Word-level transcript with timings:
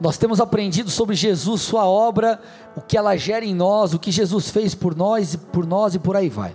Nós 0.00 0.18
temos 0.18 0.40
aprendido 0.40 0.90
sobre 0.90 1.14
Jesus, 1.14 1.62
sua 1.62 1.86
obra, 1.86 2.40
o 2.76 2.80
que 2.80 2.98
ela 2.98 3.16
gera 3.16 3.44
em 3.44 3.54
nós, 3.54 3.94
o 3.94 3.98
que 3.98 4.10
Jesus 4.10 4.50
fez 4.50 4.74
por 4.74 4.94
nós, 4.94 5.36
por 5.36 5.66
nós 5.66 5.94
e 5.94 5.98
por 5.98 6.16
aí 6.16 6.28
vai. 6.28 6.54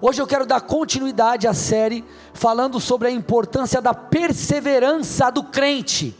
Hoje 0.00 0.20
eu 0.20 0.26
quero 0.26 0.46
dar 0.46 0.62
continuidade 0.62 1.46
à 1.46 1.52
série 1.52 2.02
falando 2.32 2.80
sobre 2.80 3.08
a 3.08 3.10
importância 3.10 3.82
da 3.82 3.92
perseverança 3.92 5.30
do 5.30 5.44
crente 5.44 6.16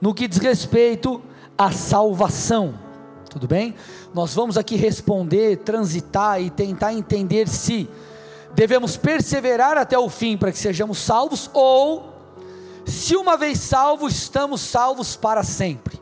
no 0.00 0.14
que 0.14 0.28
diz 0.28 0.38
respeito 0.38 1.20
à 1.58 1.72
salvação. 1.72 2.74
Tudo 3.28 3.48
bem? 3.48 3.74
Nós 4.14 4.32
vamos 4.32 4.56
aqui 4.56 4.76
responder, 4.76 5.58
transitar 5.58 6.40
e 6.40 6.50
tentar 6.50 6.94
entender 6.94 7.48
se 7.48 7.88
devemos 8.54 8.96
perseverar 8.96 9.76
até 9.76 9.98
o 9.98 10.08
fim 10.08 10.36
para 10.36 10.52
que 10.52 10.58
sejamos 10.58 10.98
salvos 10.98 11.50
ou 11.52 12.15
se 12.86 13.16
uma 13.16 13.36
vez 13.36 13.58
salvos, 13.58 14.14
estamos 14.14 14.60
salvos 14.60 15.16
para 15.16 15.42
sempre. 15.42 16.00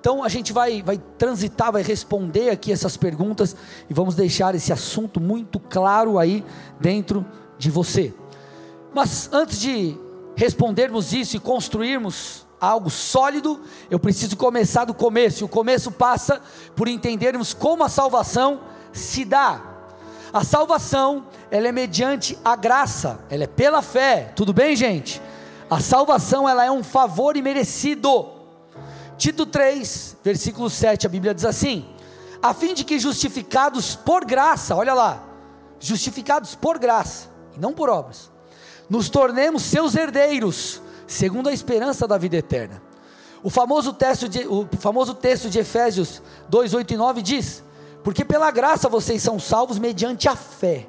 Então 0.00 0.24
a 0.24 0.28
gente 0.28 0.52
vai, 0.52 0.82
vai 0.82 0.98
transitar, 1.16 1.70
vai 1.70 1.82
responder 1.82 2.50
aqui 2.50 2.72
essas 2.72 2.96
perguntas 2.96 3.54
e 3.88 3.94
vamos 3.94 4.16
deixar 4.16 4.52
esse 4.52 4.72
assunto 4.72 5.20
muito 5.20 5.60
claro 5.60 6.18
aí 6.18 6.44
dentro 6.80 7.24
de 7.56 7.70
você. 7.70 8.12
Mas 8.92 9.30
antes 9.32 9.60
de 9.60 9.96
respondermos 10.34 11.12
isso 11.12 11.36
e 11.36 11.40
construirmos 11.40 12.44
algo 12.60 12.90
sólido, 12.90 13.60
eu 13.88 13.98
preciso 13.98 14.36
começar 14.36 14.84
do 14.84 14.92
começo. 14.92 15.42
E 15.42 15.46
o 15.46 15.48
começo 15.48 15.92
passa 15.92 16.40
por 16.74 16.88
entendermos 16.88 17.54
como 17.54 17.84
a 17.84 17.88
salvação 17.88 18.60
se 18.92 19.24
dá. 19.24 19.62
A 20.32 20.42
salvação, 20.42 21.26
ela 21.48 21.68
é 21.68 21.72
mediante 21.72 22.36
a 22.44 22.56
graça, 22.56 23.20
ela 23.30 23.44
é 23.44 23.46
pela 23.46 23.82
fé. 23.82 24.32
Tudo 24.34 24.52
bem, 24.52 24.74
gente? 24.74 25.22
A 25.72 25.80
salvação, 25.80 26.46
ela 26.46 26.66
é 26.66 26.70
um 26.70 26.84
favor 26.84 27.34
imerecido. 27.34 28.28
Tito 29.16 29.46
3, 29.46 30.18
versículo 30.22 30.68
7, 30.68 31.06
a 31.06 31.08
Bíblia 31.08 31.34
diz 31.34 31.46
assim: 31.46 31.88
a 32.42 32.52
fim 32.52 32.74
de 32.74 32.84
que 32.84 32.98
justificados 32.98 33.96
por 33.96 34.22
graça, 34.22 34.76
olha 34.76 34.92
lá, 34.92 35.24
justificados 35.80 36.54
por 36.54 36.78
graça, 36.78 37.30
e 37.56 37.58
não 37.58 37.72
por 37.72 37.88
obras, 37.88 38.30
nos 38.86 39.08
tornemos 39.08 39.62
seus 39.62 39.96
herdeiros, 39.96 40.82
segundo 41.06 41.48
a 41.48 41.54
esperança 41.54 42.06
da 42.06 42.18
vida 42.18 42.36
eterna. 42.36 42.82
O 43.42 43.48
famoso 43.48 43.94
texto 43.94 44.28
de, 44.28 44.46
o 44.46 44.68
famoso 44.78 45.14
texto 45.14 45.48
de 45.48 45.58
Efésios 45.58 46.20
2, 46.50 46.74
8 46.74 46.92
e 46.92 46.96
9 46.98 47.22
diz: 47.22 47.64
Porque 48.04 48.26
pela 48.26 48.50
graça 48.50 48.90
vocês 48.90 49.22
são 49.22 49.40
salvos 49.40 49.78
mediante 49.78 50.28
a 50.28 50.36
fé. 50.36 50.86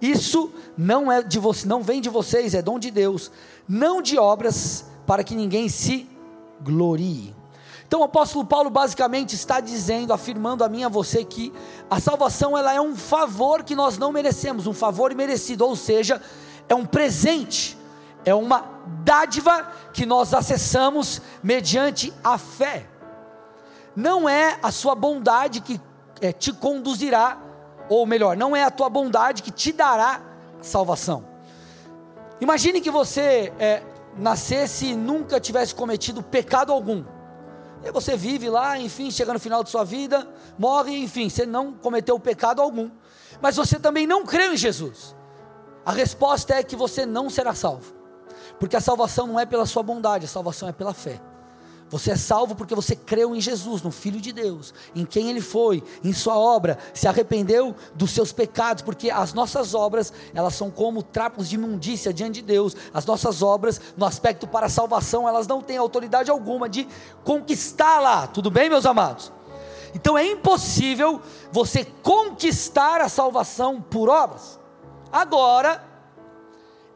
Isso 0.00 0.52
não 0.76 1.10
é 1.10 1.22
de 1.22 1.38
você, 1.38 1.66
não 1.66 1.82
vem 1.82 2.00
de 2.00 2.08
vocês, 2.08 2.54
é 2.54 2.60
dom 2.60 2.78
de 2.78 2.90
Deus, 2.90 3.30
não 3.68 4.00
de 4.00 4.18
obras, 4.18 4.86
para 5.06 5.24
que 5.24 5.34
ninguém 5.34 5.68
se 5.68 6.08
glorie. 6.60 7.34
Então 7.86 8.00
o 8.00 8.04
apóstolo 8.04 8.44
Paulo 8.44 8.68
basicamente 8.68 9.34
está 9.34 9.60
dizendo, 9.60 10.12
afirmando 10.12 10.64
a 10.64 10.68
mim 10.68 10.80
e 10.80 10.84
a 10.84 10.88
você 10.88 11.24
que 11.24 11.52
a 11.88 12.00
salvação 12.00 12.58
ela 12.58 12.74
é 12.74 12.80
um 12.80 12.96
favor 12.96 13.62
que 13.62 13.76
nós 13.76 13.96
não 13.96 14.10
merecemos, 14.10 14.66
um 14.66 14.72
favor 14.72 15.12
imerecido, 15.12 15.64
ou 15.64 15.76
seja, 15.76 16.20
é 16.68 16.74
um 16.74 16.84
presente, 16.84 17.78
é 18.24 18.34
uma 18.34 18.64
dádiva 19.04 19.70
que 19.92 20.04
nós 20.04 20.34
acessamos 20.34 21.22
mediante 21.42 22.12
a 22.24 22.36
fé. 22.36 22.88
Não 23.94 24.28
é 24.28 24.58
a 24.62 24.72
sua 24.72 24.96
bondade 24.96 25.60
que 25.60 25.80
é, 26.20 26.32
te 26.32 26.52
conduzirá, 26.52 27.38
ou 27.88 28.04
melhor, 28.04 28.36
não 28.36 28.56
é 28.56 28.64
a 28.64 28.70
tua 28.70 28.90
bondade 28.90 29.44
que 29.44 29.52
te 29.52 29.72
dará 29.72 30.20
salvação. 30.60 31.35
Imagine 32.40 32.80
que 32.80 32.90
você 32.90 33.52
é, 33.58 33.82
nascesse 34.16 34.86
e 34.86 34.96
nunca 34.96 35.40
tivesse 35.40 35.74
cometido 35.74 36.22
pecado 36.22 36.72
algum. 36.72 37.04
E 37.84 37.90
você 37.90 38.16
vive 38.16 38.48
lá, 38.50 38.78
enfim, 38.78 39.10
chega 39.10 39.32
no 39.32 39.38
final 39.38 39.62
de 39.62 39.70
sua 39.70 39.84
vida, 39.84 40.28
morre, 40.58 40.96
enfim, 40.98 41.28
você 41.28 41.46
não 41.46 41.72
cometeu 41.72 42.18
pecado 42.18 42.60
algum. 42.60 42.90
Mas 43.40 43.56
você 43.56 43.78
também 43.78 44.06
não 44.06 44.24
creu 44.24 44.52
em 44.52 44.56
Jesus. 44.56 45.14
A 45.84 45.92
resposta 45.92 46.54
é 46.54 46.62
que 46.62 46.74
você 46.74 47.06
não 47.06 47.30
será 47.30 47.54
salvo. 47.54 47.94
Porque 48.58 48.76
a 48.76 48.80
salvação 48.80 49.26
não 49.26 49.38
é 49.38 49.46
pela 49.46 49.66
sua 49.66 49.82
bondade, 49.82 50.24
a 50.24 50.28
salvação 50.28 50.68
é 50.68 50.72
pela 50.72 50.92
fé. 50.92 51.20
Você 51.88 52.12
é 52.12 52.16
salvo 52.16 52.56
porque 52.56 52.74
você 52.74 52.96
creu 52.96 53.34
em 53.34 53.40
Jesus, 53.40 53.80
no 53.80 53.92
Filho 53.92 54.20
de 54.20 54.32
Deus, 54.32 54.74
em 54.94 55.04
quem 55.04 55.30
Ele 55.30 55.40
foi, 55.40 55.82
em 56.02 56.12
Sua 56.12 56.36
obra, 56.36 56.78
se 56.92 57.06
arrependeu 57.06 57.76
dos 57.94 58.10
seus 58.10 58.32
pecados, 58.32 58.82
porque 58.82 59.08
as 59.08 59.32
nossas 59.32 59.72
obras, 59.72 60.12
elas 60.34 60.54
são 60.54 60.68
como 60.68 61.02
trapos 61.02 61.48
de 61.48 61.54
imundícia 61.54 62.12
diante 62.12 62.40
de 62.40 62.42
Deus. 62.42 62.76
As 62.92 63.06
nossas 63.06 63.40
obras, 63.40 63.80
no 63.96 64.04
aspecto 64.04 64.48
para 64.48 64.66
a 64.66 64.70
salvação, 64.70 65.28
elas 65.28 65.46
não 65.46 65.62
têm 65.62 65.76
autoridade 65.76 66.30
alguma 66.30 66.68
de 66.68 66.88
conquistá-la. 67.22 68.26
Tudo 68.26 68.50
bem, 68.50 68.68
meus 68.68 68.84
amados? 68.84 69.32
Então 69.94 70.18
é 70.18 70.26
impossível 70.26 71.22
você 71.52 71.84
conquistar 72.02 73.00
a 73.00 73.08
salvação 73.08 73.80
por 73.80 74.08
obras. 74.08 74.58
Agora, 75.12 75.82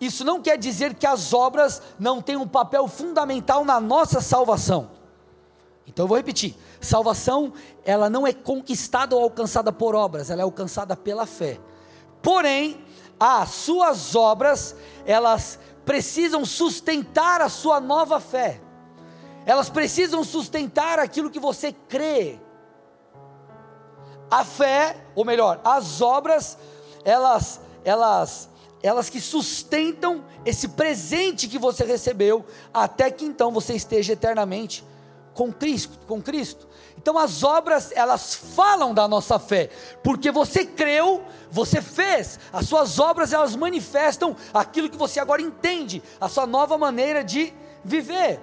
isso 0.00 0.25
não 0.25 0.41
quer 0.41 0.56
dizer 0.56 0.94
que 0.94 1.06
as 1.06 1.33
obras 1.33 1.83
não 1.99 2.22
têm 2.22 2.37
um 2.37 2.49
papel 2.49 2.88
fundamental 2.88 3.65
na 3.65 3.81
nossa 3.81 4.21
salvação. 4.21 4.91
Então 5.87 6.05
eu 6.05 6.09
vou 6.09 6.16
repetir: 6.16 6.56
salvação, 6.81 7.53
ela 7.84 8.09
não 8.09 8.27
é 8.27 8.33
conquistada 8.33 9.15
ou 9.15 9.22
alcançada 9.22 9.72
por 9.72 9.94
obras, 9.94 10.31
ela 10.31 10.41
é 10.41 10.44
alcançada 10.44 10.97
pela 10.97 11.27
fé. 11.27 11.60
Porém, 12.22 12.84
as 13.19 13.50
suas 13.50 14.15
obras, 14.15 14.75
elas 15.05 15.59
precisam 15.84 16.44
sustentar 16.44 17.41
a 17.41 17.49
sua 17.49 17.81
nova 17.81 18.21
fé. 18.21 18.60
Elas 19.44 19.69
precisam 19.69 20.22
sustentar 20.22 20.99
aquilo 20.99 21.31
que 21.31 21.41
você 21.41 21.72
crê. 21.72 22.39
A 24.31 24.44
fé, 24.44 24.97
ou 25.15 25.25
melhor, 25.25 25.60
as 25.65 26.00
obras, 26.00 26.56
elas 27.05 27.60
elas 27.84 28.49
elas 28.82 29.10
que 29.10 29.20
sustentam 29.20 30.24
esse 30.44 30.68
presente 30.68 31.48
que 31.48 31.58
você 31.58 31.84
recebeu, 31.84 32.44
até 32.72 33.10
que 33.10 33.24
então 33.24 33.52
você 33.52 33.74
esteja 33.74 34.14
eternamente 34.14 34.84
com 35.34 35.52
Cristo, 35.52 35.98
com 36.06 36.20
Cristo. 36.20 36.68
Então 36.96 37.16
as 37.16 37.42
obras, 37.42 37.92
elas 37.94 38.34
falam 38.34 38.92
da 38.92 39.08
nossa 39.08 39.38
fé, 39.38 39.70
porque 40.02 40.30
você 40.30 40.64
creu, 40.64 41.22
você 41.50 41.80
fez. 41.80 42.38
As 42.52 42.66
suas 42.66 42.98
obras, 42.98 43.32
elas 43.32 43.56
manifestam 43.56 44.36
aquilo 44.52 44.91
que 44.91 44.97
você 44.97 45.20
agora 45.20 45.41
entende, 45.41 46.02
a 46.20 46.28
sua 46.28 46.47
nova 46.47 46.76
maneira 46.76 47.24
de 47.24 47.54
viver. 47.82 48.41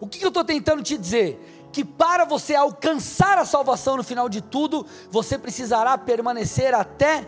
O 0.00 0.06
que 0.06 0.22
eu 0.22 0.28
estou 0.28 0.44
tentando 0.44 0.82
te 0.82 0.98
dizer? 0.98 1.68
Que 1.72 1.84
para 1.84 2.24
você 2.24 2.54
alcançar 2.54 3.38
a 3.38 3.44
salvação 3.44 3.96
no 3.96 4.04
final 4.04 4.28
de 4.28 4.40
tudo, 4.42 4.86
você 5.10 5.38
precisará 5.38 5.96
permanecer 5.96 6.74
até 6.74 7.26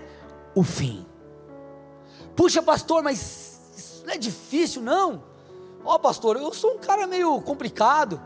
o 0.55 0.63
fim. 0.63 1.08
Puxa, 2.39 2.63
pastor, 2.63 3.03
mas 3.03 3.59
isso 3.77 4.07
não 4.07 4.15
é 4.15 4.17
difícil, 4.17 4.81
não. 4.81 5.25
Ó, 5.85 5.97
oh, 5.97 5.99
pastor, 5.99 6.37
eu 6.37 6.55
sou 6.55 6.75
um 6.75 6.79
cara 6.79 7.05
meio 7.05 7.41
complicado. 7.43 8.23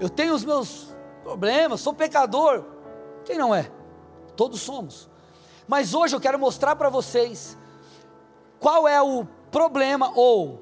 Eu 0.00 0.08
tenho 0.08 0.34
os 0.34 0.44
meus 0.44 0.88
problemas, 1.22 1.80
sou 1.80 1.94
pecador. 1.94 2.64
Quem 3.24 3.38
não 3.38 3.54
é? 3.54 3.70
Todos 4.34 4.60
somos. 4.60 5.08
Mas 5.68 5.94
hoje 5.94 6.16
eu 6.16 6.20
quero 6.20 6.36
mostrar 6.36 6.74
para 6.74 6.88
vocês 6.88 7.56
qual 8.58 8.88
é 8.88 9.00
o 9.00 9.24
problema 9.52 10.10
ou 10.16 10.60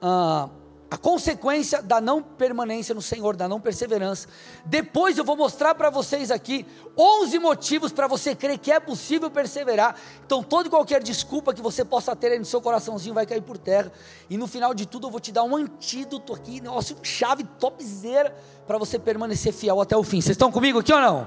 ah, 0.00 0.48
a 0.94 0.96
consequência 0.96 1.82
da 1.82 2.00
não 2.00 2.22
permanência 2.22 2.94
no 2.94 3.02
Senhor, 3.02 3.34
da 3.34 3.48
não 3.48 3.60
perseverança. 3.60 4.28
Depois 4.64 5.18
eu 5.18 5.24
vou 5.24 5.36
mostrar 5.36 5.74
para 5.74 5.90
vocês 5.90 6.30
aqui 6.30 6.64
11 6.96 7.36
motivos 7.40 7.90
para 7.90 8.06
você 8.06 8.32
crer 8.32 8.58
que 8.58 8.70
é 8.70 8.78
possível 8.78 9.28
perseverar. 9.28 9.96
Então, 10.24 10.40
toda 10.40 10.68
e 10.68 10.70
qualquer 10.70 11.02
desculpa 11.02 11.52
que 11.52 11.60
você 11.60 11.84
possa 11.84 12.14
ter 12.14 12.30
aí 12.30 12.38
no 12.38 12.44
seu 12.44 12.60
coraçãozinho 12.60 13.12
vai 13.12 13.26
cair 13.26 13.42
por 13.42 13.58
terra. 13.58 13.90
E 14.30 14.36
no 14.36 14.46
final 14.46 14.72
de 14.72 14.86
tudo, 14.86 15.08
eu 15.08 15.10
vou 15.10 15.18
te 15.18 15.32
dar 15.32 15.42
um 15.42 15.56
antídoto 15.56 16.32
aqui, 16.32 16.60
negócio 16.60 16.96
chave 17.02 17.42
topzera 17.58 18.32
para 18.64 18.78
você 18.78 18.96
permanecer 18.96 19.52
fiel 19.52 19.80
até 19.80 19.96
o 19.96 20.04
fim. 20.04 20.20
Vocês 20.20 20.36
estão 20.36 20.52
comigo 20.52 20.78
aqui 20.78 20.92
ou 20.92 21.00
não? 21.00 21.26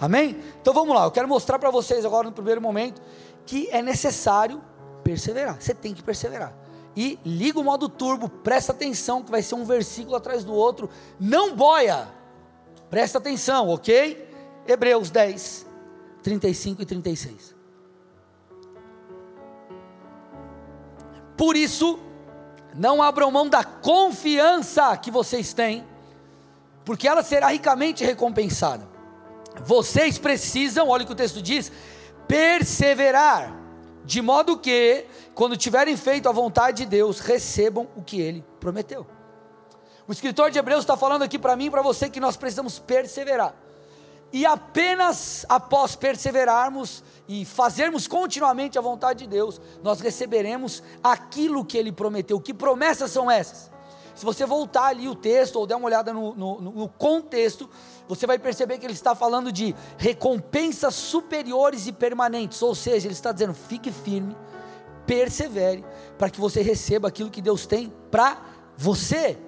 Amém? 0.00 0.40
Então 0.62 0.72
vamos 0.72 0.94
lá, 0.94 1.06
eu 1.06 1.10
quero 1.10 1.26
mostrar 1.26 1.58
para 1.58 1.72
vocês 1.72 2.04
agora 2.04 2.28
no 2.28 2.32
primeiro 2.32 2.60
momento 2.60 3.02
que 3.44 3.68
é 3.72 3.82
necessário 3.82 4.62
perseverar. 5.02 5.60
Você 5.60 5.74
tem 5.74 5.92
que 5.92 6.04
perseverar 6.04 6.65
e 6.96 7.18
liga 7.24 7.60
o 7.60 7.64
modo 7.64 7.88
turbo, 7.88 8.28
presta 8.28 8.72
atenção 8.72 9.22
que 9.22 9.30
vai 9.30 9.42
ser 9.42 9.54
um 9.54 9.64
versículo 9.64 10.16
atrás 10.16 10.42
do 10.44 10.54
outro, 10.54 10.88
não 11.20 11.54
boia, 11.54 12.08
presta 12.88 13.18
atenção, 13.18 13.68
ok? 13.68 14.26
Hebreus 14.66 15.10
10, 15.10 15.66
35 16.22 16.82
e 16.82 16.86
36. 16.86 17.54
Por 21.36 21.54
isso, 21.54 21.98
não 22.74 23.02
abram 23.02 23.30
mão 23.30 23.48
da 23.48 23.62
confiança 23.62 24.96
que 24.96 25.10
vocês 25.10 25.52
têm, 25.52 25.84
porque 26.84 27.06
ela 27.06 27.22
será 27.22 27.48
ricamente 27.48 28.04
recompensada. 28.04 28.88
Vocês 29.64 30.18
precisam, 30.18 30.88
olha 30.88 31.04
o 31.04 31.06
que 31.06 31.12
o 31.12 31.16
texto 31.16 31.42
diz, 31.42 31.70
perseverar, 32.26 33.54
de 34.04 34.22
modo 34.22 34.58
que, 34.58 35.04
quando 35.36 35.54
tiverem 35.54 35.94
feito 35.98 36.30
a 36.30 36.32
vontade 36.32 36.78
de 36.78 36.86
Deus, 36.86 37.20
recebam 37.20 37.86
o 37.94 38.02
que 38.02 38.18
ele 38.18 38.42
prometeu. 38.58 39.06
O 40.08 40.12
escritor 40.12 40.50
de 40.50 40.58
Hebreus 40.58 40.80
está 40.80 40.96
falando 40.96 41.22
aqui 41.22 41.38
para 41.38 41.54
mim 41.54 41.66
e 41.66 41.70
para 41.70 41.82
você 41.82 42.08
que 42.08 42.18
nós 42.18 42.38
precisamos 42.38 42.78
perseverar. 42.78 43.54
E 44.32 44.46
apenas 44.46 45.44
após 45.46 45.94
perseverarmos 45.94 47.04
e 47.28 47.44
fazermos 47.44 48.08
continuamente 48.08 48.78
a 48.78 48.80
vontade 48.80 49.24
de 49.24 49.26
Deus, 49.30 49.60
nós 49.82 50.00
receberemos 50.00 50.82
aquilo 51.04 51.66
que 51.66 51.76
Ele 51.76 51.92
prometeu. 51.92 52.40
Que 52.40 52.54
promessas 52.54 53.10
são 53.10 53.30
essas? 53.30 53.70
Se 54.14 54.24
você 54.24 54.46
voltar 54.46 54.86
ali 54.86 55.06
o 55.06 55.14
texto 55.14 55.56
ou 55.56 55.66
der 55.66 55.76
uma 55.76 55.84
olhada 55.84 56.14
no, 56.14 56.34
no, 56.34 56.60
no 56.62 56.88
contexto, 56.88 57.68
você 58.08 58.26
vai 58.26 58.38
perceber 58.38 58.78
que 58.78 58.86
ele 58.86 58.94
está 58.94 59.14
falando 59.14 59.52
de 59.52 59.76
recompensas 59.98 60.94
superiores 60.94 61.86
e 61.86 61.92
permanentes. 61.92 62.62
Ou 62.62 62.74
seja, 62.74 63.06
ele 63.06 63.12
está 63.12 63.32
dizendo: 63.32 63.52
fique 63.52 63.92
firme, 63.92 64.34
persevere, 65.06 65.84
para 66.18 66.30
que 66.30 66.40
você 66.40 66.62
receba 66.62 67.08
aquilo 67.08 67.30
que 67.30 67.40
Deus 67.40 67.66
tem 67.66 67.92
para 68.10 68.38
você. 68.76 69.38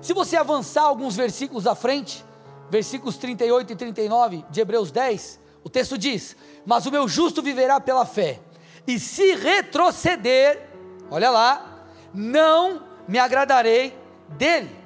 Se 0.00 0.12
você 0.12 0.36
avançar 0.36 0.82
alguns 0.82 1.16
versículos 1.16 1.66
à 1.66 1.74
frente, 1.74 2.24
versículos 2.70 3.16
38 3.16 3.72
e 3.72 3.76
39 3.76 4.44
de 4.50 4.60
Hebreus 4.60 4.90
10, 4.90 5.40
o 5.62 5.70
texto 5.70 5.96
diz: 5.96 6.36
Mas 6.64 6.86
o 6.86 6.90
meu 6.90 7.08
justo 7.08 7.42
viverá 7.42 7.80
pela 7.80 8.04
fé, 8.04 8.40
e 8.86 8.98
se 8.98 9.34
retroceder, 9.34 10.68
olha 11.10 11.30
lá, 11.30 11.86
não 12.12 12.82
me 13.08 13.18
agradarei 13.18 13.96
dele. 14.28 14.83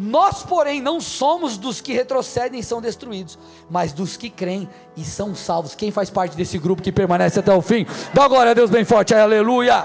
Nós, 0.00 0.44
porém, 0.44 0.80
não 0.80 1.00
somos 1.00 1.58
dos 1.58 1.80
que 1.80 1.92
retrocedem 1.92 2.60
e 2.60 2.62
são 2.62 2.80
destruídos, 2.80 3.36
mas 3.68 3.92
dos 3.92 4.16
que 4.16 4.30
creem 4.30 4.68
e 4.96 5.04
são 5.04 5.34
salvos. 5.34 5.74
Quem 5.74 5.90
faz 5.90 6.08
parte 6.08 6.36
desse 6.36 6.56
grupo 6.56 6.80
que 6.80 6.92
permanece 6.92 7.40
até 7.40 7.52
o 7.52 7.60
fim? 7.60 7.84
Dá 8.14 8.28
glória 8.28 8.52
a 8.52 8.54
Deus 8.54 8.70
bem 8.70 8.84
forte, 8.84 9.12
aleluia. 9.12 9.84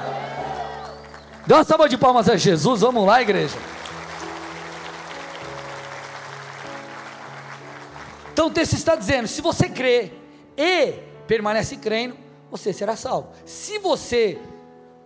Dá 1.48 1.56
uma 1.56 1.64
salva 1.64 1.90
de 1.90 1.98
palmas 1.98 2.30
a 2.30 2.38
Jesus, 2.38 2.82
vamos 2.82 3.08
lá, 3.08 3.24
igreja. 3.24 3.58
Então 8.32 8.48
o 8.48 8.52
texto 8.52 8.74
está 8.74 8.96
dizendo: 8.96 9.28
se 9.28 9.42
você 9.42 9.68
crê 9.68 10.12
e 10.56 10.94
permanece 11.26 11.76
crendo, 11.78 12.16
você 12.52 12.72
será 12.72 12.96
salvo. 12.96 13.30
Se 13.48 13.80
você 13.80 14.40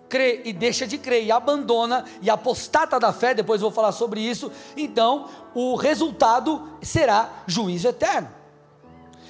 crê 0.09 0.41
e 0.45 0.53
deixa 0.53 0.87
de 0.87 0.97
crer 0.97 1.23
e 1.23 1.31
abandona 1.31 2.05
e 2.21 2.29
apostata 2.29 2.99
da 2.99 3.11
fé, 3.11 3.33
depois 3.33 3.61
vou 3.61 3.71
falar 3.71 3.91
sobre 3.91 4.21
isso, 4.21 4.51
então 4.75 5.27
o 5.53 5.75
resultado 5.75 6.69
será 6.81 7.43
juízo 7.45 7.87
eterno. 7.87 8.29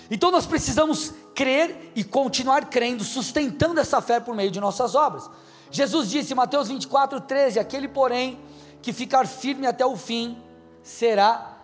Então 0.10 0.32
nós 0.32 0.46
precisamos 0.46 1.14
crer 1.36 1.92
e 1.96 2.04
continuar 2.04 2.66
crendo, 2.66 3.04
sustentando 3.04 3.80
essa 3.80 4.02
fé 4.02 4.20
por 4.20 4.36
meio 4.36 4.50
de 4.50 4.60
nossas 4.60 4.96
obras. 4.96 5.30
Jesus 5.70 6.10
disse 6.10 6.34
em 6.34 6.36
Mateus 6.36 6.70
24, 6.70 7.22
13: 7.22 7.60
Aquele, 7.60 7.88
porém, 7.88 8.40
que 8.82 8.94
ficar 8.94 9.28
firme 9.28 9.68
até 9.68 9.86
o 9.86 9.98
fim, 9.98 10.38
será 10.82 11.58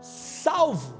salvo. 0.00 0.96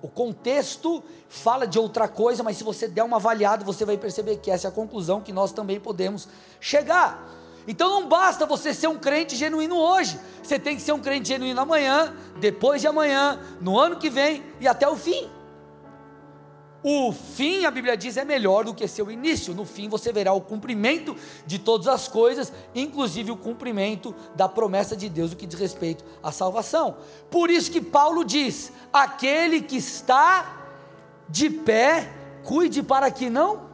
O 0.00 0.08
contexto 0.08 1.02
fala 1.28 1.66
de 1.66 1.78
outra 1.78 2.08
coisa, 2.08 2.42
mas 2.42 2.56
se 2.56 2.64
você 2.64 2.88
der 2.88 3.02
uma 3.02 3.16
avaliada, 3.16 3.64
você 3.64 3.84
vai 3.84 3.98
perceber 3.98 4.36
que 4.38 4.50
essa 4.50 4.66
é 4.66 4.70
a 4.70 4.72
conclusão 4.72 5.20
que 5.20 5.32
nós 5.32 5.52
também 5.52 5.78
podemos 5.78 6.28
chegar. 6.60 7.28
Então 7.66 7.88
não 7.90 8.08
basta 8.08 8.46
você 8.46 8.72
ser 8.72 8.88
um 8.88 8.98
crente 8.98 9.36
genuíno 9.36 9.76
hoje, 9.76 10.18
você 10.42 10.58
tem 10.58 10.74
que 10.74 10.80
ser 10.80 10.92
um 10.92 11.00
crente 11.00 11.28
genuíno 11.28 11.60
amanhã, 11.60 12.14
depois 12.40 12.80
de 12.80 12.86
amanhã, 12.86 13.38
no 13.60 13.78
ano 13.78 13.96
que 13.96 14.08
vem 14.08 14.42
e 14.58 14.66
até 14.66 14.88
o 14.88 14.96
fim. 14.96 15.28
O 16.82 17.12
fim, 17.12 17.64
a 17.64 17.70
Bíblia 17.70 17.96
diz, 17.96 18.16
é 18.16 18.24
melhor 18.24 18.64
do 18.64 18.72
que 18.72 18.86
seu 18.86 19.10
início. 19.10 19.52
No 19.52 19.64
fim 19.64 19.88
você 19.88 20.12
verá 20.12 20.32
o 20.32 20.40
cumprimento 20.40 21.14
de 21.44 21.58
todas 21.58 21.88
as 21.88 22.06
coisas, 22.06 22.52
inclusive 22.74 23.32
o 23.32 23.36
cumprimento 23.36 24.14
da 24.34 24.48
promessa 24.48 24.96
de 24.96 25.08
Deus, 25.08 25.32
o 25.32 25.36
que 25.36 25.46
diz 25.46 25.58
respeito 25.58 26.04
à 26.22 26.30
salvação. 26.30 26.96
Por 27.30 27.50
isso 27.50 27.70
que 27.70 27.80
Paulo 27.80 28.24
diz: 28.24 28.72
aquele 28.92 29.60
que 29.60 29.76
está 29.76 30.57
de 31.28 31.50
pé, 31.50 32.10
cuide 32.44 32.82
para 32.82 33.10
que 33.10 33.28
não. 33.28 33.68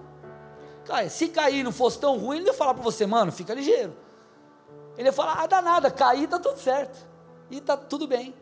Cara, 0.84 1.08
se 1.08 1.28
cair 1.28 1.62
não 1.62 1.72
fosse 1.72 1.98
tão 1.98 2.18
ruim, 2.18 2.38
ele 2.38 2.46
ia 2.46 2.54
falar 2.54 2.74
para 2.74 2.82
você, 2.82 3.06
mano, 3.06 3.32
fica 3.32 3.54
ligeiro. 3.54 3.96
Ele 4.96 5.08
ia 5.08 5.12
falar, 5.12 5.42
ah, 5.42 5.46
dá 5.46 5.62
nada, 5.62 5.90
cair 5.90 6.24
está 6.24 6.38
tudo 6.38 6.58
certo. 6.58 6.98
E 7.50 7.58
está 7.58 7.76
tudo 7.76 8.06
bem. 8.06 8.34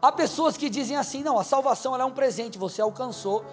Há 0.00 0.12
pessoas 0.12 0.56
que 0.56 0.68
dizem 0.68 0.96
assim: 0.96 1.22
não, 1.22 1.38
a 1.38 1.44
salvação 1.44 1.96
é 1.96 2.04
um 2.04 2.10
presente, 2.10 2.58
você 2.58 2.80
alcançou, 2.80 3.44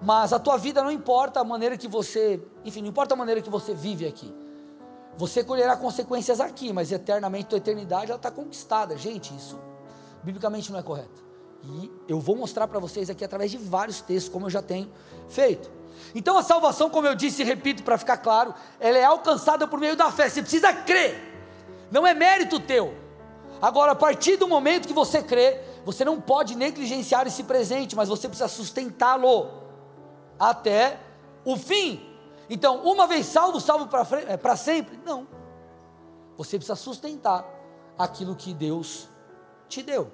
mas 0.00 0.32
a 0.32 0.38
tua 0.38 0.56
vida 0.56 0.82
não 0.82 0.90
importa 0.90 1.40
a 1.40 1.44
maneira 1.44 1.76
que 1.76 1.88
você, 1.88 2.42
enfim, 2.64 2.82
não 2.82 2.88
importa 2.88 3.14
a 3.14 3.16
maneira 3.16 3.40
que 3.40 3.50
você 3.50 3.74
vive 3.74 4.06
aqui. 4.06 4.34
Você 5.16 5.42
colherá 5.42 5.76
consequências 5.76 6.40
aqui, 6.40 6.72
mas 6.72 6.92
eternamente, 6.92 7.46
tua 7.46 7.58
eternidade, 7.58 8.06
ela 8.06 8.16
está 8.16 8.30
conquistada. 8.30 8.96
Gente, 8.96 9.34
isso 9.34 9.58
biblicamente 10.22 10.70
não 10.70 10.78
é 10.78 10.82
correto. 10.82 11.27
E 11.62 11.90
eu 12.08 12.20
vou 12.20 12.36
mostrar 12.36 12.68
para 12.68 12.78
vocês 12.78 13.10
aqui 13.10 13.24
através 13.24 13.50
de 13.50 13.58
vários 13.58 14.00
textos, 14.00 14.32
como 14.32 14.46
eu 14.46 14.50
já 14.50 14.62
tenho 14.62 14.90
feito. 15.28 15.70
Então 16.14 16.38
a 16.38 16.42
salvação, 16.42 16.88
como 16.88 17.06
eu 17.06 17.14
disse 17.14 17.42
e 17.42 17.44
repito 17.44 17.82
para 17.82 17.98
ficar 17.98 18.18
claro, 18.18 18.54
ela 18.78 18.96
é 18.96 19.04
alcançada 19.04 19.66
por 19.66 19.78
meio 19.78 19.96
da 19.96 20.10
fé. 20.10 20.28
Você 20.28 20.40
precisa 20.40 20.72
crer. 20.72 21.16
Não 21.90 22.06
é 22.06 22.14
mérito 22.14 22.60
teu. 22.60 22.94
Agora, 23.60 23.92
a 23.92 23.96
partir 23.96 24.36
do 24.36 24.46
momento 24.46 24.86
que 24.86 24.94
você 24.94 25.22
crê, 25.22 25.60
você 25.84 26.04
não 26.04 26.20
pode 26.20 26.54
negligenciar 26.54 27.26
esse 27.26 27.42
presente, 27.42 27.96
mas 27.96 28.08
você 28.08 28.28
precisa 28.28 28.48
sustentá-lo 28.48 29.50
até 30.38 31.00
o 31.44 31.56
fim. 31.56 32.00
Então, 32.48 32.82
uma 32.84 33.06
vez 33.06 33.26
salvo, 33.26 33.60
salvo 33.60 33.86
para 33.88 34.06
é, 34.52 34.56
sempre? 34.56 34.98
Não. 35.04 35.26
Você 36.36 36.56
precisa 36.56 36.76
sustentar 36.76 37.44
aquilo 37.98 38.36
que 38.36 38.54
Deus 38.54 39.08
te 39.68 39.82
deu. 39.82 40.10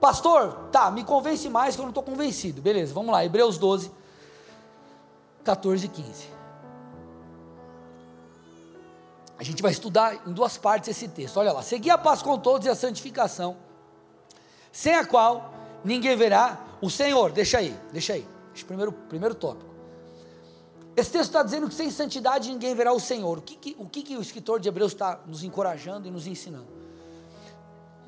Pastor, 0.00 0.68
tá, 0.70 0.90
me 0.90 1.04
convence 1.04 1.48
mais 1.48 1.74
que 1.74 1.80
eu 1.80 1.84
não 1.84 1.90
estou 1.90 2.02
convencido. 2.02 2.62
Beleza, 2.62 2.94
vamos 2.94 3.10
lá, 3.12 3.24
Hebreus 3.24 3.58
12, 3.58 3.90
14 5.44 5.86
e 5.86 5.88
15. 5.88 6.38
A 9.38 9.44
gente 9.44 9.62
vai 9.62 9.70
estudar 9.70 10.26
em 10.26 10.32
duas 10.32 10.56
partes 10.56 10.88
esse 10.88 11.08
texto. 11.08 11.36
Olha 11.36 11.52
lá, 11.52 11.62
seguir 11.62 11.90
a 11.90 11.98
paz 11.98 12.22
com 12.22 12.38
todos 12.38 12.66
e 12.66 12.70
a 12.70 12.74
santificação 12.74 13.56
sem 14.72 14.94
a 14.94 15.04
qual 15.04 15.52
ninguém 15.84 16.16
verá 16.16 16.60
o 16.80 16.90
Senhor. 16.90 17.32
Deixa 17.32 17.58
aí, 17.58 17.76
deixa 17.92 18.12
aí. 18.12 18.26
Esse 18.54 18.64
primeiro, 18.64 18.92
primeiro 18.92 19.34
tópico. 19.34 19.68
Esse 20.96 21.12
texto 21.12 21.28
está 21.28 21.42
dizendo 21.42 21.68
que 21.68 21.74
sem 21.74 21.90
santidade 21.90 22.50
ninguém 22.50 22.74
verá 22.74 22.92
o 22.92 22.98
Senhor. 22.98 23.38
O 23.38 23.42
que, 23.42 23.54
que 23.56 23.76
o, 23.78 23.88
que, 23.88 24.02
que 24.02 24.16
o 24.16 24.20
escritor 24.20 24.58
de 24.58 24.68
Hebreus 24.68 24.92
está 24.92 25.20
nos 25.26 25.44
encorajando 25.44 26.08
e 26.08 26.10
nos 26.10 26.26
ensinando? 26.26 26.66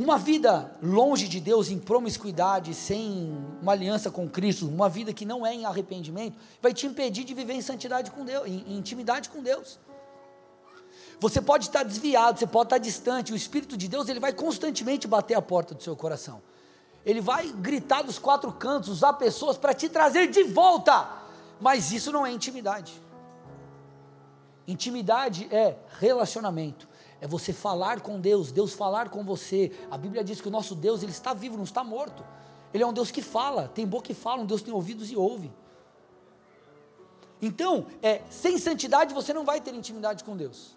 Uma 0.00 0.17
vida 0.17 0.75
longe 0.82 1.29
de 1.29 1.38
Deus, 1.38 1.69
em 1.69 1.79
promiscuidade, 1.79 2.72
sem 2.72 3.36
uma 3.60 3.72
aliança 3.72 4.10
com 4.10 4.27
Cristo, 4.27 4.67
uma 4.67 4.89
vida 4.89 5.13
que 5.13 5.27
não 5.27 5.44
é 5.44 5.53
em 5.53 5.67
arrependimento, 5.67 6.39
vai 6.63 6.72
te 6.72 6.86
impedir 6.86 7.22
de 7.22 7.34
viver 7.34 7.53
em 7.53 7.60
santidade 7.60 8.10
com 8.10 8.24
Deus, 8.24 8.46
em, 8.46 8.79
intimidade 8.79 9.29
com 9.29 9.43
Deus. 9.43 9.79
Você 11.20 11.39
pode 11.43 11.67
estar 11.67 11.82
desviado, 11.82 12.39
você 12.39 12.46
pode 12.46 12.69
estar 12.69 12.79
distante, 12.79 13.31
o 13.31 13.36
Espírito 13.36 13.77
de 13.77 13.89
Deus 13.89 14.08
ele 14.08 14.19
vai 14.19 14.32
constantemente 14.32 15.06
bater 15.06 15.34
a 15.34 15.43
porta 15.43 15.74
do 15.74 15.82
seu 15.82 15.94
coração. 15.94 16.41
Ele 17.05 17.20
vai 17.20 17.53
gritar 17.53 18.01
dos 18.01 18.19
quatro 18.19 18.51
cantos, 18.55 18.89
usar 18.89 19.13
pessoas 19.13 19.58
para 19.58 19.74
te 19.74 19.86
trazer 19.86 20.29
de 20.29 20.44
volta. 20.44 21.10
Mas 21.60 21.93
isso 21.93 22.10
não 22.10 22.24
é 22.24 22.32
intimidade. 22.32 22.94
Intimidade 24.67 25.46
é 25.55 25.77
relacionamento. 25.98 26.89
É 27.20 27.27
você 27.27 27.53
falar 27.53 28.00
com 28.00 28.19
Deus, 28.19 28.50
Deus 28.50 28.72
falar 28.72 29.10
com 29.10 29.22
você. 29.22 29.72
A 29.91 29.98
Bíblia 29.98 30.24
diz 30.24 30.41
que 30.41 30.48
o 30.48 30.50
nosso 30.50 30.74
Deus 30.74 31.03
ele 31.03 31.12
está 31.12 31.34
vivo, 31.34 31.56
não 31.56 31.65
está 31.65 31.84
morto. 31.84 32.24
Ele 32.72 32.82
é 32.82 32.86
um 32.86 32.93
Deus 32.93 33.10
que 33.10 33.20
fala, 33.20 33.69
tem 33.69 33.86
boca 33.86 34.06
que 34.06 34.15
fala, 34.15 34.43
um 34.43 34.46
Deus 34.46 34.60
que 34.60 34.67
tem 34.67 34.74
ouvidos 34.74 35.10
e 35.10 35.17
ouve. 35.17 35.53
Então, 37.43 37.86
é, 38.03 38.22
sem 38.31 38.58
santidade 38.58 39.15
você 39.15 39.32
não 39.32 39.44
vai 39.44 39.60
ter 39.60 39.74
intimidade 39.74 40.24
com 40.24 40.36
Deus. 40.36 40.77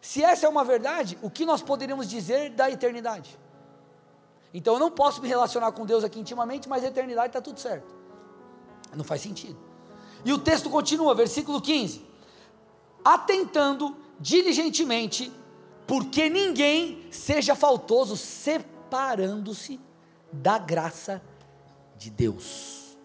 Se 0.00 0.22
essa 0.22 0.46
é 0.46 0.48
uma 0.48 0.64
verdade, 0.64 1.18
o 1.22 1.30
que 1.30 1.44
nós 1.44 1.62
poderíamos 1.62 2.08
dizer 2.08 2.50
da 2.50 2.70
eternidade? 2.70 3.38
Então 4.52 4.74
eu 4.74 4.80
não 4.80 4.90
posso 4.90 5.22
me 5.22 5.28
relacionar 5.28 5.72
com 5.72 5.86
Deus 5.86 6.02
aqui 6.02 6.18
intimamente, 6.18 6.68
mas 6.68 6.82
a 6.82 6.88
eternidade 6.88 7.28
está 7.28 7.40
tudo 7.40 7.60
certo. 7.60 7.94
Não 8.94 9.04
faz 9.04 9.20
sentido. 9.20 9.56
E 10.24 10.32
o 10.32 10.38
texto 10.38 10.68
continua, 10.68 11.14
versículo 11.14 11.60
15: 11.60 12.04
Atentando 13.04 13.96
diligentemente, 14.18 15.32
porque 15.90 16.30
ninguém 16.30 17.04
seja 17.10 17.56
faltoso, 17.56 18.16
separando-se 18.16 19.80
da 20.32 20.56
graça 20.56 21.20
de 21.96 22.10
Deus. 22.10 22.96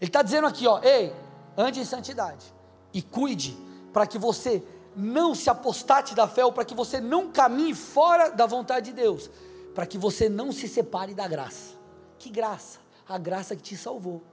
Ele 0.00 0.08
está 0.08 0.20
dizendo 0.20 0.48
aqui, 0.48 0.66
ó, 0.66 0.80
ei, 0.82 1.14
ande 1.56 1.78
em 1.78 1.84
santidade 1.84 2.52
e 2.92 3.00
cuide 3.00 3.56
para 3.92 4.04
que 4.04 4.18
você 4.18 4.64
não 4.96 5.32
se 5.32 5.48
apostate 5.48 6.12
da 6.12 6.26
fé 6.26 6.44
ou 6.44 6.52
para 6.52 6.64
que 6.64 6.74
você 6.74 7.00
não 7.00 7.30
caminhe 7.30 7.72
fora 7.72 8.30
da 8.30 8.46
vontade 8.46 8.86
de 8.86 8.92
Deus, 8.92 9.30
para 9.72 9.86
que 9.86 9.96
você 9.96 10.28
não 10.28 10.50
se 10.50 10.66
separe 10.66 11.14
da 11.14 11.28
graça. 11.28 11.76
Que 12.18 12.30
graça? 12.30 12.80
A 13.08 13.16
graça 13.16 13.54
que 13.54 13.62
te 13.62 13.76
salvou. 13.76 14.24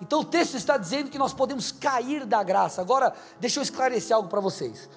Então 0.00 0.20
o 0.20 0.24
texto 0.24 0.54
está 0.54 0.76
dizendo 0.76 1.10
que 1.10 1.18
nós 1.18 1.34
podemos 1.34 1.72
cair 1.72 2.24
da 2.24 2.40
graça. 2.44 2.80
Agora, 2.80 3.12
deixa 3.40 3.58
eu 3.58 3.64
esclarecer 3.64 4.14
algo 4.14 4.28
para 4.28 4.40
vocês. 4.40 4.88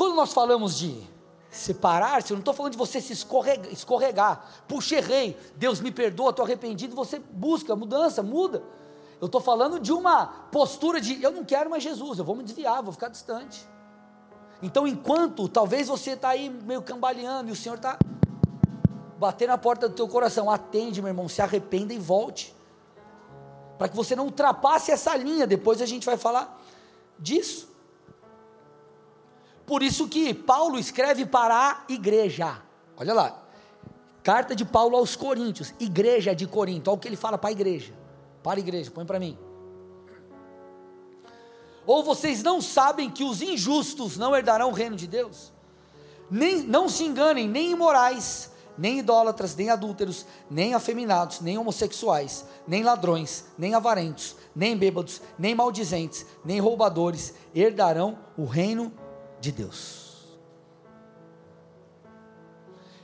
Quando 0.00 0.14
nós 0.14 0.32
falamos 0.32 0.78
de 0.78 0.98
separar-se, 1.50 2.32
eu 2.32 2.34
não 2.34 2.40
estou 2.40 2.54
falando 2.54 2.72
de 2.72 2.78
você 2.78 3.02
se 3.02 3.12
escorregar, 3.12 3.70
escorregar. 3.70 4.46
Puxa, 4.66 4.96
errei, 4.96 5.38
Deus 5.56 5.78
me 5.78 5.92
perdoa, 5.92 6.30
estou 6.30 6.42
arrependido, 6.42 6.96
você 6.96 7.18
busca 7.18 7.76
mudança, 7.76 8.22
muda. 8.22 8.62
Eu 9.20 9.26
estou 9.26 9.42
falando 9.42 9.78
de 9.78 9.92
uma 9.92 10.26
postura 10.50 11.02
de 11.02 11.22
eu 11.22 11.30
não 11.30 11.44
quero 11.44 11.68
mais 11.68 11.82
Jesus, 11.82 12.18
eu 12.18 12.24
vou 12.24 12.34
me 12.34 12.42
desviar, 12.42 12.82
vou 12.82 12.94
ficar 12.94 13.08
distante. 13.10 13.68
Então, 14.62 14.86
enquanto 14.86 15.46
talvez 15.50 15.88
você 15.88 16.12
está 16.12 16.30
aí 16.30 16.48
meio 16.48 16.80
cambaleando 16.80 17.50
e 17.50 17.52
o 17.52 17.56
Senhor 17.56 17.74
está 17.74 17.98
batendo 19.18 19.50
na 19.50 19.58
porta 19.58 19.86
do 19.86 19.94
teu 19.94 20.08
coração, 20.08 20.50
atende, 20.50 21.02
meu 21.02 21.10
irmão, 21.10 21.28
se 21.28 21.42
arrependa 21.42 21.92
e 21.92 21.98
volte. 21.98 22.56
Para 23.76 23.86
que 23.86 23.94
você 23.94 24.16
não 24.16 24.24
ultrapasse 24.24 24.90
essa 24.90 25.14
linha, 25.14 25.46
depois 25.46 25.82
a 25.82 25.84
gente 25.84 26.06
vai 26.06 26.16
falar 26.16 26.58
disso. 27.18 27.69
Por 29.70 29.84
isso 29.84 30.08
que 30.08 30.34
Paulo 30.34 30.80
escreve 30.80 31.24
para 31.24 31.54
a 31.54 31.92
igreja. 31.92 32.60
Olha 32.96 33.14
lá. 33.14 33.40
Carta 34.20 34.56
de 34.56 34.64
Paulo 34.64 34.96
aos 34.96 35.14
Coríntios, 35.14 35.72
igreja 35.78 36.34
de 36.34 36.44
Corinto. 36.44 36.90
Olha 36.90 36.96
o 36.96 37.00
que 37.00 37.06
ele 37.06 37.14
fala 37.14 37.38
para 37.38 37.50
a 37.50 37.52
igreja. 37.52 37.94
Para 38.42 38.58
a 38.58 38.58
igreja, 38.58 38.90
põe 38.90 39.06
para 39.06 39.20
mim. 39.20 39.38
Ou 41.86 42.02
vocês 42.02 42.42
não 42.42 42.60
sabem 42.60 43.08
que 43.08 43.22
os 43.22 43.40
injustos 43.40 44.16
não 44.16 44.34
herdarão 44.34 44.70
o 44.70 44.74
reino 44.74 44.96
de 44.96 45.06
Deus? 45.06 45.52
Nem, 46.28 46.64
não 46.64 46.88
se 46.88 47.04
enganem, 47.04 47.46
nem 47.46 47.70
imorais, 47.70 48.50
nem 48.76 48.98
idólatras, 48.98 49.54
nem 49.54 49.70
adúlteros, 49.70 50.26
nem 50.50 50.74
afeminados, 50.74 51.40
nem 51.40 51.56
homossexuais, 51.58 52.44
nem 52.66 52.82
ladrões, 52.82 53.44
nem 53.56 53.72
avarentos, 53.72 54.34
nem 54.52 54.76
bêbados, 54.76 55.22
nem 55.38 55.54
maldizentes, 55.54 56.26
nem 56.44 56.58
roubadores 56.58 57.34
herdarão 57.54 58.18
o 58.36 58.44
reino 58.44 58.92
de 59.40 59.50
Deus. 59.50 60.38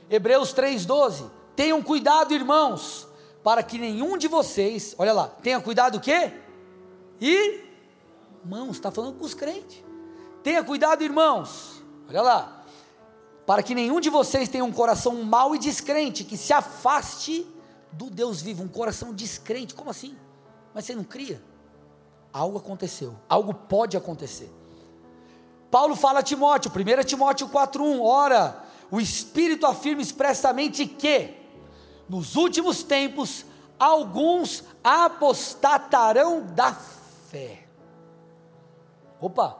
Hebreus 0.09 0.53
3,12. 0.53 1.29
Tenham 1.55 1.81
cuidado, 1.81 2.33
irmãos, 2.33 3.07
para 3.43 3.63
que 3.63 3.77
nenhum 3.77 4.17
de 4.17 4.27
vocês, 4.27 4.95
olha 4.97 5.11
lá, 5.11 5.27
tenha 5.27 5.59
cuidado 5.59 5.95
o 5.95 6.01
quê? 6.01 6.33
Irmãos, 7.19 8.71
está 8.71 8.91
falando 8.91 9.17
com 9.17 9.25
os 9.25 9.33
crentes. 9.33 9.83
Tenha 10.43 10.63
cuidado, 10.63 11.03
irmãos, 11.03 11.83
olha 12.07 12.21
lá, 12.21 12.63
para 13.45 13.63
que 13.63 13.73
nenhum 13.73 13.99
de 13.99 14.09
vocês 14.09 14.47
tenha 14.47 14.63
um 14.63 14.71
coração 14.71 15.23
mau 15.23 15.55
e 15.55 15.59
descrente, 15.59 16.23
que 16.23 16.37
se 16.37 16.53
afaste 16.53 17.45
do 17.91 18.09
Deus 18.09 18.41
vivo, 18.41 18.63
um 18.63 18.67
coração 18.67 19.13
descrente, 19.13 19.73
como 19.73 19.89
assim? 19.89 20.15
Mas 20.73 20.85
você 20.85 20.93
não 20.93 21.03
cria? 21.03 21.41
Algo 22.31 22.59
aconteceu, 22.59 23.15
algo 23.27 23.53
pode 23.53 23.97
acontecer. 23.97 24.51
Paulo 25.69 25.95
fala 25.95 26.19
a 26.19 26.23
Timóteo, 26.23 26.71
1 26.71 27.03
Timóteo 27.03 27.47
4,1: 27.49 28.01
Ora, 28.01 28.63
o 28.89 28.99
Espírito 28.99 29.65
afirma 29.65 30.01
expressamente 30.01 30.85
que, 30.85 31.35
nos 32.07 32.35
últimos 32.35 32.83
tempos, 32.83 33.45
alguns 33.77 34.63
apostatarão 34.83 36.41
da 36.41 36.73
fé. 36.73 37.65
Opa! 39.19 39.57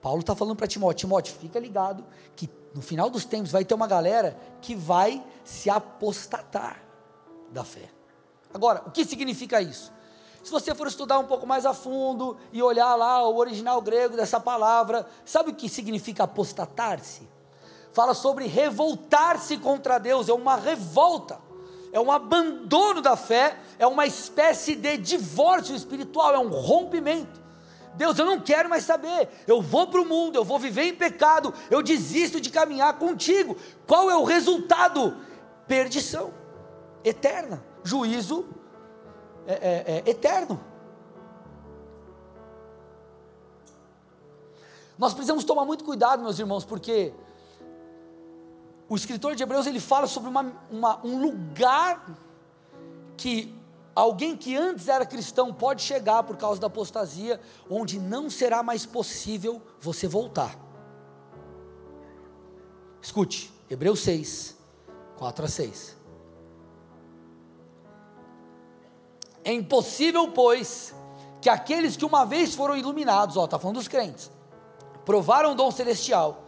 Paulo 0.00 0.20
está 0.20 0.34
falando 0.34 0.56
para 0.56 0.66
Timóteo: 0.66 1.06
Timóteo, 1.06 1.34
fica 1.34 1.58
ligado 1.58 2.04
que 2.36 2.48
no 2.74 2.82
final 2.82 3.08
dos 3.08 3.24
tempos 3.24 3.50
vai 3.50 3.64
ter 3.64 3.74
uma 3.74 3.86
galera 3.86 4.38
que 4.60 4.74
vai 4.74 5.24
se 5.44 5.70
apostatar 5.70 6.82
da 7.50 7.64
fé. 7.64 7.88
Agora, 8.52 8.82
o 8.86 8.90
que 8.90 9.04
significa 9.04 9.60
isso? 9.62 9.92
Se 10.44 10.50
você 10.50 10.74
for 10.74 10.86
estudar 10.86 11.18
um 11.18 11.24
pouco 11.24 11.46
mais 11.46 11.64
a 11.64 11.72
fundo 11.72 12.36
e 12.52 12.62
olhar 12.62 12.94
lá 12.96 13.26
o 13.26 13.38
original 13.38 13.80
grego 13.80 14.14
dessa 14.14 14.38
palavra, 14.38 15.06
sabe 15.24 15.50
o 15.50 15.54
que 15.54 15.70
significa 15.70 16.24
apostatar-se? 16.24 17.26
Fala 17.94 18.12
sobre 18.12 18.46
revoltar-se 18.46 19.56
contra 19.56 19.96
Deus, 19.96 20.28
é 20.28 20.34
uma 20.34 20.56
revolta, 20.56 21.40
é 21.90 21.98
um 21.98 22.12
abandono 22.12 23.00
da 23.00 23.16
fé, 23.16 23.58
é 23.78 23.86
uma 23.86 24.04
espécie 24.04 24.74
de 24.74 24.98
divórcio 24.98 25.74
espiritual, 25.74 26.34
é 26.34 26.38
um 26.38 26.50
rompimento. 26.50 27.42
Deus, 27.94 28.18
eu 28.18 28.26
não 28.26 28.38
quero 28.38 28.68
mais 28.68 28.84
saber, 28.84 29.30
eu 29.46 29.62
vou 29.62 29.86
para 29.86 30.02
o 30.02 30.04
mundo, 30.04 30.36
eu 30.36 30.44
vou 30.44 30.58
viver 30.58 30.82
em 30.82 30.94
pecado, 30.94 31.54
eu 31.70 31.82
desisto 31.82 32.38
de 32.38 32.50
caminhar 32.50 32.98
contigo. 32.98 33.56
Qual 33.86 34.10
é 34.10 34.16
o 34.16 34.24
resultado? 34.24 35.16
Perdição 35.66 36.34
eterna, 37.02 37.64
juízo 37.82 38.44
é, 39.46 39.52
é, 39.52 40.02
é 40.06 40.10
eterno. 40.10 40.60
Nós 44.98 45.12
precisamos 45.12 45.44
tomar 45.44 45.64
muito 45.64 45.84
cuidado, 45.84 46.22
meus 46.22 46.38
irmãos, 46.38 46.64
porque 46.64 47.12
o 48.88 48.94
escritor 48.94 49.34
de 49.34 49.42
Hebreus 49.42 49.66
ele 49.66 49.80
fala 49.80 50.06
sobre 50.06 50.28
uma, 50.28 50.52
uma, 50.70 51.04
um 51.04 51.20
lugar 51.20 52.16
que 53.16 53.54
alguém 53.94 54.36
que 54.36 54.56
antes 54.56 54.88
era 54.88 55.04
cristão 55.04 55.52
pode 55.52 55.82
chegar 55.82 56.22
por 56.22 56.36
causa 56.36 56.60
da 56.60 56.66
apostasia, 56.66 57.40
onde 57.68 57.98
não 57.98 58.30
será 58.30 58.62
mais 58.62 58.86
possível 58.86 59.60
você 59.80 60.06
voltar. 60.06 60.56
Escute, 63.00 63.52
Hebreus 63.68 64.00
6, 64.00 64.56
4 65.16 65.44
a 65.44 65.48
6. 65.48 65.93
É 69.44 69.52
impossível, 69.52 70.28
pois, 70.28 70.94
que 71.40 71.50
aqueles 71.50 71.96
que 71.96 72.04
uma 72.04 72.24
vez 72.24 72.54
foram 72.54 72.76
iluminados, 72.76 73.36
ó, 73.36 73.44
está 73.44 73.58
falando 73.58 73.76
dos 73.76 73.86
crentes, 73.86 74.30
provaram 75.04 75.52
o 75.52 75.54
dom 75.54 75.70
celestial, 75.70 76.44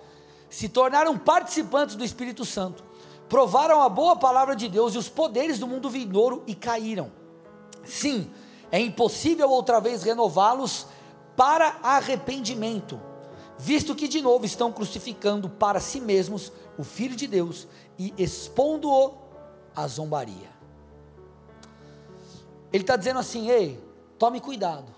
se 0.49 0.69
tornaram 0.69 1.19
participantes 1.19 1.95
do 1.95 2.05
Espírito 2.05 2.47
Santo, 2.47 2.83
provaram 3.29 3.83
a 3.83 3.89
boa 3.91 4.17
palavra 4.17 4.57
de 4.57 4.69
Deus 4.69 4.95
e 4.95 4.99
os 4.99 5.09
poderes 5.09 5.59
do 5.59 5.67
mundo 5.67 5.91
vindouro 5.91 6.43
e 6.47 6.55
caíram. 6.55 7.13
Sim, 7.85 8.31
é 8.73 8.81
impossível 8.81 9.51
outra 9.51 9.81
vez 9.81 10.03
renová-los 10.03 10.87
para 11.37 11.77
arrependimento, 11.83 12.99
visto 13.59 13.95
que 13.95 14.09
de 14.09 14.23
novo 14.23 14.47
estão 14.47 14.73
crucificando 14.73 15.51
para 15.51 15.79
si 15.79 16.01
mesmos 16.01 16.51
o 16.79 16.83
Filho 16.83 17.15
de 17.15 17.27
Deus 17.27 17.69
e 17.99 18.15
expondo-o 18.17 19.15
à 19.75 19.87
zombaria. 19.87 20.56
Ele 22.77 22.83
está 22.83 22.95
dizendo 22.95 23.19
assim: 23.19 23.49
ei, 23.49 23.83
tome 24.19 24.39
cuidado, 24.39 24.95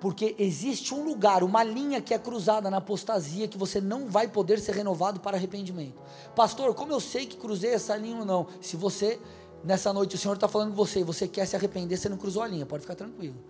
porque 0.00 0.36
existe 0.38 0.94
um 0.94 1.04
lugar, 1.04 1.42
uma 1.42 1.64
linha 1.64 2.00
que 2.00 2.14
é 2.14 2.18
cruzada 2.18 2.70
na 2.70 2.76
apostasia 2.76 3.48
que 3.48 3.58
você 3.58 3.80
não 3.80 4.06
vai 4.06 4.28
poder 4.28 4.60
ser 4.60 4.76
renovado 4.76 5.18
para 5.18 5.36
arrependimento. 5.36 6.00
Pastor, 6.36 6.72
como 6.72 6.92
eu 6.92 7.00
sei 7.00 7.26
que 7.26 7.36
cruzei 7.36 7.74
essa 7.74 7.96
linha 7.96 8.18
ou 8.18 8.24
não? 8.24 8.46
Se 8.60 8.76
você, 8.76 9.20
nessa 9.64 9.92
noite, 9.92 10.14
o 10.14 10.18
Senhor 10.18 10.34
está 10.34 10.46
falando 10.46 10.70
com 10.70 10.76
você 10.76 11.00
e 11.00 11.02
você 11.02 11.26
quer 11.26 11.46
se 11.46 11.56
arrepender, 11.56 11.96
você 11.96 12.08
não 12.08 12.16
cruzou 12.16 12.44
a 12.44 12.46
linha, 12.46 12.64
pode 12.64 12.82
ficar 12.82 12.94
tranquilo. 12.94 13.42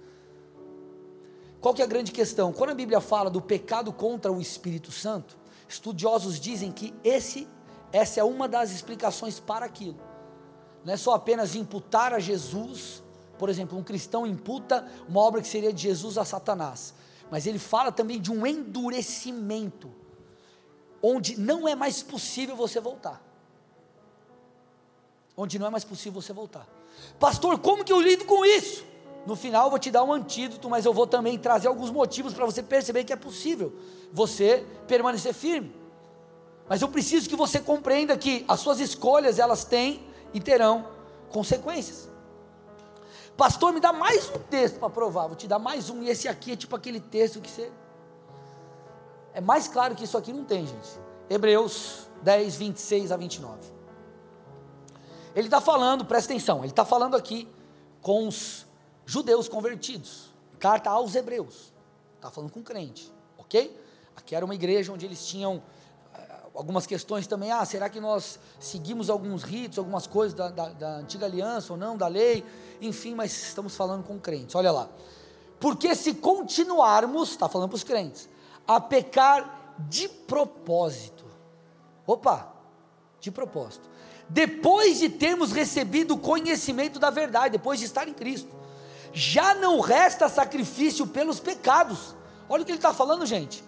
Qual 1.61 1.75
que 1.75 1.83
é 1.83 1.85
a 1.85 1.89
grande 1.89 2.13
questão? 2.13 2.51
Quando 2.51 2.71
a 2.71 2.75
Bíblia 2.75 3.01
fala 3.03 3.29
do 3.29 3.43
pecado 3.43 3.93
contra 3.93 4.33
o 4.33 4.41
Espírito 4.41 4.91
Santo, 4.91 5.37
estudiosos 5.69 6.41
dizem 6.41 6.73
que 6.73 6.95
esse, 7.05 7.47
essa 7.93 8.21
é 8.21 8.25
uma 8.25 8.49
das 8.49 8.71
explicações 8.71 9.39
para 9.39 9.67
aquilo. 9.67 9.99
Não 10.83 10.95
é 10.95 10.97
só 10.97 11.13
apenas 11.13 11.55
imputar 11.55 12.15
a 12.15 12.19
Jesus 12.19 13.04
por 13.45 13.51
exemplo, 13.51 13.79
um 13.79 13.83
cristão 13.83 14.27
imputa 14.27 14.91
uma 15.07 15.21
obra 15.21 15.43
que 15.43 15.47
seria 15.47 15.71
de 15.71 15.83
Jesus 15.83 16.17
a 16.17 16.25
Satanás, 16.25 16.95
mas 17.31 17.47
ele 17.47 17.59
fala 17.59 17.93
também 17.93 18.19
de 18.19 18.33
um 18.33 18.47
endurecimento, 18.47 19.91
onde 21.03 21.39
não 21.39 21.69
é 21.69 21.75
mais 21.75 22.03
possível 22.03 22.57
você 22.57 22.81
voltar. 22.81 23.23
Onde 25.37 25.59
não 25.59 25.67
é 25.67 25.71
mais 25.71 25.85
possível 25.85 26.23
você 26.23 26.33
voltar. 26.33 26.67
Pastor, 27.21 27.59
como 27.59 27.85
que 27.85 27.93
eu 27.93 28.01
lido 28.01 28.25
com 28.25 28.47
isso? 28.47 28.83
No 29.27 29.37
final 29.37 29.67
eu 29.67 29.71
vou 29.71 29.79
te 29.79 29.91
dar 29.91 30.05
um 30.05 30.13
antídoto, 30.15 30.71
mas 30.71 30.87
eu 30.87 30.95
vou 30.95 31.07
também 31.07 31.39
trazer 31.39 31.69
alguns 31.69 31.91
motivos 31.91 32.33
para 32.33 32.47
você 32.47 32.63
perceber 32.63 33.05
que 33.05 33.13
é 33.13 33.17
possível 33.17 33.75
você 34.11 34.67
permanecer 34.89 35.35
firme. 35.35 35.71
Mas 36.67 36.81
eu 36.81 36.89
preciso 36.89 37.29
que 37.29 37.37
você 37.37 37.61
compreenda 37.61 38.17
que 38.17 38.43
as 38.49 38.61
suas 38.61 38.81
escolhas 38.81 39.39
elas 39.39 39.67
têm 39.67 40.03
e 40.33 40.41
terão 40.41 40.89
consequências. 41.29 42.14
Pastor, 43.37 43.73
me 43.73 43.81
dá 43.81 43.93
mais 43.93 44.31
um 44.31 44.39
texto 44.39 44.79
para 44.79 44.89
provar. 44.89 45.27
Vou 45.27 45.37
te 45.37 45.49
dar 45.49 45.59
mais 45.59 45.91
um. 45.91 46.03
E 46.03 46.09
esse 46.09 46.29
aqui 46.29 46.53
é 46.53 46.57
tipo 46.57 46.77
aquele 46.77 47.01
texto 47.01 47.41
que 47.41 47.51
você. 47.51 47.71
É 49.33 49.41
mais 49.41 49.67
claro 49.67 49.97
que 49.97 50.05
isso 50.05 50.17
aqui 50.17 50.33
não 50.33 50.45
tem, 50.45 50.65
gente. 50.67 50.89
Hebreus 51.29 52.09
10, 52.23 52.57
26 52.57 53.11
a 53.11 53.17
29. 53.17 53.59
Ele 55.35 55.49
está 55.49 55.61
falando, 55.61 56.05
presta 56.05 56.33
atenção, 56.33 56.59
ele 56.59 56.69
está 56.69 56.85
falando 56.85 57.17
aqui 57.17 57.49
com 58.01 58.29
os 58.29 58.65
judeus 59.05 59.49
convertidos. 59.49 60.33
Carta 60.61 60.91
aos 60.91 61.17
Hebreus. 61.17 61.73
Está 62.15 62.31
falando 62.31 62.53
com 62.53 62.63
crente, 62.63 63.13
ok? 63.37 63.77
Aqui 64.15 64.37
era 64.37 64.45
uma 64.45 64.55
igreja 64.55 64.93
onde 64.93 65.05
eles 65.05 65.27
tinham 65.27 65.61
algumas 66.55 66.87
questões 66.87 67.27
também, 67.27 67.51
ah, 67.51 67.65
será 67.65 67.89
que 67.89 68.01
nós 68.01 68.39
seguimos 68.61 69.11
alguns 69.11 69.43
ritos, 69.43 69.79
algumas 69.79 70.07
coisas 70.07 70.35
da, 70.35 70.49
da, 70.49 70.69
da 70.69 70.97
antiga 70.97 71.27
aliança 71.27 71.73
ou 71.73 71.79
não, 71.79 71.97
da 71.97 72.07
lei, 72.07 72.45
enfim, 72.81 73.15
mas 73.15 73.33
estamos 73.33 73.75
falando 73.75 74.05
com 74.05 74.19
crentes, 74.19 74.55
olha 74.55 74.71
lá, 74.71 74.89
porque 75.59 75.95
se 75.95 76.15
continuarmos, 76.15 77.31
está 77.31 77.49
falando 77.49 77.71
para 77.71 77.77
os 77.77 77.85
crentes, 77.85 78.29
a 78.67 78.81
pecar 78.81 79.75
de 79.89 80.09
propósito, 80.09 81.25
Opa, 82.07 82.53
de 83.21 83.31
propósito. 83.31 83.89
Depois 84.29 84.99
de 84.99 85.09
termos 85.09 85.53
recebido 85.53 86.15
o 86.15 86.19
conhecimento 86.19 86.99
da 86.99 87.11
verdade, 87.11 87.53
depois 87.53 87.79
de 87.79 87.87
estar 87.87 88.07
em 88.09 88.15
Cristo, 88.15 88.55
já 89.13 89.55
não 89.55 89.81
resta 89.81 90.29
sacrifício 90.29 91.07
pelos 91.07 91.41
pecados. 91.41 92.15
Olha 92.49 92.63
o 92.63 92.67
que 92.67 92.73
ele 92.73 92.79
está 92.79 92.93
falando, 92.93 93.25
gente. 93.25 93.65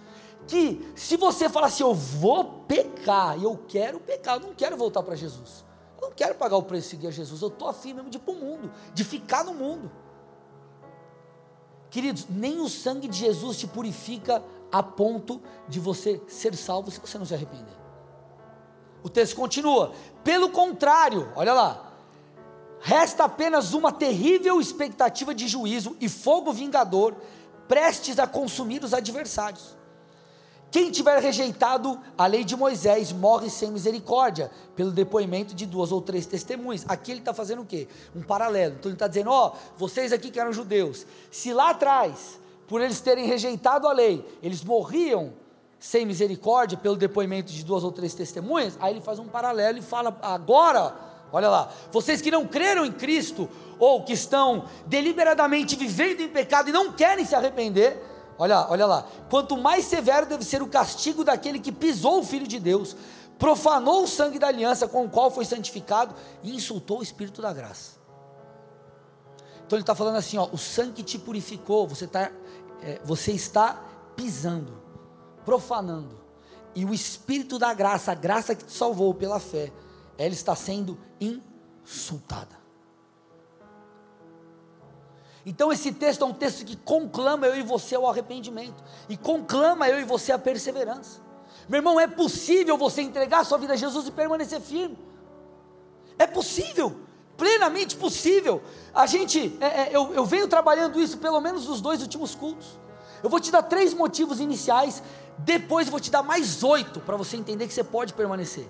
Que 0.46 0.92
se 0.94 1.16
você 1.16 1.48
falar 1.48 1.66
assim, 1.66 1.82
eu 1.82 1.94
vou 1.94 2.44
pecar, 2.68 3.42
eu 3.42 3.58
quero 3.68 3.98
pecar, 4.00 4.36
eu 4.36 4.40
não 4.40 4.54
quero 4.54 4.76
voltar 4.76 5.02
para 5.02 5.16
Jesus. 5.16 5.64
Eu 6.00 6.08
não 6.08 6.14
quero 6.14 6.34
pagar 6.34 6.56
o 6.56 6.62
preço 6.62 6.84
de 6.84 6.90
seguir 6.90 7.06
a 7.08 7.10
Jesus, 7.10 7.42
eu 7.42 7.48
estou 7.48 7.68
afim 7.68 7.92
mesmo 7.94 8.10
de 8.10 8.18
ir 8.18 8.20
para 8.20 8.32
o 8.32 8.36
mundo, 8.36 8.70
de 8.94 9.02
ficar 9.02 9.44
no 9.44 9.54
mundo. 9.54 9.90
Queridos, 11.90 12.26
nem 12.28 12.60
o 12.60 12.68
sangue 12.68 13.08
de 13.08 13.18
Jesus 13.18 13.56
te 13.56 13.66
purifica 13.66 14.42
a 14.70 14.82
ponto 14.82 15.40
de 15.68 15.80
você 15.80 16.20
ser 16.28 16.54
salvo 16.54 16.90
se 16.90 17.00
você 17.00 17.18
não 17.18 17.24
se 17.24 17.34
arrepender. 17.34 17.74
O 19.02 19.08
texto 19.08 19.36
continua. 19.36 19.92
Pelo 20.24 20.50
contrário, 20.50 21.32
olha 21.36 21.54
lá. 21.54 21.92
Resta 22.80 23.24
apenas 23.24 23.72
uma 23.72 23.90
terrível 23.90 24.60
expectativa 24.60 25.34
de 25.34 25.48
juízo 25.48 25.96
e 26.00 26.08
fogo 26.08 26.52
vingador, 26.52 27.14
prestes 27.66 28.18
a 28.18 28.26
consumir 28.26 28.84
os 28.84 28.92
adversários. 28.92 29.76
Quem 30.76 30.90
tiver 30.90 31.18
rejeitado 31.22 31.98
a 32.18 32.26
lei 32.26 32.44
de 32.44 32.54
Moisés 32.54 33.10
morre 33.10 33.48
sem 33.48 33.70
misericórdia, 33.70 34.50
pelo 34.76 34.90
depoimento 34.90 35.54
de 35.54 35.64
duas 35.64 35.90
ou 35.90 36.02
três 36.02 36.26
testemunhas. 36.26 36.84
Aqui 36.86 37.12
ele 37.12 37.20
está 37.20 37.32
fazendo 37.32 37.62
o 37.62 37.64
quê? 37.64 37.88
Um 38.14 38.20
paralelo. 38.20 38.74
Então 38.78 38.90
ele 38.90 38.96
está 38.96 39.08
dizendo: 39.08 39.30
ó, 39.30 39.54
oh, 39.54 39.78
vocês 39.78 40.12
aqui 40.12 40.30
que 40.30 40.38
eram 40.38 40.52
judeus, 40.52 41.06
se 41.30 41.50
lá 41.54 41.70
atrás, 41.70 42.38
por 42.68 42.82
eles 42.82 43.00
terem 43.00 43.24
rejeitado 43.24 43.88
a 43.88 43.92
lei, 43.94 44.22
eles 44.42 44.62
morriam 44.62 45.32
sem 45.80 46.04
misericórdia 46.04 46.76
pelo 46.76 46.96
depoimento 46.96 47.54
de 47.54 47.64
duas 47.64 47.82
ou 47.82 47.90
três 47.90 48.12
testemunhas, 48.12 48.76
aí 48.78 48.92
ele 48.92 49.00
faz 49.00 49.18
um 49.18 49.28
paralelo 49.28 49.78
e 49.78 49.82
fala: 49.82 50.14
agora, 50.20 50.94
olha 51.32 51.48
lá, 51.48 51.72
vocês 51.90 52.20
que 52.20 52.30
não 52.30 52.46
creram 52.46 52.84
em 52.84 52.92
Cristo, 52.92 53.48
ou 53.78 54.04
que 54.04 54.12
estão 54.12 54.66
deliberadamente 54.84 55.74
vivendo 55.74 56.20
em 56.20 56.28
pecado 56.28 56.68
e 56.68 56.72
não 56.72 56.92
querem 56.92 57.24
se 57.24 57.34
arrepender, 57.34 58.14
olha, 58.38 58.66
olha 58.68 58.86
lá, 58.86 59.06
quanto 59.30 59.56
mais 59.56 59.84
severo 59.84 60.26
deve 60.26 60.44
ser 60.44 60.62
o 60.62 60.68
castigo 60.68 61.24
daquele 61.24 61.58
que 61.58 61.72
pisou 61.72 62.20
o 62.20 62.24
Filho 62.24 62.46
de 62.46 62.58
Deus, 62.58 62.96
profanou 63.38 64.04
o 64.04 64.06
sangue 64.08 64.38
da 64.38 64.48
aliança 64.48 64.88
com 64.88 65.04
o 65.04 65.10
qual 65.10 65.30
foi 65.30 65.44
santificado 65.44 66.14
e 66.42 66.54
insultou 66.54 67.00
o 67.00 67.02
Espírito 67.02 67.42
da 67.42 67.52
graça. 67.52 67.96
Então 69.66 69.76
ele 69.76 69.82
está 69.82 69.94
falando 69.94 70.16
assim: 70.16 70.38
ó, 70.38 70.48
o 70.52 70.58
sangue 70.58 71.02
te 71.02 71.18
purificou, 71.18 71.86
você, 71.86 72.06
tá, 72.06 72.30
é, 72.82 73.00
você 73.04 73.32
está 73.32 73.82
pisando 74.14 74.86
profanando. 75.46 76.20
E 76.74 76.84
o 76.84 76.92
Espírito 76.92 77.58
da 77.58 77.72
graça, 77.72 78.12
a 78.12 78.14
graça 78.14 78.54
que 78.54 78.64
te 78.64 78.72
salvou 78.72 79.14
pela 79.14 79.38
fé, 79.38 79.72
ela 80.18 80.34
está 80.34 80.54
sendo 80.54 80.98
insultada. 81.18 82.65
Então 85.46 85.72
esse 85.72 85.92
texto 85.92 86.22
é 86.22 86.26
um 86.26 86.34
texto 86.34 86.64
que 86.64 86.76
conclama 86.76 87.46
eu 87.46 87.56
e 87.56 87.62
você 87.62 87.94
ao 87.94 88.06
arrependimento 88.06 88.82
e 89.08 89.16
conclama 89.16 89.88
eu 89.88 90.00
e 90.00 90.04
você 90.04 90.32
à 90.32 90.38
perseverança. 90.38 91.20
Meu 91.68 91.78
irmão, 91.78 91.98
é 91.98 92.06
possível 92.06 92.76
você 92.76 93.00
entregar 93.00 93.44
sua 93.44 93.56
vida 93.56 93.72
a 93.72 93.76
Jesus 93.76 94.08
e 94.08 94.10
permanecer 94.10 94.60
firme. 94.60 94.98
É 96.18 96.26
possível, 96.26 96.96
plenamente 97.36 97.96
possível. 97.96 98.60
A 98.92 99.06
gente, 99.06 99.56
é, 99.60 99.66
é, 99.66 99.88
eu, 99.92 100.12
eu 100.12 100.24
venho 100.24 100.48
trabalhando 100.48 101.00
isso 101.00 101.18
pelo 101.18 101.40
menos 101.40 101.66
nos 101.66 101.80
dois 101.80 102.02
últimos 102.02 102.34
cultos. 102.34 102.66
Eu 103.22 103.30
vou 103.30 103.40
te 103.40 103.50
dar 103.50 103.62
três 103.62 103.94
motivos 103.94 104.40
iniciais 104.40 105.02
depois 105.38 105.88
vou 105.88 106.00
te 106.00 106.10
dar 106.10 106.22
mais 106.22 106.62
oito 106.62 107.00
para 107.00 107.16
você 107.16 107.36
entender 107.36 107.66
que 107.66 107.74
você 107.74 107.84
pode 107.84 108.14
permanecer. 108.14 108.66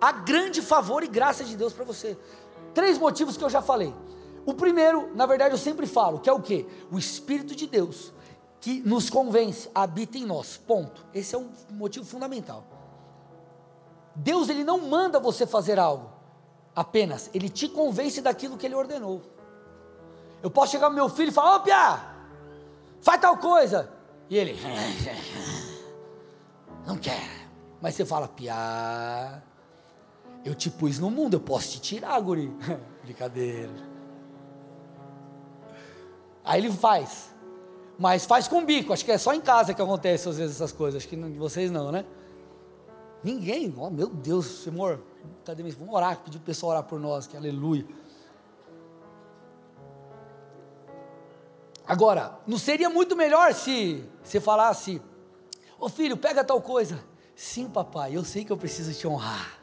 Há 0.00 0.12
grande 0.12 0.60
favor 0.60 1.02
e 1.02 1.06
graça 1.06 1.44
de 1.44 1.56
Deus 1.56 1.72
para 1.72 1.84
você. 1.84 2.18
Três 2.74 2.98
motivos 2.98 3.36
que 3.36 3.44
eu 3.44 3.50
já 3.50 3.62
falei. 3.62 3.94
O 4.44 4.54
primeiro, 4.54 5.14
na 5.14 5.26
verdade, 5.26 5.54
eu 5.54 5.58
sempre 5.58 5.86
falo, 5.86 6.18
que 6.18 6.28
é 6.28 6.32
o 6.32 6.40
que? 6.40 6.66
O 6.90 6.98
Espírito 6.98 7.54
de 7.54 7.66
Deus 7.66 8.12
que 8.62 8.80
nos 8.86 9.10
convence, 9.10 9.68
habita 9.74 10.16
em 10.16 10.24
nós. 10.24 10.56
Ponto. 10.56 11.04
Esse 11.12 11.34
é 11.34 11.38
um 11.38 11.50
motivo 11.70 12.06
fundamental. 12.06 12.64
Deus 14.14 14.48
ele 14.48 14.62
não 14.62 14.78
manda 14.88 15.18
você 15.18 15.44
fazer 15.46 15.80
algo 15.80 16.10
apenas, 16.74 17.28
ele 17.34 17.48
te 17.48 17.68
convence 17.68 18.22
daquilo 18.22 18.56
que 18.56 18.64
ele 18.64 18.76
ordenou. 18.76 19.20
Eu 20.40 20.50
posso 20.50 20.72
chegar 20.72 20.88
no 20.88 20.94
meu 20.94 21.08
filho 21.08 21.30
e 21.30 21.32
falar: 21.32 21.56
"Ô, 21.56 21.60
Pia, 21.60 22.00
faz 23.00 23.20
tal 23.20 23.36
coisa". 23.36 23.90
E 24.30 24.36
ele 24.38 24.56
não 26.86 26.96
quer. 26.96 27.48
Mas 27.80 27.96
você 27.96 28.06
fala, 28.06 28.28
piá, 28.28 29.42
eu 30.44 30.54
te 30.54 30.70
pus 30.70 31.00
no 31.00 31.10
mundo, 31.10 31.34
eu 31.34 31.40
posso 31.40 31.72
te 31.72 31.80
tirar, 31.80 32.20
guri. 32.20 32.48
Brincadeira. 33.02 33.91
Aí 36.44 36.60
ele 36.60 36.72
faz. 36.72 37.32
Mas 37.98 38.24
faz 38.24 38.48
com 38.48 38.64
bico, 38.64 38.92
acho 38.92 39.04
que 39.04 39.12
é 39.12 39.18
só 39.18 39.32
em 39.32 39.40
casa 39.40 39.74
que 39.74 39.82
acontece 39.82 40.28
às 40.28 40.38
vezes 40.38 40.56
essas 40.56 40.72
coisas, 40.72 41.02
acho 41.02 41.08
que 41.08 41.16
vocês 41.16 41.70
não, 41.70 41.92
né? 41.92 42.04
Ninguém, 43.22 43.72
oh, 43.76 43.90
meu 43.90 44.08
Deus, 44.08 44.66
amor, 44.66 45.00
cadê 45.44 45.62
mesmo? 45.62 45.80
Vamos 45.80 45.94
orar, 45.94 46.18
pedir 46.18 46.38
o 46.38 46.40
pessoal 46.40 46.72
orar 46.72 46.82
por 46.82 46.98
nós, 46.98 47.26
que 47.26 47.36
aleluia. 47.36 47.86
Agora, 51.86 52.38
não 52.46 52.58
seria 52.58 52.88
muito 52.88 53.14
melhor 53.14 53.54
se 53.54 54.04
você 54.24 54.40
falasse, 54.40 55.00
Ô 55.82 55.88
filho, 55.88 56.16
pega 56.16 56.44
tal 56.44 56.60
coisa. 56.60 57.04
Sim, 57.34 57.68
papai, 57.68 58.16
eu 58.16 58.24
sei 58.24 58.44
que 58.44 58.52
eu 58.52 58.56
preciso 58.56 58.94
te 58.94 59.04
honrar. 59.04 59.58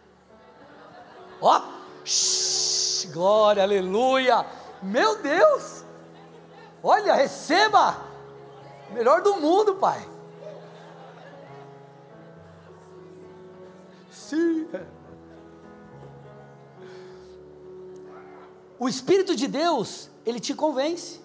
Ó, 1.41 1.61
shh, 2.03 3.05
glória, 3.13 3.63
aleluia. 3.63 4.45
Meu 4.83 5.21
Deus. 5.21 5.78
Olha, 6.83 7.13
receba. 7.13 7.97
Melhor 8.91 9.21
do 9.21 9.35
mundo, 9.35 9.75
pai. 9.75 10.07
Sim. 14.11 14.67
O 18.77 18.87
Espírito 18.87 19.35
de 19.35 19.47
Deus, 19.47 20.09
ele 20.25 20.39
te 20.39 20.53
convence. 20.53 21.19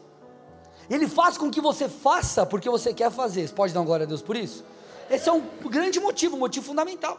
Ele 0.90 1.08
faz 1.08 1.38
com 1.38 1.50
que 1.50 1.60
você 1.60 1.88
faça 1.88 2.44
porque 2.44 2.68
você 2.68 2.92
quer 2.92 3.10
fazer. 3.10 3.46
Você 3.46 3.54
pode 3.54 3.72
dar 3.72 3.82
glória 3.82 4.04
a 4.04 4.08
Deus 4.08 4.22
por 4.22 4.36
isso? 4.36 4.64
Esse 5.08 5.28
é 5.28 5.32
um 5.32 5.40
grande 5.68 6.00
motivo, 6.00 6.36
um 6.36 6.40
motivo 6.40 6.66
fundamental. 6.66 7.18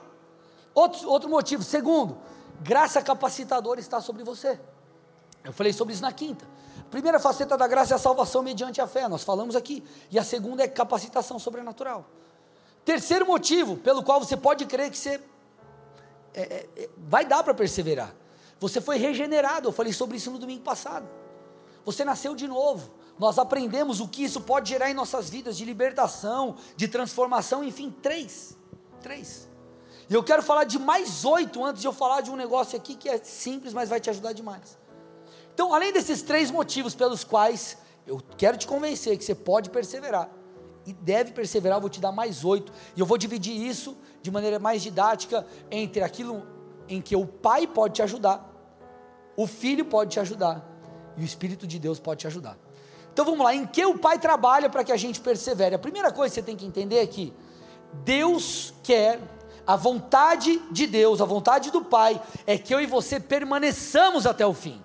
Outro, 0.74 1.10
outro 1.10 1.30
motivo, 1.30 1.63
segundo, 1.63 2.17
graça 2.62 3.02
capacitadora 3.02 3.80
está 3.80 4.02
sobre 4.02 4.24
você. 4.24 4.60
Eu 5.43 5.54
falei 5.54 5.71
sobre 5.71 5.93
isso 5.93 6.02
na 6.02 6.12
quinta. 6.12 6.45
Primeira 6.96 7.20
faceta 7.20 7.58
da 7.58 7.68
graça 7.68 7.94
é 7.94 7.98
a 7.98 8.00
salvação 8.00 8.42
mediante 8.42 8.80
a 8.80 8.88
fé, 8.88 9.06
nós 9.10 9.22
falamos 9.22 9.54
aqui. 9.54 9.84
E 10.10 10.18
a 10.18 10.24
segunda 10.24 10.64
é 10.64 10.68
capacitação 10.70 11.38
sobrenatural. 11.38 12.06
Terceiro 12.86 13.26
motivo 13.26 13.76
pelo 13.76 14.02
qual 14.02 14.18
você 14.18 14.38
pode 14.38 14.66
crer 14.66 14.90
que 14.90 14.98
você 14.98 15.20
é, 16.34 16.42
é, 16.42 16.70
é 16.78 16.90
vai 16.98 17.26
dar 17.26 17.44
para 17.44 17.54
perseverar. 17.54 18.16
Você 18.62 18.80
foi 18.80 18.96
regenerado, 18.96 19.68
eu 19.68 19.74
falei 19.74 19.92
sobre 19.92 20.16
isso 20.16 20.32
no 20.32 20.40
domingo 20.40 20.64
passado. 20.64 21.06
Você 21.84 22.06
nasceu 22.06 22.34
de 22.34 22.48
novo 22.48 22.90
nós 23.20 23.38
aprendemos 23.38 24.00
o 24.00 24.08
que 24.08 24.24
isso 24.24 24.40
pode 24.40 24.70
gerar 24.70 24.90
em 24.90 24.94
nossas 24.94 25.30
vidas 25.30 25.58
de 25.58 25.66
libertação, 25.66 26.56
de 26.78 26.88
transformação, 26.88 27.62
enfim, 27.62 27.94
três. 28.02 28.58
Três. 29.02 29.50
E 30.10 30.14
eu 30.14 30.24
quero 30.24 30.42
falar 30.42 30.64
de 30.64 30.80
mais 30.80 31.26
oito 31.26 31.62
antes 31.66 31.82
de 31.82 31.88
eu 31.90 31.94
falar 31.94 32.22
de 32.22 32.32
um 32.32 32.38
negócio 32.38 32.78
aqui 32.78 32.96
que 32.96 33.10
é 33.10 33.18
simples, 33.18 33.74
mas 33.74 33.90
vai 33.90 34.00
te 34.00 34.10
ajudar 34.10 34.32
demais. 34.32 34.78
Então, 35.56 35.74
além 35.74 35.94
desses 35.94 36.22
três 36.22 36.52
motivos 36.52 36.94
pelos 36.94 37.24
quais 37.24 37.78
eu 38.06 38.22
quero 38.38 38.58
te 38.58 38.68
convencer 38.68 39.18
que 39.18 39.24
você 39.24 39.34
pode 39.34 39.70
perseverar 39.70 40.30
e 40.86 40.91
deve 40.91 41.32
perseverar, 41.32 41.78
eu 41.78 41.82
vou 41.82 41.89
te 41.89 42.02
dar 42.02 42.12
mais 42.12 42.44
oito. 42.44 42.74
E 42.94 43.00
eu 43.00 43.06
vou 43.06 43.18
dividir 43.18 43.56
isso 43.56 43.98
de 44.22 44.30
maneira 44.30 44.60
mais 44.60 44.84
didática 44.84 45.48
entre 45.72 46.04
aquilo 46.04 46.46
em 46.89 47.02
que 47.02 47.15
o 47.15 47.26
pai 47.26 47.65
pode 47.65 47.94
te 47.94 48.02
ajudar, 48.02 48.54
o 49.38 49.48
filho 49.48 49.86
pode 49.86 50.12
te 50.12 50.20
ajudar 50.20 50.63
e 51.15 51.22
o 51.22 51.26
Espírito 51.26 51.65
de 51.65 51.80
Deus 51.80 52.02
pode 52.02 52.20
te 52.20 52.28
ajudar. 52.28 52.58
Então 53.13 53.24
vamos 53.24 53.46
lá, 53.46 53.56
em 53.56 53.65
que 53.65 53.86
o 53.86 53.98
Pai 53.98 54.20
trabalha 54.20 54.70
para 54.70 54.84
que 54.84 54.91
a 54.91 54.98
gente 54.98 55.22
persevere? 55.22 55.74
A 55.74 55.80
primeira 55.80 56.12
coisa 56.12 56.34
que 56.34 56.41
você 56.41 56.46
tem 56.46 56.58
que 56.58 56.65
entender 56.65 56.98
é 56.98 57.08
que 57.08 57.34
Deus 58.04 58.74
quer, 58.84 59.22
a 59.65 59.78
vontade 59.78 60.62
de 60.70 60.86
Deus, 60.86 61.22
a 61.22 61.26
vontade 61.26 61.72
do 61.72 61.82
Pai, 61.82 62.22
é 62.46 62.58
que 62.58 62.76
eu 62.76 62.82
e 62.82 62.86
você 62.86 63.18
permaneçamos 63.18 64.28
até 64.28 64.46
o 64.46 64.54
fim. 64.54 64.84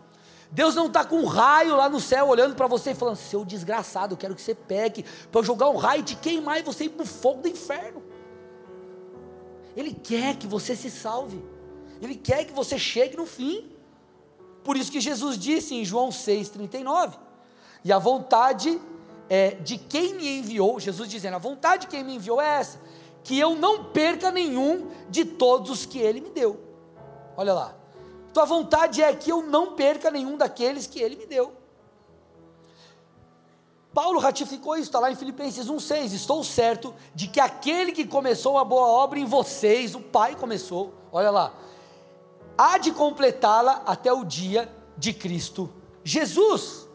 Deus 0.53 0.75
não 0.75 0.87
está 0.87 1.05
com 1.05 1.17
um 1.17 1.27
raio 1.27 1.77
lá 1.77 1.89
no 1.89 2.01
céu 2.01 2.29
olhando 2.29 2.57
para 2.57 2.67
você 2.67 2.91
e 2.91 2.95
falando: 2.95 3.17
seu 3.17 3.45
desgraçado, 3.45 4.15
eu 4.15 4.19
quero 4.19 4.35
que 4.35 4.43
você 4.43 4.55
peque, 4.55 5.05
para 5.31 5.41
eu 5.41 5.45
jogar 5.45 5.71
um 5.71 5.77
raio, 5.77 6.03
te 6.03 6.17
queimar 6.17 6.59
e 6.59 6.63
você 6.63 6.85
ir 6.85 6.89
para 6.91 7.05
o 7.05 7.07
fogo 7.07 7.43
do 7.43 7.49
inferno. 7.49 8.03
Ele 9.77 9.95
quer 9.95 10.37
que 10.37 10.49
você 10.49 10.75
se 10.75 10.91
salve, 10.91 11.43
Ele 12.03 12.17
quer 12.17 12.45
que 12.45 12.53
você 12.53 12.79
chegue 12.79 13.17
no 13.17 13.27
fim. 13.27 13.71
Por 14.65 14.77
isso 14.77 14.91
que 14.91 15.01
Jesus 15.01 15.39
disse 15.39 15.75
em 15.75 15.85
João 15.85 16.09
6,39: 16.09 17.15
e 17.85 17.93
a 17.93 17.99
vontade 17.99 18.81
é, 19.29 19.53
de 19.53 19.79
quem 19.79 20.15
me 20.15 20.39
enviou, 20.39 20.81
Jesus 20.81 21.09
dizendo: 21.09 21.35
a 21.37 21.39
vontade 21.39 21.83
de 21.83 21.87
quem 21.87 22.03
me 22.03 22.17
enviou 22.17 22.41
é 22.41 22.59
essa, 22.59 22.81
que 23.23 23.39
eu 23.39 23.55
não 23.55 23.85
perca 23.85 24.33
nenhum 24.33 24.89
de 25.09 25.25
todos 25.25 25.71
os 25.71 25.87
que 25.87 25.99
ele 25.99 26.21
me 26.21 26.31
deu. 26.31 26.61
Olha 27.37 27.55
lá. 27.55 27.80
Tua 28.33 28.45
vontade 28.45 29.03
é 29.03 29.15
que 29.15 29.31
eu 29.31 29.43
não 29.43 29.75
perca 29.75 30.11
nenhum 30.11 30.37
daqueles 30.37 30.87
que 30.87 31.01
ele 31.01 31.17
me 31.17 31.27
deu. 31.27 31.61
Paulo 33.93 34.21
ratificou 34.21 34.77
isso, 34.77 34.85
está 34.85 35.01
lá 35.01 35.11
em 35.11 35.17
Filipenses 35.17 35.67
1,6. 35.67 36.13
Estou 36.13 36.45
certo 36.45 36.95
de 37.15 37.27
que 37.27 37.41
aquele 37.41 37.93
que 37.93 38.07
começou 38.07 38.57
a 38.57 38.65
boa 38.65 38.87
obra 38.87 39.19
em 39.19 39.25
vocês, 39.25 39.95
o 39.95 40.01
Pai 40.01 40.37
começou, 40.37 40.95
olha 41.11 41.31
lá, 41.31 41.53
há 42.57 42.79
de 42.79 42.93
completá-la 42.93 43.83
até 43.85 44.13
o 44.13 44.25
dia 44.25 44.73
de 44.97 45.13
Cristo 45.13 45.73
Jesus. 46.05 46.89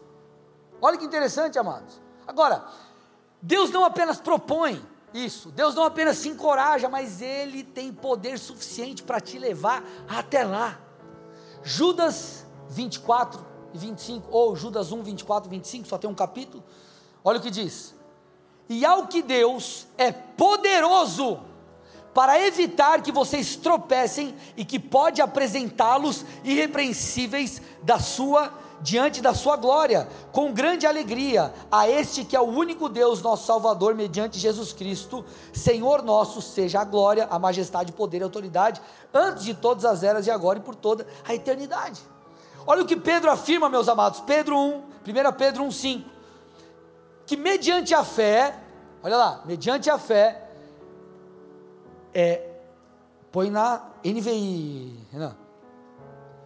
Olha 0.80 0.96
que 0.96 1.04
interessante, 1.04 1.58
amados. 1.58 2.00
Agora, 2.26 2.64
Deus 3.40 3.70
não 3.70 3.84
apenas 3.84 4.18
propõe 4.18 4.82
isso, 5.12 5.50
Deus 5.50 5.74
não 5.74 5.84
apenas 5.84 6.18
se 6.18 6.28
encoraja, 6.28 6.88
mas 6.88 7.20
Ele 7.22 7.62
tem 7.62 7.92
poder 7.92 8.38
suficiente 8.38 9.02
para 9.02 9.20
te 9.20 9.38
levar 9.38 9.84
até 10.08 10.44
lá. 10.44 10.85
Judas 11.66 12.46
24 12.70 13.44
e 13.74 13.78
25, 13.78 14.28
ou 14.30 14.54
Judas 14.54 14.92
1, 14.92 15.02
24 15.02 15.48
e 15.48 15.56
25, 15.56 15.88
só 15.88 15.98
tem 15.98 16.08
um 16.08 16.14
capítulo. 16.14 16.62
Olha 17.24 17.40
o 17.40 17.42
que 17.42 17.50
diz: 17.50 17.92
E 18.68 18.86
ao 18.86 19.08
que 19.08 19.20
Deus 19.20 19.88
é 19.98 20.12
poderoso 20.12 21.40
para 22.14 22.40
evitar 22.40 23.02
que 23.02 23.10
vocês 23.10 23.56
tropecem 23.56 24.32
e 24.56 24.64
que 24.64 24.78
pode 24.78 25.20
apresentá-los 25.20 26.24
irrepreensíveis 26.44 27.60
da 27.82 27.98
sua 27.98 28.52
diante 28.80 29.20
da 29.20 29.34
sua 29.34 29.56
glória, 29.56 30.08
com 30.32 30.52
grande 30.52 30.86
alegria, 30.86 31.52
a 31.70 31.88
este 31.88 32.24
que 32.24 32.36
é 32.36 32.40
o 32.40 32.44
único 32.44 32.88
Deus, 32.88 33.22
nosso 33.22 33.46
Salvador, 33.46 33.94
mediante 33.94 34.38
Jesus 34.38 34.72
Cristo, 34.72 35.24
Senhor 35.52 36.02
nosso, 36.02 36.42
seja 36.42 36.80
a 36.80 36.84
glória, 36.84 37.26
a 37.30 37.38
majestade, 37.38 37.92
poder 37.92 38.20
e 38.20 38.22
autoridade, 38.22 38.80
antes 39.12 39.44
de 39.44 39.54
todas 39.54 39.84
as 39.84 40.02
eras 40.02 40.26
e 40.26 40.30
agora 40.30 40.58
e 40.58 40.62
por 40.62 40.74
toda 40.74 41.06
a 41.26 41.34
eternidade. 41.34 42.00
Olha 42.66 42.82
o 42.82 42.86
que 42.86 42.96
Pedro 42.96 43.30
afirma, 43.30 43.68
meus 43.68 43.88
amados, 43.88 44.20
Pedro 44.20 44.56
1, 44.56 44.72
1 44.78 44.82
Pedro 45.38 45.62
1, 45.64 45.70
5, 45.70 46.10
que 47.26 47.36
mediante 47.36 47.94
a 47.94 48.04
fé, 48.04 48.58
olha 49.02 49.16
lá, 49.16 49.42
mediante 49.44 49.88
a 49.88 49.98
fé, 49.98 50.48
é, 52.12 52.50
põe 53.30 53.50
na 53.50 53.82
NVI, 54.04 55.06
Renan, 55.12 55.36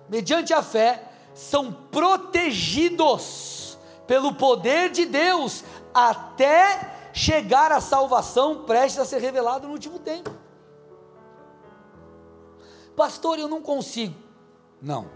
mediante 0.09 0.53
a 0.53 0.63
fé, 0.63 1.10
são 1.35 1.73
protegidos 1.73 3.79
pelo 4.07 4.35
poder 4.35 4.91
de 4.91 5.07
Deus 5.07 5.65
até 5.95 7.11
chegar 7.13 7.73
à 7.73 7.81
salvação 7.81 8.65
prestes 8.65 9.01
a 9.01 9.05
ser 9.05 9.21
revelado 9.21 9.67
no 9.67 9.73
último 9.73 9.99
tempo. 9.99 10.31
Pastor, 12.97 13.39
eu 13.39 13.49
não 13.49 13.63
consigo. 13.63 14.15
Não, 14.81 15.11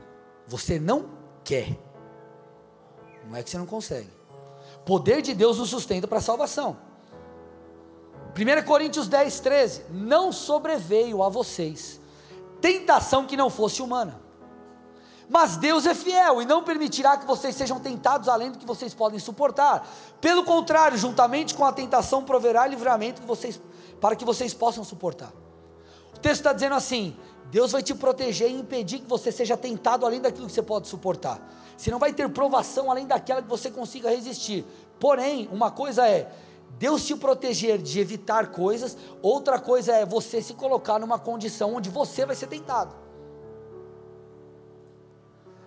você 0.47 0.79
não 0.79 1.09
quer. 1.43 1.79
Não 3.27 3.37
é 3.37 3.43
que 3.43 3.51
você 3.51 3.59
não 3.59 3.67
consegue. 3.67 4.11
Poder 4.85 5.23
de 5.23 5.35
Deus 5.35 5.59
nos 5.59 5.71
sustenta 5.71 6.07
para 6.07 6.19
a 6.19 6.23
salvação. 6.23 6.77
1 8.37 8.67
Coríntios 8.67 9.09
10, 9.09 9.41
13. 9.41 9.87
Não 9.91 10.33
sobreveio 10.33 11.23
a 11.23 11.29
vocês 11.29 12.01
tentação 12.65 13.27
que 13.27 13.37
não 13.37 13.51
fosse 13.51 13.83
humana 13.83 14.19
mas 15.29 15.57
Deus 15.57 15.87
é 15.87 15.95
fiel 15.95 16.43
e 16.43 16.45
não 16.45 16.63
permitirá 16.63 17.17
que 17.17 17.27
vocês 17.27 17.55
sejam 17.55 17.81
tentados 17.81 18.29
além 18.29 18.51
do 18.51 18.59
que 18.59 18.67
vocês 18.67 18.93
podem 18.93 19.19
suportar. 19.19 19.87
Pelo 20.21 20.45
contrário, 20.45 20.99
juntamente 20.99 21.55
com 21.55 21.65
a 21.65 21.73
tentação 21.73 22.23
proverá 22.23 22.67
livramento 22.67 23.23
que 23.23 23.27
vocês, 23.27 23.61
para 24.01 24.15
que 24.15 24.25
vocês 24.25 24.53
possam 24.53 24.85
suportar. 24.85 25.33
O 26.15 26.19
texto 26.19 26.41
está 26.41 26.53
dizendo 26.53 26.75
assim: 26.75 27.17
Deus 27.51 27.73
vai 27.73 27.83
te 27.83 27.95
proteger 27.95 28.51
e 28.51 28.55
impedir 28.55 29.01
que 29.01 29.09
você 29.09 29.33
seja 29.33 29.57
tentado 29.57 30.05
além 30.05 30.21
daquilo 30.21 30.47
que 30.47 30.53
você 30.53 30.63
pode 30.63 30.89
suportar. 30.89 31.41
Você 31.77 31.91
não 31.91 31.99
vai 31.99 32.13
ter 32.13 32.29
provação 32.29 32.91
além 32.91 33.07
daquela 33.07 33.43
que 33.43 33.49
você 33.49 33.71
consiga 33.71 34.11
resistir. 34.11 34.65
Porém, 35.01 35.49
uma 35.51 35.71
coisa 35.71 36.07
é 36.07 36.31
Deus 36.79 37.05
te 37.05 37.15
proteger 37.15 37.79
de 37.79 38.01
evitar 38.01 38.49
coisas, 38.49 38.97
outra 39.23 39.59
coisa 39.59 39.93
é 39.93 40.05
você 40.05 40.43
se 40.43 40.55
colocar 40.55 40.99
numa 40.99 41.19
condição 41.19 41.75
onde 41.75 41.89
você 41.89 42.27
vai 42.27 42.35
ser 42.35 42.47
tentado. 42.47 43.04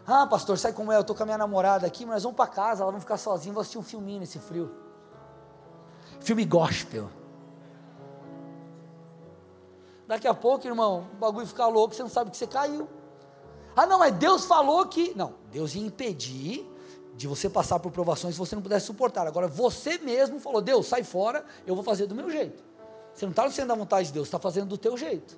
Ah, 0.09 0.25
pastor, 0.25 0.57
sabe 0.57 0.73
como 0.73 0.89
é? 0.89 0.95
Eu 0.95 1.01
estou 1.01 1.13
com 1.13 1.23
a 1.23 1.25
minha 1.25 1.37
namorada 1.37 1.85
aqui, 1.85 2.05
mas 2.05 2.15
nós 2.15 2.23
vamos 2.23 2.37
para 2.37 2.47
casa, 2.47 2.81
ela 2.81 2.91
vai 2.93 3.01
ficar 3.01 3.17
sozinha, 3.17 3.53
vou 3.53 3.59
assistir 3.59 3.77
um 3.77 3.83
filminho 3.83 4.21
nesse 4.21 4.39
frio. 4.39 4.71
Filme 6.21 6.45
gospel. 6.45 7.09
Daqui 10.07 10.25
a 10.25 10.33
pouco, 10.33 10.65
irmão, 10.65 11.05
o 11.11 11.17
bagulho 11.17 11.45
fica 11.45 11.67
louco, 11.67 11.93
você 11.93 12.01
não 12.01 12.09
sabe 12.09 12.31
que 12.31 12.37
você 12.37 12.47
caiu. 12.47 12.87
Ah, 13.75 13.85
não, 13.85 14.01
é 14.01 14.09
Deus 14.09 14.45
falou 14.45 14.85
que. 14.87 15.13
Não, 15.13 15.33
Deus 15.51 15.75
ia 15.75 15.85
impedir 15.85 16.65
de 17.17 17.27
você 17.27 17.49
passar 17.49 17.77
por 17.79 17.91
provações 17.91 18.33
se 18.35 18.39
você 18.39 18.55
não 18.55 18.63
pudesse 18.63 18.85
suportar. 18.85 19.27
Agora, 19.27 19.49
você 19.49 19.97
mesmo 19.97 20.39
falou: 20.39 20.61
Deus, 20.61 20.87
sai 20.87 21.03
fora, 21.03 21.43
eu 21.65 21.75
vou 21.75 21.83
fazer 21.83 22.05
do 22.05 22.15
meu 22.15 22.31
jeito. 22.31 22.63
Você 23.13 23.25
não 23.25 23.31
está 23.31 23.49
sendo 23.51 23.67
da 23.67 23.75
vontade 23.75 24.07
de 24.07 24.13
Deus, 24.13 24.27
está 24.27 24.39
fazendo 24.39 24.67
do 24.67 24.77
teu 24.77 24.95
jeito. 24.95 25.37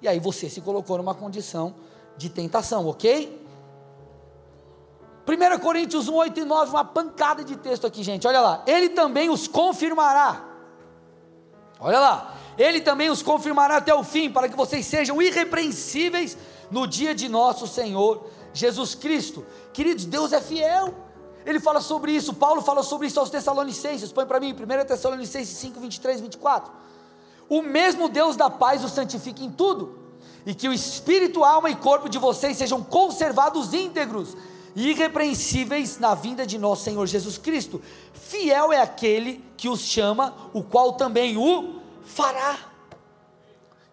E 0.00 0.06
aí 0.06 0.20
você 0.20 0.48
se 0.48 0.60
colocou 0.60 0.96
numa 0.96 1.14
condição 1.14 1.74
de 2.16 2.30
tentação, 2.30 2.86
ok? 2.86 3.45
1 5.26 5.58
Coríntios 5.58 6.08
1, 6.08 6.14
8 6.14 6.40
e 6.40 6.44
9, 6.44 6.70
uma 6.70 6.84
pancada 6.84 7.42
de 7.42 7.56
texto 7.56 7.86
aqui, 7.86 8.02
gente. 8.02 8.28
Olha 8.28 8.40
lá. 8.40 8.62
Ele 8.66 8.90
também 8.90 9.28
os 9.28 9.48
confirmará. 9.48 10.44
Olha 11.80 11.98
lá. 11.98 12.34
Ele 12.56 12.80
também 12.80 13.10
os 13.10 13.22
confirmará 13.22 13.78
até 13.78 13.92
o 13.92 14.04
fim, 14.04 14.30
para 14.30 14.48
que 14.48 14.56
vocês 14.56 14.86
sejam 14.86 15.20
irrepreensíveis 15.20 16.38
no 16.70 16.86
dia 16.86 17.14
de 17.14 17.28
nosso 17.28 17.66
Senhor 17.66 18.24
Jesus 18.52 18.94
Cristo. 18.94 19.44
Queridos, 19.72 20.04
Deus 20.04 20.32
é 20.32 20.40
fiel. 20.40 20.94
Ele 21.44 21.60
fala 21.60 21.80
sobre 21.80 22.12
isso, 22.12 22.34
Paulo 22.34 22.62
fala 22.62 22.82
sobre 22.82 23.06
isso 23.06 23.20
aos 23.20 23.30
Tessalonicenses. 23.30 24.10
Põe 24.10 24.26
para 24.26 24.40
mim, 24.40 24.52
1 24.52 24.86
Tessalonicenses 24.86 25.56
5, 25.58 25.80
23, 25.80 26.20
24. 26.20 26.72
O 27.48 27.62
mesmo 27.62 28.08
Deus 28.08 28.36
da 28.36 28.48
paz 28.48 28.82
os 28.82 28.92
santifique 28.92 29.44
em 29.44 29.50
tudo, 29.50 29.98
e 30.44 30.54
que 30.54 30.68
o 30.68 30.72
espírito, 30.72 31.44
alma 31.44 31.70
e 31.70 31.76
corpo 31.76 32.08
de 32.08 32.18
vocês 32.18 32.56
sejam 32.56 32.82
conservados 32.82 33.74
íntegros 33.74 34.36
irrepreensíveis 34.76 35.98
na 35.98 36.14
vinda 36.14 36.46
de 36.46 36.58
nosso 36.58 36.84
Senhor 36.84 37.06
Jesus 37.06 37.38
Cristo. 37.38 37.82
Fiel 38.12 38.72
é 38.72 38.80
aquele 38.80 39.42
que 39.56 39.70
os 39.70 39.80
chama, 39.80 40.34
o 40.52 40.62
qual 40.62 40.92
também 40.92 41.38
o 41.38 41.80
fará. 42.04 42.58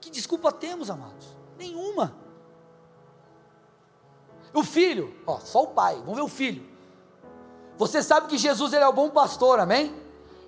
Que 0.02 0.10
desculpa 0.10 0.52
temos, 0.52 0.90
amados? 0.90 1.26
Nenhuma. 1.58 2.14
O 4.54 4.62
filho, 4.62 5.16
ó, 5.26 5.40
só 5.40 5.64
o 5.64 5.68
pai, 5.68 5.96
vamos 5.96 6.16
ver 6.16 6.22
o 6.22 6.28
filho. 6.28 6.64
Você 7.78 8.04
sabe 8.04 8.28
que 8.28 8.38
Jesus 8.38 8.74
ele 8.74 8.84
é 8.84 8.88
o 8.88 8.94
bom 8.94 9.10
pastor, 9.10 9.60
amém? 9.60 9.96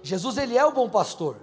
Jesus 0.04 0.38
ele 0.38 0.58
é 0.58 0.66
o 0.66 0.74
bom 0.74 0.90
pastor. 0.90 1.38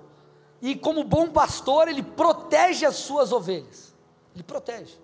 E 0.60 0.76
como 0.76 1.02
bom 1.02 1.28
pastor, 1.30 1.88
ele 1.88 2.02
protege 2.02 2.86
as 2.86 2.96
suas 2.96 3.32
ovelhas. 3.32 3.92
Ele 4.34 4.44
protege. 4.44 5.01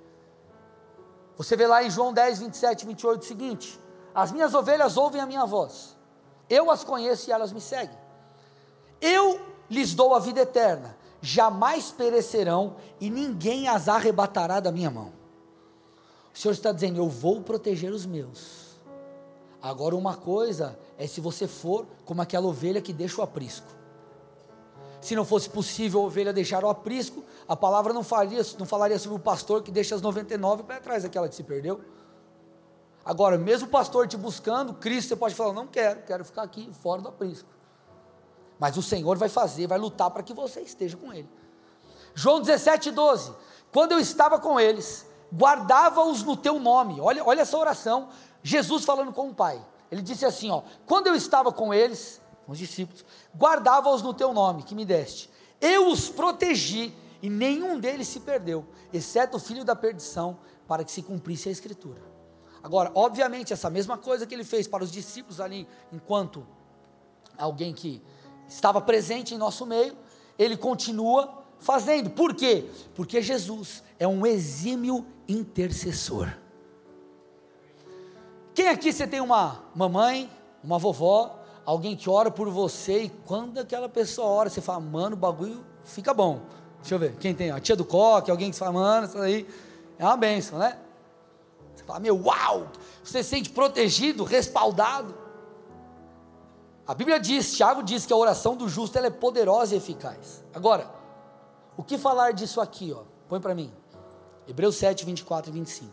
Você 1.38 1.56
vê 1.56 1.68
lá 1.68 1.84
em 1.84 1.88
João 1.88 2.12
10, 2.12 2.40
27 2.40 2.82
e 2.82 2.86
28 2.86 3.22
o 3.22 3.24
seguinte: 3.24 3.80
As 4.12 4.32
minhas 4.32 4.52
ovelhas 4.54 4.96
ouvem 4.96 5.20
a 5.20 5.26
minha 5.26 5.46
voz, 5.46 5.96
eu 6.50 6.68
as 6.68 6.82
conheço 6.82 7.30
e 7.30 7.32
elas 7.32 7.52
me 7.52 7.60
seguem. 7.60 7.96
Eu 9.00 9.40
lhes 9.70 9.94
dou 9.94 10.14
a 10.14 10.18
vida 10.18 10.40
eterna, 10.40 10.96
jamais 11.22 11.92
perecerão 11.92 12.74
e 13.00 13.08
ninguém 13.08 13.68
as 13.68 13.88
arrebatará 13.88 14.58
da 14.58 14.72
minha 14.72 14.90
mão. 14.90 15.12
O 16.34 16.38
Senhor 16.38 16.52
está 16.52 16.72
dizendo: 16.72 16.98
Eu 16.98 17.08
vou 17.08 17.40
proteger 17.40 17.92
os 17.92 18.04
meus. 18.04 18.68
Agora, 19.62 19.94
uma 19.94 20.16
coisa 20.16 20.78
é 20.96 21.06
se 21.06 21.20
você 21.20 21.46
for 21.46 21.86
como 22.04 22.20
aquela 22.20 22.46
ovelha 22.46 22.82
que 22.82 22.92
deixa 22.92 23.20
o 23.20 23.24
aprisco. 23.24 23.77
Se 25.00 25.14
não 25.14 25.24
fosse 25.24 25.48
possível 25.48 26.00
a 26.00 26.04
ovelha 26.04 26.32
deixar 26.32 26.64
o 26.64 26.68
aprisco, 26.68 27.22
a 27.46 27.54
palavra 27.54 27.92
não, 27.92 28.02
faria, 28.02 28.42
não 28.58 28.66
falaria 28.66 28.98
sobre 28.98 29.16
o 29.16 29.20
pastor 29.20 29.62
que 29.62 29.70
deixa 29.70 29.94
as 29.94 30.02
99 30.02 30.64
para 30.64 30.80
trás 30.80 31.04
daquela 31.04 31.28
que 31.28 31.34
se 31.34 31.42
perdeu. 31.42 31.80
Agora, 33.04 33.38
mesmo 33.38 33.68
o 33.68 33.70
pastor 33.70 34.06
te 34.06 34.16
buscando, 34.16 34.74
Cristo, 34.74 35.08
você 35.08 35.16
pode 35.16 35.34
falar: 35.34 35.52
não 35.52 35.66
quero, 35.66 36.02
quero 36.02 36.24
ficar 36.24 36.42
aqui 36.42 36.70
fora 36.82 37.00
do 37.00 37.08
aprisco. 37.08 37.48
Mas 38.58 38.76
o 38.76 38.82
Senhor 38.82 39.16
vai 39.16 39.28
fazer, 39.28 39.66
vai 39.66 39.78
lutar 39.78 40.10
para 40.10 40.22
que 40.22 40.34
você 40.34 40.60
esteja 40.60 40.96
com 40.96 41.12
Ele. 41.12 41.28
João 42.14 42.40
17, 42.40 42.90
12. 42.90 43.32
Quando 43.72 43.92
eu 43.92 44.00
estava 44.00 44.38
com 44.40 44.58
eles, 44.58 45.06
guardava-os 45.32 46.22
no 46.24 46.36
teu 46.36 46.58
nome. 46.58 47.00
Olha, 47.00 47.24
olha 47.24 47.42
essa 47.42 47.56
oração. 47.56 48.08
Jesus 48.42 48.84
falando 48.84 49.12
com 49.12 49.28
o 49.28 49.34
Pai. 49.34 49.64
Ele 49.90 50.02
disse 50.02 50.26
assim: 50.26 50.50
ó, 50.50 50.62
quando 50.86 51.06
eu 51.06 51.14
estava 51.14 51.52
com 51.52 51.72
eles, 51.72 52.20
com 52.48 52.52
os 52.52 52.58
discípulos, 52.58 53.04
guardava-os 53.36 54.00
no 54.00 54.14
teu 54.14 54.32
nome 54.32 54.62
que 54.62 54.74
me 54.74 54.86
deste. 54.86 55.28
Eu 55.60 55.88
os 55.88 56.08
protegi 56.08 56.94
e 57.20 57.28
nenhum 57.28 57.78
deles 57.78 58.08
se 58.08 58.20
perdeu, 58.20 58.64
exceto 58.90 59.36
o 59.36 59.40
filho 59.40 59.66
da 59.66 59.76
perdição, 59.76 60.38
para 60.66 60.82
que 60.82 60.90
se 60.90 61.02
cumprisse 61.02 61.50
a 61.50 61.52
escritura. 61.52 62.00
Agora, 62.62 62.90
obviamente, 62.94 63.52
essa 63.52 63.68
mesma 63.68 63.98
coisa 63.98 64.26
que 64.26 64.34
ele 64.34 64.44
fez 64.44 64.66
para 64.66 64.82
os 64.82 64.90
discípulos 64.90 65.42
ali, 65.42 65.68
enquanto 65.92 66.46
alguém 67.36 67.74
que 67.74 68.02
estava 68.48 68.80
presente 68.80 69.34
em 69.34 69.38
nosso 69.38 69.66
meio, 69.66 69.94
ele 70.38 70.56
continua 70.56 71.44
fazendo. 71.58 72.08
Por 72.08 72.34
quê? 72.34 72.64
Porque 72.94 73.20
Jesus 73.20 73.84
é 73.98 74.08
um 74.08 74.24
exímio 74.24 75.04
intercessor. 75.28 76.32
Quem 78.54 78.68
aqui 78.68 78.90
você 78.90 79.06
tem 79.06 79.20
uma 79.20 79.64
mamãe, 79.74 80.30
uma 80.64 80.78
vovó, 80.78 81.38
alguém 81.68 81.94
que 81.94 82.08
ora 82.08 82.30
por 82.30 82.48
você 82.48 83.02
e 83.02 83.08
quando 83.26 83.58
aquela 83.58 83.90
pessoa 83.90 84.26
ora, 84.26 84.48
você 84.48 84.58
fala, 84.58 84.80
mano, 84.80 85.14
o 85.14 85.18
bagulho 85.18 85.62
fica 85.82 86.14
bom. 86.14 86.40
Deixa 86.80 86.94
eu 86.94 86.98
ver, 86.98 87.16
quem 87.16 87.34
tem? 87.34 87.50
A 87.50 87.60
tia 87.60 87.76
do 87.76 87.84
coque, 87.84 88.30
alguém 88.30 88.50
que 88.50 88.56
fala, 88.56 88.72
mano, 88.72 89.06
isso 89.06 89.18
aí 89.18 89.46
é 89.98 90.04
uma 90.06 90.16
benção, 90.16 90.58
né? 90.58 90.78
Você 91.74 91.84
fala, 91.84 92.00
meu, 92.00 92.18
uau! 92.24 92.68
Você 93.04 93.22
se 93.22 93.28
sente 93.28 93.50
protegido, 93.50 94.24
respaldado. 94.24 95.14
A 96.86 96.94
Bíblia 96.94 97.20
diz, 97.20 97.54
Tiago 97.54 97.82
diz 97.82 98.06
que 98.06 98.14
a 98.14 98.16
oração 98.16 98.56
do 98.56 98.66
justo 98.66 98.96
ela 98.96 99.08
é 99.08 99.10
poderosa 99.10 99.74
e 99.74 99.76
eficaz. 99.76 100.42
Agora, 100.54 100.90
o 101.76 101.84
que 101.84 101.98
falar 101.98 102.32
disso 102.32 102.62
aqui, 102.62 102.94
ó? 102.96 103.02
Põe 103.28 103.42
para 103.42 103.54
mim. 103.54 103.70
Hebreus 104.46 104.76
7, 104.76 105.04
24 105.04 105.50
e 105.50 105.52
25. 105.52 105.92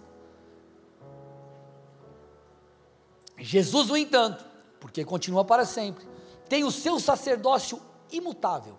Jesus, 3.38 3.90
no 3.90 3.98
entanto, 3.98 4.55
porque 4.86 5.04
continua 5.04 5.44
para 5.44 5.66
sempre, 5.66 6.06
tem 6.48 6.64
o 6.64 6.70
seu 6.70 7.00
sacerdócio 7.00 7.82
imutável, 8.12 8.76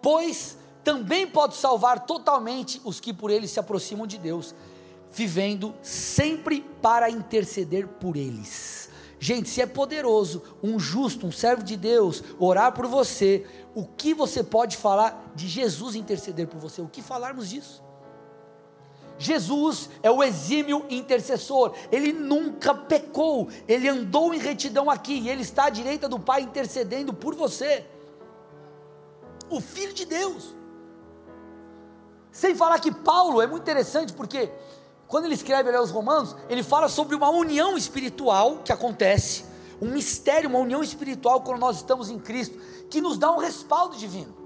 pois 0.00 0.56
também 0.82 1.26
pode 1.26 1.56
salvar 1.56 2.06
totalmente 2.06 2.80
os 2.86 2.98
que 2.98 3.12
por 3.12 3.30
ele 3.30 3.46
se 3.46 3.60
aproximam 3.60 4.06
de 4.06 4.16
Deus, 4.16 4.54
vivendo 5.12 5.74
sempre 5.82 6.62
para 6.80 7.10
interceder 7.10 7.86
por 7.86 8.16
eles. 8.16 8.88
Gente, 9.20 9.50
se 9.50 9.60
é 9.60 9.66
poderoso, 9.66 10.42
um 10.62 10.80
justo, 10.80 11.26
um 11.26 11.32
servo 11.32 11.62
de 11.62 11.76
Deus, 11.76 12.24
orar 12.38 12.72
por 12.72 12.86
você, 12.86 13.44
o 13.74 13.84
que 13.84 14.14
você 14.14 14.42
pode 14.42 14.78
falar 14.78 15.32
de 15.34 15.46
Jesus 15.48 15.94
interceder 15.96 16.48
por 16.48 16.58
você? 16.58 16.80
O 16.80 16.88
que 16.88 17.02
falarmos 17.02 17.50
disso? 17.50 17.82
Jesus 19.18 19.90
é 20.00 20.10
o 20.10 20.22
exímio 20.22 20.86
intercessor, 20.88 21.74
ele 21.90 22.12
nunca 22.12 22.72
pecou, 22.72 23.48
ele 23.66 23.88
andou 23.88 24.32
em 24.32 24.38
retidão 24.38 24.88
aqui, 24.88 25.18
e 25.18 25.28
ele 25.28 25.42
está 25.42 25.64
à 25.64 25.70
direita 25.70 26.08
do 26.08 26.20
Pai 26.20 26.42
intercedendo 26.42 27.12
por 27.12 27.34
você. 27.34 27.84
O 29.50 29.60
Filho 29.60 29.92
de 29.92 30.04
Deus. 30.04 30.54
Sem 32.30 32.54
falar 32.54 32.78
que 32.78 32.92
Paulo 32.92 33.42
é 33.42 33.46
muito 33.46 33.62
interessante, 33.62 34.12
porque 34.12 34.52
quando 35.08 35.24
ele 35.24 35.34
escreve 35.34 35.74
aos 35.74 35.90
Romanos, 35.90 36.36
ele 36.48 36.62
fala 36.62 36.88
sobre 36.88 37.16
uma 37.16 37.28
união 37.28 37.76
espiritual 37.76 38.58
que 38.58 38.72
acontece, 38.72 39.44
um 39.82 39.90
mistério, 39.90 40.48
uma 40.48 40.60
união 40.60 40.82
espiritual 40.82 41.40
quando 41.40 41.58
nós 41.58 41.76
estamos 41.76 42.08
em 42.08 42.20
Cristo, 42.20 42.56
que 42.88 43.00
nos 43.00 43.18
dá 43.18 43.32
um 43.32 43.38
respaldo 43.38 43.96
divino. 43.96 44.36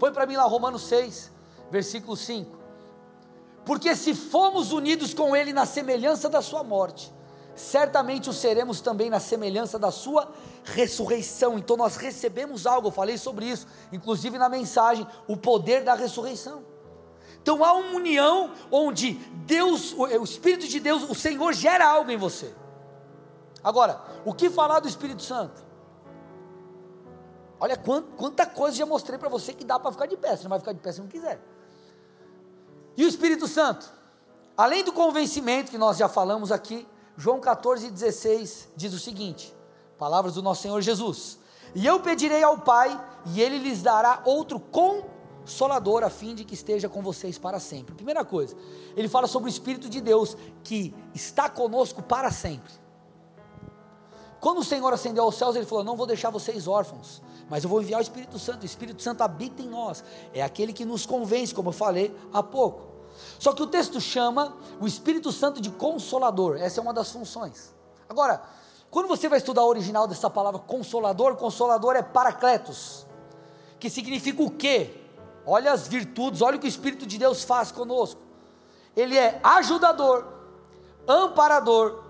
Põe 0.00 0.12
para 0.12 0.26
mim 0.26 0.36
lá 0.36 0.44
Romanos 0.44 0.82
6, 0.88 1.30
versículo 1.70 2.16
5 2.16 2.55
porque 3.66 3.96
se 3.96 4.14
fomos 4.14 4.70
unidos 4.70 5.12
com 5.12 5.34
Ele 5.34 5.52
na 5.52 5.66
semelhança 5.66 6.28
da 6.28 6.40
Sua 6.40 6.62
morte, 6.62 7.12
certamente 7.56 8.30
o 8.30 8.32
seremos 8.32 8.80
também 8.80 9.10
na 9.10 9.18
semelhança 9.18 9.76
da 9.76 9.90
Sua 9.90 10.32
ressurreição. 10.64 11.58
Então 11.58 11.76
nós 11.76 11.96
recebemos 11.96 12.64
algo, 12.64 12.88
eu 12.88 12.92
falei 12.92 13.18
sobre 13.18 13.46
isso, 13.46 13.66
inclusive 13.92 14.38
na 14.38 14.48
mensagem, 14.48 15.04
o 15.26 15.36
poder 15.36 15.82
da 15.82 15.94
ressurreição. 15.94 16.64
Então 17.42 17.64
há 17.64 17.72
uma 17.72 17.96
união 17.96 18.52
onde 18.70 19.14
Deus, 19.46 19.92
o 19.94 20.22
Espírito 20.22 20.68
de 20.68 20.78
Deus, 20.78 21.02
o 21.02 21.14
Senhor 21.14 21.52
gera 21.52 21.88
algo 21.88 22.10
em 22.12 22.16
você. 22.16 22.54
Agora, 23.64 24.00
o 24.24 24.32
que 24.32 24.48
falar 24.48 24.78
do 24.78 24.86
Espírito 24.86 25.22
Santo? 25.22 25.66
Olha 27.58 27.76
quanta, 27.76 28.46
coisa 28.46 28.76
já 28.76 28.86
mostrei 28.86 29.18
para 29.18 29.28
você 29.28 29.52
que 29.52 29.64
dá 29.64 29.76
para 29.76 29.90
ficar 29.90 30.06
de 30.06 30.16
pé. 30.16 30.36
Você 30.36 30.44
não 30.44 30.50
vai 30.50 30.60
ficar 30.60 30.72
de 30.72 30.78
pé 30.78 30.92
se 30.92 31.00
não 31.00 31.08
quiser. 31.08 31.40
E 32.96 33.04
o 33.04 33.08
Espírito 33.08 33.46
Santo? 33.46 33.92
Além 34.56 34.82
do 34.82 34.92
convencimento 34.92 35.70
que 35.70 35.78
nós 35.78 35.98
já 35.98 36.08
falamos 36.08 36.50
aqui, 36.50 36.86
João 37.16 37.40
14, 37.40 37.90
16 37.90 38.68
diz 38.76 38.94
o 38.94 38.98
seguinte: 38.98 39.54
palavras 39.98 40.34
do 40.34 40.42
nosso 40.42 40.62
Senhor 40.62 40.80
Jesus. 40.80 41.38
E 41.74 41.84
eu 41.84 42.00
pedirei 42.00 42.42
ao 42.42 42.58
Pai, 42.58 42.98
e 43.26 43.40
Ele 43.40 43.58
lhes 43.58 43.82
dará 43.82 44.22
outro 44.24 44.58
consolador, 44.58 46.02
a 46.02 46.10
fim 46.10 46.34
de 46.34 46.44
que 46.44 46.54
esteja 46.54 46.88
com 46.88 47.02
vocês 47.02 47.38
para 47.38 47.60
sempre. 47.60 47.94
Primeira 47.94 48.24
coisa, 48.24 48.56
ele 48.96 49.08
fala 49.08 49.26
sobre 49.26 49.48
o 49.48 49.52
Espírito 49.52 49.88
de 49.88 50.00
Deus, 50.00 50.36
que 50.64 50.94
está 51.14 51.50
conosco 51.50 52.02
para 52.02 52.30
sempre. 52.30 52.72
Quando 54.46 54.58
o 54.58 54.64
Senhor 54.64 54.92
ascendeu 54.92 55.24
aos 55.24 55.34
céus, 55.34 55.56
ele 55.56 55.66
falou: 55.66 55.82
Não 55.82 55.96
vou 55.96 56.06
deixar 56.06 56.30
vocês 56.30 56.68
órfãos, 56.68 57.20
mas 57.50 57.64
eu 57.64 57.68
vou 57.68 57.82
enviar 57.82 57.98
o 57.98 58.00
Espírito 58.00 58.38
Santo. 58.38 58.62
O 58.62 58.64
Espírito 58.64 59.02
Santo 59.02 59.22
habita 59.22 59.60
em 59.60 59.68
nós, 59.68 60.04
é 60.32 60.40
aquele 60.40 60.72
que 60.72 60.84
nos 60.84 61.04
convence, 61.04 61.52
como 61.52 61.70
eu 61.70 61.72
falei 61.72 62.16
há 62.32 62.44
pouco. 62.44 62.84
Só 63.40 63.52
que 63.52 63.60
o 63.60 63.66
texto 63.66 64.00
chama 64.00 64.56
o 64.80 64.86
Espírito 64.86 65.32
Santo 65.32 65.60
de 65.60 65.68
consolador, 65.68 66.58
essa 66.60 66.78
é 66.78 66.80
uma 66.80 66.92
das 66.92 67.10
funções. 67.10 67.74
Agora, 68.08 68.40
quando 68.88 69.08
você 69.08 69.28
vai 69.28 69.38
estudar 69.38 69.64
o 69.64 69.68
original 69.68 70.06
dessa 70.06 70.30
palavra 70.30 70.60
consolador, 70.60 71.34
consolador 71.34 71.96
é 71.96 72.02
paracletos, 72.02 73.04
que 73.80 73.90
significa 73.90 74.44
o 74.44 74.50
quê? 74.52 74.94
Olha 75.44 75.72
as 75.72 75.88
virtudes, 75.88 76.40
olha 76.40 76.56
o 76.56 76.60
que 76.60 76.66
o 76.66 76.68
Espírito 76.68 77.04
de 77.04 77.18
Deus 77.18 77.42
faz 77.42 77.72
conosco. 77.72 78.20
Ele 78.96 79.18
é 79.18 79.40
ajudador, 79.42 80.24
amparador, 81.08 82.04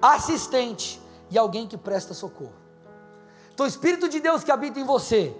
assistente 0.00 1.01
e 1.32 1.38
alguém 1.38 1.66
que 1.66 1.78
presta 1.78 2.12
socorro. 2.12 2.52
Então, 3.52 3.64
o 3.64 3.68
Espírito 3.68 4.06
de 4.06 4.20
Deus 4.20 4.44
que 4.44 4.52
habita 4.52 4.78
em 4.78 4.84
você, 4.84 5.34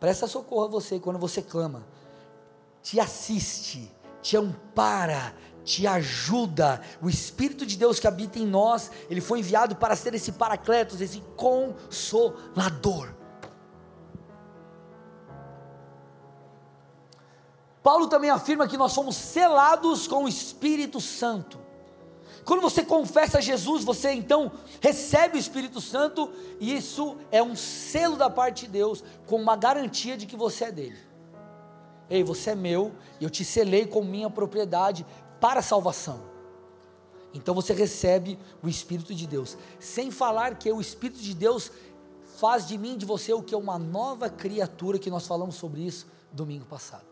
presta 0.00 0.26
socorro 0.26 0.64
a 0.64 0.68
você 0.68 0.98
quando 0.98 1.20
você 1.20 1.40
clama, 1.40 1.86
te 2.82 2.98
assiste, 2.98 3.92
te 4.20 4.36
ampara, 4.36 5.32
te 5.64 5.86
ajuda. 5.86 6.80
O 7.00 7.08
Espírito 7.08 7.64
de 7.64 7.76
Deus 7.76 8.00
que 8.00 8.08
habita 8.08 8.40
em 8.40 8.46
nós, 8.46 8.90
ele 9.08 9.20
foi 9.20 9.38
enviado 9.38 9.76
para 9.76 9.94
ser 9.94 10.14
esse 10.14 10.32
paracletos, 10.32 11.00
esse 11.00 11.20
consolador. 11.36 13.14
Paulo 17.84 18.08
também 18.08 18.30
afirma 18.30 18.66
que 18.66 18.76
nós 18.76 18.90
somos 18.90 19.14
selados 19.14 20.08
com 20.08 20.24
o 20.24 20.28
Espírito 20.28 21.00
Santo. 21.00 21.65
Quando 22.46 22.60
você 22.60 22.84
confessa 22.84 23.40
Jesus, 23.40 23.82
você 23.82 24.12
então 24.12 24.52
recebe 24.80 25.36
o 25.36 25.40
Espírito 25.40 25.80
Santo, 25.80 26.30
e 26.60 26.76
isso 26.76 27.16
é 27.32 27.42
um 27.42 27.56
selo 27.56 28.16
da 28.16 28.30
parte 28.30 28.66
de 28.66 28.70
Deus, 28.70 29.02
com 29.26 29.34
uma 29.34 29.56
garantia 29.56 30.16
de 30.16 30.26
que 30.26 30.36
você 30.36 30.66
é 30.66 30.72
dele. 30.72 30.98
Ei, 32.08 32.22
você 32.22 32.50
é 32.50 32.54
meu, 32.54 32.92
e 33.20 33.24
eu 33.24 33.30
te 33.30 33.44
selei 33.44 33.84
com 33.84 34.00
minha 34.04 34.30
propriedade 34.30 35.04
para 35.40 35.58
a 35.58 35.62
salvação. 35.62 36.20
Então 37.34 37.52
você 37.52 37.72
recebe 37.72 38.38
o 38.62 38.68
Espírito 38.68 39.12
de 39.12 39.26
Deus, 39.26 39.58
sem 39.80 40.12
falar 40.12 40.54
que 40.54 40.70
o 40.70 40.80
Espírito 40.80 41.20
de 41.20 41.34
Deus 41.34 41.72
faz 42.38 42.64
de 42.64 42.78
mim, 42.78 42.96
de 42.96 43.04
você, 43.04 43.32
o 43.32 43.42
que 43.42 43.56
é 43.56 43.58
uma 43.58 43.76
nova 43.76 44.30
criatura, 44.30 45.00
que 45.00 45.10
nós 45.10 45.26
falamos 45.26 45.56
sobre 45.56 45.84
isso 45.84 46.06
domingo 46.30 46.64
passado. 46.64 47.06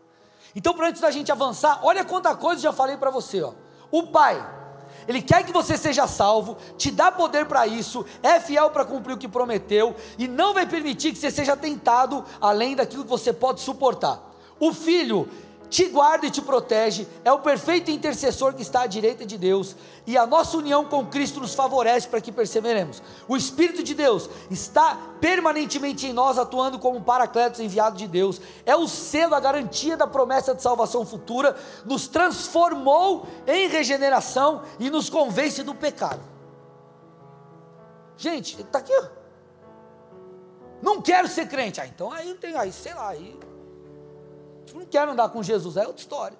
Então, 0.55 0.73
para 0.73 0.87
antes 0.87 1.01
da 1.01 1.11
gente 1.11 1.29
avançar, 1.29 1.81
olha 1.83 2.05
quanta 2.05 2.33
coisa 2.37 2.59
eu 2.59 2.71
já 2.71 2.73
falei 2.73 2.95
para 2.95 3.11
você, 3.11 3.41
ó. 3.41 3.53
O 3.91 4.07
Pai, 4.07 4.63
Ele 5.07 5.21
quer 5.21 5.43
que 5.43 5.51
você 5.51 5.77
seja 5.77 6.07
salvo, 6.07 6.57
te 6.77 6.91
dá 6.91 7.11
poder 7.11 7.45
para 7.45 7.67
isso, 7.67 8.05
é 8.23 8.39
fiel 8.39 8.69
para 8.69 8.85
cumprir 8.85 9.13
o 9.13 9.17
que 9.17 9.27
prometeu 9.27 9.95
e 10.17 10.27
não 10.27 10.53
vai 10.53 10.65
permitir 10.65 11.11
que 11.11 11.17
você 11.17 11.31
seja 11.31 11.55
tentado 11.55 12.23
além 12.41 12.75
daquilo 12.75 13.03
que 13.03 13.09
você 13.09 13.31
pode 13.31 13.61
suportar. 13.61 14.19
O 14.59 14.73
Filho 14.73 15.27
te 15.75 15.87
guarda 15.87 16.25
e 16.25 16.31
te 16.31 16.41
protege, 16.41 17.05
é 17.25 17.33
o 17.33 17.39
perfeito 17.39 17.91
intercessor 17.91 18.53
que 18.53 18.61
está 18.61 18.83
à 18.83 18.87
direita 18.87 19.25
de 19.25 19.37
Deus, 19.37 19.75
e 20.07 20.17
a 20.17 20.25
nossa 20.25 20.55
união 20.55 20.85
com 20.85 21.05
Cristo 21.05 21.41
nos 21.41 21.53
favorece 21.53 22.07
para 22.07 22.21
que 22.21 22.31
perseveremos. 22.31 23.03
O 23.27 23.35
Espírito 23.35 23.83
de 23.83 23.93
Deus 23.93 24.29
está 24.49 24.97
permanentemente 25.19 26.07
em 26.07 26.13
nós, 26.13 26.37
atuando 26.37 26.79
como 26.79 26.99
um 26.99 27.03
paracletos 27.03 27.59
enviado 27.59 27.97
de 27.97 28.07
Deus, 28.07 28.39
é 28.65 28.73
o 28.73 28.87
selo, 28.87 29.35
a 29.35 29.39
garantia 29.41 29.97
da 29.97 30.07
promessa 30.07 30.55
de 30.55 30.61
salvação 30.61 31.05
futura, 31.05 31.57
nos 31.83 32.07
transformou 32.07 33.27
em 33.45 33.67
regeneração 33.67 34.61
e 34.79 34.89
nos 34.89 35.09
convence 35.09 35.61
do 35.61 35.75
pecado. 35.75 36.21
Gente, 38.15 38.61
está 38.61 38.79
aqui. 38.79 38.97
Não 40.81 41.01
quero 41.01 41.27
ser 41.27 41.49
crente, 41.49 41.81
ah, 41.81 41.85
então 41.85 42.13
aí 42.13 42.33
tem, 42.35 42.55
aí 42.55 42.71
sei 42.71 42.93
lá, 42.93 43.09
aí 43.09 43.37
Não 44.75 44.85
quero 44.85 45.11
andar 45.11 45.29
com 45.29 45.41
Jesus, 45.41 45.77
é 45.77 45.87
outra 45.87 46.01
história. 46.01 46.37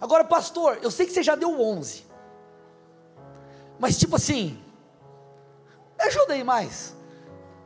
Agora, 0.00 0.24
pastor, 0.24 0.78
eu 0.82 0.90
sei 0.90 1.06
que 1.06 1.12
você 1.12 1.22
já 1.22 1.34
deu 1.34 1.60
11. 1.60 2.06
Mas 3.78 3.98
tipo 3.98 4.16
assim, 4.16 4.58
me 5.98 6.04
ajuda 6.06 6.32
aí 6.32 6.42
mais. 6.42 6.94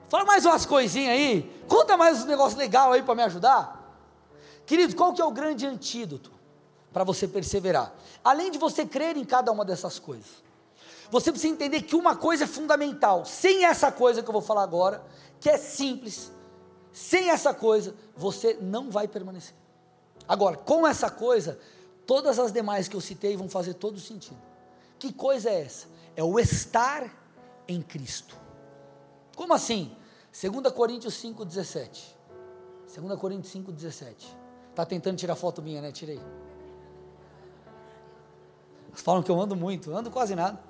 Fala 0.09 0.25
mais 0.25 0.45
umas 0.45 0.67
coisinhas 0.67 1.13
aí. 1.13 1.65
Conta 1.69 1.97
mais 1.97 2.25
um 2.25 2.27
negócio 2.27 2.59
legal 2.59 2.93
aí 2.93 3.03
para 3.03 3.15
me 3.15 3.23
ajudar. 3.23 3.97
Querido, 4.67 4.97
qual 4.97 5.13
que 5.13 5.23
é 5.23 5.25
o 5.25 5.31
grande 5.31 5.65
antídoto 5.65 6.33
para 6.93 7.05
você 7.05 7.29
perseverar? 7.29 7.93
Além 8.25 8.51
de 8.51 8.59
você 8.59 8.85
crer 8.85 9.17
em 9.17 9.25
cada 9.25 9.53
uma 9.53 9.65
dessas 9.65 9.99
coisas. 9.99 10.43
Você 11.11 11.31
precisa 11.31 11.53
entender 11.53 11.83
que 11.83 11.97
uma 11.97 12.17
coisa 12.17 12.45
é 12.45 12.47
fundamental. 12.47 13.25
Sem 13.25 13.65
essa 13.65 13.91
coisa 13.91 14.23
que 14.23 14.29
eu 14.29 14.33
vou 14.33 14.43
falar 14.43 14.63
agora, 14.63 15.05
que 15.41 15.49
é 15.49 15.57
simples, 15.57 16.33
sem 16.93 17.31
essa 17.31 17.55
coisa, 17.55 17.95
você 18.17 18.59
não 18.61 18.91
vai 18.91 19.07
permanecer. 19.07 19.55
Agora, 20.27 20.57
com 20.57 20.87
essa 20.87 21.11
coisa, 21.11 21.59
todas 22.07 22.39
as 22.39 22.53
demais 22.53 22.89
que 22.89 22.97
eu 22.97 23.01
citei 23.01 23.37
vão 23.37 23.49
fazer 23.49 23.75
todo 23.75 23.99
sentido. 23.99 24.41
Que 24.99 25.13
coisa 25.13 25.51
é 25.51 25.63
essa? 25.63 25.89
É 26.15 26.23
o 26.23 26.39
estar 26.39 27.11
em 27.67 27.81
Cristo. 27.81 28.37
Como 29.35 29.55
assim? 29.55 29.97
2 30.33 30.73
Coríntios 30.73 31.15
5,17. 31.15 32.15
2 32.97 33.19
Coríntios 33.19 33.55
5,17. 33.55 34.15
Está 34.71 34.85
tentando 34.85 35.17
tirar 35.17 35.35
foto 35.37 35.63
minha, 35.63 35.81
né? 35.81 35.91
Tirei. 35.93 36.21
Falam 38.93 39.23
que 39.23 39.31
eu 39.31 39.41
ando 39.41 39.57
muito, 39.57 39.95
ando 39.95 40.11
quase 40.11 40.35
nada. 40.35 40.61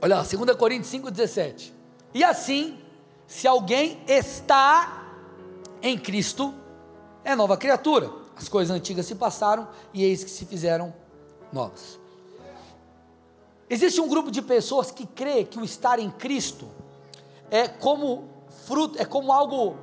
Olha 0.00 0.16
lá, 0.16 0.22
2 0.22 0.56
Coríntios 0.56 0.92
5,17. 0.92 1.72
E 2.14 2.24
assim, 2.24 2.80
se 3.26 3.46
alguém 3.46 4.02
está 4.06 5.04
em 5.82 5.98
Cristo, 5.98 6.54
é 7.24 7.34
nova 7.34 7.56
criatura. 7.56 8.10
As 8.36 8.48
coisas 8.48 8.74
antigas 8.74 9.06
se 9.06 9.14
passaram 9.14 9.68
e 9.92 10.04
eis 10.04 10.22
que 10.22 10.30
se 10.30 10.44
fizeram 10.44 10.94
novas. 11.52 11.98
Existe 13.68 14.00
um 14.00 14.08
grupo 14.08 14.30
de 14.30 14.40
pessoas 14.40 14.90
que 14.90 15.06
crê 15.06 15.44
que 15.44 15.58
o 15.58 15.64
estar 15.64 15.98
em 15.98 16.10
Cristo 16.10 16.68
é 17.50 17.66
como 17.66 18.28
fruto, 18.64 19.00
é 19.00 19.04
como 19.04 19.32
algo, 19.32 19.76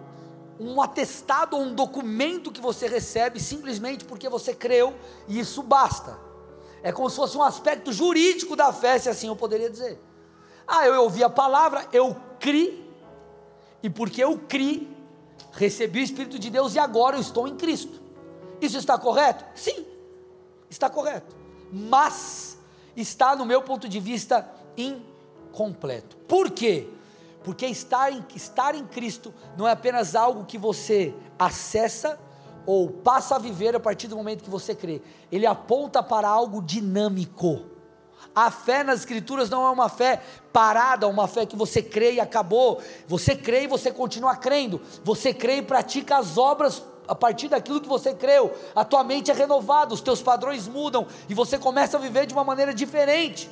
um 0.60 0.82
atestado 0.82 1.58
ou 1.58 1.64
um 1.64 1.74
documento 1.74 2.52
que 2.52 2.62
você 2.62 2.88
recebe 2.88 3.40
simplesmente 3.40 4.06
porque 4.06 4.30
você 4.30 4.54
creu 4.54 4.94
e 5.28 5.40
isso 5.40 5.62
basta. 5.62 6.18
É 6.82 6.92
como 6.92 7.10
se 7.10 7.16
fosse 7.16 7.38
um 7.38 7.44
aspecto 7.44 7.92
jurídico 7.92 8.56
da 8.56 8.72
fé, 8.72 9.00
se 9.00 9.10
assim 9.10 9.28
eu 9.28 9.36
poderia 9.36 9.70
dizer. 9.70 10.00
Ah, 10.68 10.86
eu 10.86 11.02
ouvi 11.04 11.24
a 11.24 11.30
palavra, 11.30 11.88
eu 11.92 12.16
criei, 12.40 12.83
e 13.84 13.90
porque 13.90 14.24
eu 14.24 14.40
criei, 14.40 14.90
recebi 15.52 16.00
o 16.00 16.04
Espírito 16.04 16.40
de 16.40 16.50
Deus 16.50 16.74
e 16.74 16.80
agora 16.80 17.18
eu 17.18 17.22
estou 17.22 17.46
em 17.48 17.58
Cristo. 17.58 18.02
Isso 18.62 18.78
está 18.78 18.98
correto? 18.98 19.44
Sim, 19.54 19.86
está 20.70 20.90
correto. 20.90 21.36
Mas 21.70 22.58
está, 22.96 23.36
no 23.36 23.46
meu 23.46 23.62
ponto 23.62 23.90
de 23.90 24.00
vista, 24.00 24.50
incompleto. 24.78 26.16
Por 26.28 26.50
quê? 26.50 26.88
Porque 27.44 27.66
estar 27.66 28.10
em, 28.10 28.24
estar 28.34 28.74
em 28.74 28.86
Cristo 28.86 29.34
não 29.58 29.68
é 29.68 29.72
apenas 29.72 30.16
algo 30.16 30.46
que 30.46 30.58
você 30.58 31.14
acessa 31.38 32.18
ou 32.66 32.90
passa 32.90 33.36
a 33.36 33.40
viver 33.40 33.76
a 33.76 33.80
partir 33.82 34.08
do 34.08 34.16
momento 34.16 34.44
que 34.44 34.50
você 34.50 34.74
crê. 34.74 35.02
Ele 35.30 35.46
aponta 35.46 36.02
para 36.02 36.30
algo 36.30 36.62
dinâmico. 36.62 37.73
A 38.36 38.50
fé 38.50 38.84
nas 38.84 39.02
Escrituras 39.02 39.50
não 39.50 39.66
é 39.66 39.70
uma 39.70 39.90
fé 39.90 40.22
parada, 40.52 41.08
uma 41.08 41.28
fé 41.28 41.46
que 41.46 41.56
você 41.56 41.82
crê 41.82 42.14
e 42.14 42.20
acabou. 42.20 42.82
Você 43.08 43.36
crê 43.36 43.64
e 43.64 43.68
você 43.68 43.92
continua 43.92 44.36
crendo. 44.36 44.82
Você 45.04 45.34
crê 45.34 45.58
e 45.58 45.62
pratica 45.62 46.18
as 46.18 46.38
obras 46.38 46.84
a 47.08 47.14
partir 47.14 47.48
daquilo 47.48 47.82
que 47.82 47.88
você 47.88 48.14
creu. 48.14 48.54
A 48.76 48.84
tua 48.84 49.04
mente 49.04 49.30
é 49.30 49.34
renovada, 49.34 49.94
os 49.94 50.02
teus 50.02 50.22
padrões 50.22 50.68
mudam 50.68 51.06
e 51.30 51.34
você 51.34 51.58
começa 51.58 51.98
a 51.98 52.00
viver 52.00 52.26
de 52.26 52.34
uma 52.34 52.44
maneira 52.44 52.74
diferente. 52.74 53.50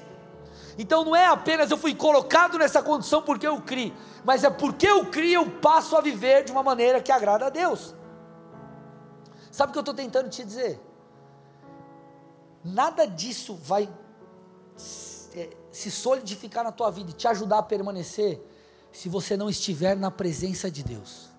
Então 0.77 1.03
não 1.03 1.15
é 1.15 1.27
apenas 1.27 1.69
eu 1.69 1.77
fui 1.77 1.93
colocado 1.93 2.57
nessa 2.57 2.81
condição 2.81 3.21
porque 3.21 3.45
eu 3.45 3.61
criei, 3.61 3.93
mas 4.23 4.43
é 4.43 4.49
porque 4.49 4.87
eu 4.87 5.05
criei 5.05 5.35
eu 5.35 5.49
passo 5.49 5.95
a 5.95 6.01
viver 6.01 6.43
de 6.43 6.51
uma 6.51 6.63
maneira 6.63 7.01
que 7.01 7.11
agrada 7.11 7.47
a 7.47 7.49
Deus. 7.49 7.93
Sabe 9.51 9.69
o 9.69 9.73
que 9.73 9.79
eu 9.79 9.81
estou 9.81 9.93
tentando 9.93 10.29
te 10.29 10.43
dizer? 10.43 10.81
Nada 12.63 13.05
disso 13.05 13.55
vai 13.55 13.89
se 15.71 15.89
solidificar 15.89 16.63
na 16.63 16.71
tua 16.71 16.91
vida 16.91 17.11
e 17.11 17.13
te 17.13 17.27
ajudar 17.27 17.59
a 17.59 17.63
permanecer, 17.63 18.41
se 18.91 19.07
você 19.07 19.37
não 19.37 19.49
estiver 19.49 19.95
na 19.95 20.11
presença 20.11 20.69
de 20.69 20.83
Deus, 20.83 21.29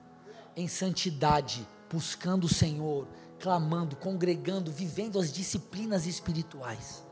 em 0.56 0.66
santidade, 0.66 1.68
buscando 1.90 2.44
o 2.44 2.52
Senhor, 2.52 3.06
clamando, 3.38 3.96
congregando, 3.96 4.72
vivendo 4.72 5.18
as 5.18 5.30
disciplinas 5.30 6.06
espirituais. 6.06 7.04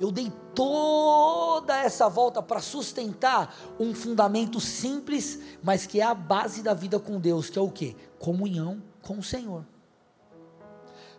Eu 0.00 0.10
dei 0.12 0.32
toda 0.54 1.76
essa 1.76 2.08
volta 2.08 2.42
para 2.42 2.60
sustentar 2.60 3.54
um 3.78 3.94
fundamento 3.94 4.60
simples, 4.60 5.40
mas 5.62 5.84
que 5.84 6.00
é 6.00 6.04
a 6.04 6.14
base 6.14 6.62
da 6.62 6.72
vida 6.72 6.98
com 6.98 7.18
Deus, 7.18 7.50
que 7.50 7.58
é 7.58 7.62
o 7.62 7.70
que? 7.70 7.96
Comunhão 8.18 8.82
com 9.02 9.18
o 9.18 9.22
Senhor. 9.22 9.66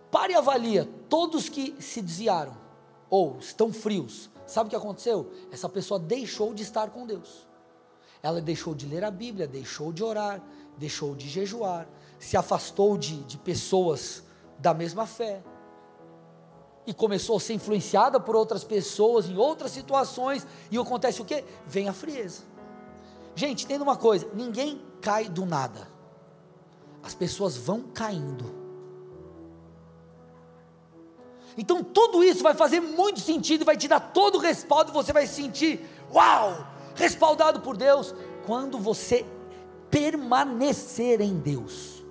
Pare 0.10 0.34
e 0.34 0.36
avalia 0.36 0.90
todos 1.10 1.48
que 1.48 1.76
se 1.80 2.02
desviaram 2.02 2.61
ou 3.12 3.38
estão 3.40 3.74
frios, 3.74 4.30
sabe 4.48 4.68
o 4.68 4.70
que 4.70 4.76
aconteceu? 4.76 5.30
Essa 5.52 5.68
pessoa 5.68 6.00
deixou 6.00 6.54
de 6.54 6.64
estar 6.64 6.90
com 6.92 7.06
Deus. 7.06 7.46
Ela 8.24 8.40
deixou 8.40 8.74
de 8.74 8.86
ler 8.86 9.04
a 9.04 9.12
Bíblia, 9.12 9.46
deixou 9.46 9.92
de 9.92 10.02
orar, 10.02 10.42
deixou 10.78 11.14
de 11.14 11.28
jejuar, 11.28 11.90
se 12.18 12.38
afastou 12.38 12.98
de, 12.98 13.22
de 13.24 13.38
pessoas 13.38 14.24
da 14.58 14.74
mesma 14.74 15.06
fé. 15.06 15.44
E 16.88 16.94
começou 16.94 17.36
a 17.36 17.40
ser 17.40 17.54
influenciada 17.54 18.18
por 18.18 18.34
outras 18.34 18.64
pessoas 18.64 19.28
em 19.28 19.36
outras 19.36 19.72
situações. 19.72 20.48
E 20.72 20.78
acontece 20.78 21.22
o 21.22 21.26
que? 21.26 21.44
Vem 21.66 21.90
a 21.90 21.94
frieza. 21.94 22.44
Gente, 23.36 23.66
entenda 23.66 23.84
uma 23.84 23.98
coisa: 23.98 24.28
ninguém 24.34 24.82
cai 25.02 25.28
do 25.28 25.46
nada. 25.46 25.88
As 27.04 27.14
pessoas 27.14 27.58
vão 27.58 27.82
caindo. 27.82 28.61
Então 31.58 31.84
tudo 31.84 32.24
isso 32.24 32.44
vai 32.44 32.54
fazer 32.54 32.80
muito 32.80 33.20
sentido, 33.20 33.66
vai 33.66 33.78
te 33.78 33.88
dar 33.88 34.00
todo 34.00 34.36
o 34.36 34.40
respaldo, 34.40 34.92
e 34.92 34.94
você 34.94 35.12
vai 35.12 35.28
se 35.28 35.36
sentir, 35.36 35.86
uau, 36.14 36.68
respaldado 36.96 37.62
por 37.62 37.76
Deus, 37.76 38.14
quando 38.46 38.78
você 38.78 39.26
permanecer 39.90 41.22
em 41.22 41.38
Deus. 41.38 42.02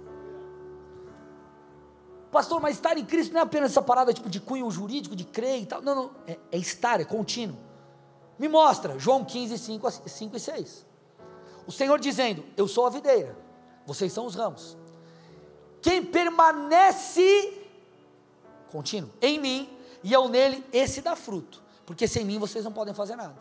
Pastor, 2.30 2.60
mas 2.60 2.76
estar 2.76 2.96
em 2.96 3.04
Cristo 3.04 3.32
não 3.32 3.40
é 3.40 3.42
apenas 3.42 3.72
essa 3.72 3.82
parada 3.82 4.12
tipo 4.12 4.28
de 4.28 4.38
cunho 4.38 4.70
jurídico, 4.70 5.16
de 5.16 5.24
crer 5.24 5.62
e 5.62 5.66
tal. 5.66 5.82
Não, 5.82 5.94
não, 5.94 6.10
é, 6.26 6.38
é 6.52 6.58
estar, 6.58 7.00
é 7.00 7.04
contínuo. 7.04 7.58
Me 8.38 8.48
mostra, 8.48 8.98
João 8.98 9.24
15, 9.24 9.58
5, 9.58 9.90
5 9.90 10.36
e 10.36 10.40
6. 10.40 10.86
O 11.66 11.72
Senhor 11.72 11.98
dizendo: 11.98 12.44
Eu 12.56 12.68
sou 12.68 12.86
a 12.86 12.90
videira, 12.90 13.36
vocês 13.84 14.12
são 14.12 14.26
os 14.26 14.36
ramos. 14.36 14.78
Quem 15.82 16.04
permanece 16.04 17.59
contínuo, 18.70 19.10
em 19.20 19.38
mim 19.38 19.68
e 20.02 20.12
eu 20.12 20.28
nele, 20.28 20.64
esse 20.72 21.00
dá 21.00 21.14
fruto, 21.14 21.62
porque 21.84 22.08
sem 22.08 22.24
mim 22.24 22.38
vocês 22.38 22.64
não 22.64 22.72
podem 22.72 22.94
fazer 22.94 23.16
nada. 23.16 23.36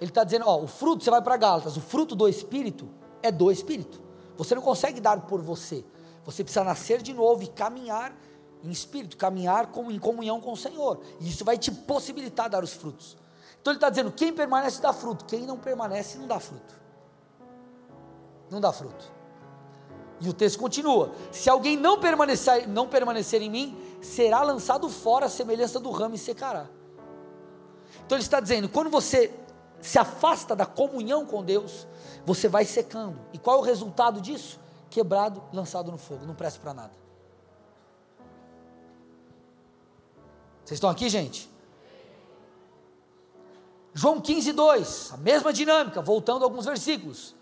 Ele 0.00 0.10
está 0.10 0.24
dizendo: 0.24 0.46
ó, 0.46 0.58
o 0.58 0.66
fruto, 0.66 1.04
você 1.04 1.10
vai 1.10 1.20
para 1.20 1.36
Gálatas, 1.36 1.76
o 1.76 1.80
fruto 1.80 2.14
do 2.14 2.28
Espírito 2.28 2.88
é 3.22 3.30
do 3.30 3.50
Espírito. 3.50 4.00
Você 4.36 4.54
não 4.54 4.62
consegue 4.62 5.00
dar 5.00 5.20
por 5.22 5.42
você, 5.42 5.84
você 6.24 6.42
precisa 6.42 6.64
nascer 6.64 7.02
de 7.02 7.12
novo 7.12 7.42
e 7.42 7.46
caminhar 7.46 8.14
em 8.62 8.70
espírito, 8.70 9.16
caminhar 9.16 9.68
com, 9.68 9.90
em 9.90 9.98
comunhão 9.98 10.40
com 10.40 10.52
o 10.52 10.56
Senhor, 10.56 11.00
e 11.18 11.28
isso 11.28 11.44
vai 11.44 11.56
te 11.56 11.70
possibilitar 11.70 12.48
dar 12.48 12.62
os 12.62 12.72
frutos. 12.72 13.16
Então 13.60 13.72
ele 13.72 13.78
está 13.78 13.90
dizendo: 13.90 14.10
quem 14.12 14.32
permanece 14.32 14.80
dá 14.80 14.92
fruto, 14.92 15.24
quem 15.24 15.42
não 15.42 15.58
permanece 15.58 16.18
não 16.18 16.26
dá 16.26 16.40
fruto. 16.40 16.80
Não 18.50 18.60
dá 18.60 18.72
fruto. 18.72 19.12
E 20.20 20.28
o 20.28 20.32
texto 20.32 20.58
continua: 20.58 21.12
se 21.30 21.48
alguém 21.48 21.76
não 21.76 21.98
permanecer, 21.98 22.68
não 22.68 22.88
permanecer 22.88 23.42
em 23.42 23.50
mim, 23.50 23.78
será 24.00 24.42
lançado 24.42 24.88
fora 24.88 25.26
a 25.26 25.28
semelhança 25.28 25.78
do 25.78 25.90
ramo 25.90 26.14
e 26.14 26.18
secará. 26.18 26.68
Então 28.04 28.16
ele 28.16 28.24
está 28.24 28.40
dizendo: 28.40 28.68
quando 28.68 28.90
você 28.90 29.32
se 29.80 29.98
afasta 29.98 30.54
da 30.54 30.66
comunhão 30.66 31.24
com 31.24 31.42
Deus, 31.42 31.86
você 32.24 32.48
vai 32.48 32.64
secando. 32.64 33.18
E 33.32 33.38
qual 33.38 33.56
é 33.56 33.58
o 33.60 33.62
resultado 33.62 34.20
disso? 34.20 34.60
Quebrado, 34.88 35.42
lançado 35.52 35.90
no 35.90 35.98
fogo, 35.98 36.26
não 36.26 36.34
presta 36.34 36.60
para 36.60 36.74
nada. 36.74 36.92
Vocês 40.64 40.76
estão 40.76 40.90
aqui, 40.90 41.08
gente? 41.08 41.50
João 43.92 44.20
15, 44.20 44.52
2, 44.52 45.12
a 45.14 45.16
mesma 45.16 45.52
dinâmica, 45.52 46.00
voltando 46.00 46.42
a 46.42 46.46
alguns 46.46 46.64
versículos. 46.64 47.34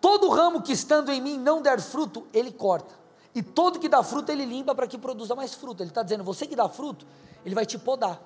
Todo 0.00 0.28
ramo 0.28 0.62
que 0.62 0.72
estando 0.72 1.10
em 1.10 1.20
mim 1.20 1.38
não 1.38 1.60
der 1.60 1.80
fruto, 1.80 2.26
ele 2.32 2.52
corta. 2.52 2.99
E 3.34 3.42
todo 3.42 3.78
que 3.78 3.88
dá 3.88 4.02
fruto, 4.02 4.32
ele 4.32 4.44
limpa 4.44 4.74
para 4.74 4.86
que 4.86 4.98
produza 4.98 5.34
mais 5.34 5.54
fruto. 5.54 5.82
Ele 5.82 5.90
está 5.90 6.02
dizendo: 6.02 6.24
você 6.24 6.46
que 6.46 6.56
dá 6.56 6.68
fruto, 6.68 7.06
ele 7.44 7.54
vai 7.54 7.64
te 7.64 7.78
podar, 7.78 8.20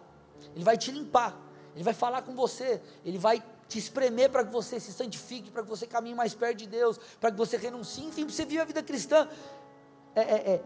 ele 0.54 0.64
vai 0.64 0.78
te 0.78 0.90
limpar, 0.90 1.36
ele 1.74 1.84
vai 1.84 1.94
falar 1.94 2.22
com 2.22 2.34
você, 2.34 2.80
ele 3.04 3.18
vai 3.18 3.42
te 3.68 3.78
espremer 3.78 4.30
para 4.30 4.44
que 4.44 4.52
você 4.52 4.78
se 4.78 4.92
santifique, 4.92 5.50
para 5.50 5.62
que 5.62 5.68
você 5.68 5.86
caminhe 5.86 6.14
mais 6.14 6.34
perto 6.34 6.58
de 6.58 6.66
Deus, 6.66 6.98
para 7.20 7.30
que 7.30 7.36
você 7.36 7.56
renuncie, 7.56 8.04
enfim, 8.04 8.24
para 8.24 8.34
você 8.34 8.44
viva 8.44 8.62
a 8.62 8.66
vida 8.66 8.82
cristã 8.82 9.28
é, 10.14 10.20
é, 10.20 10.52
é, 10.52 10.62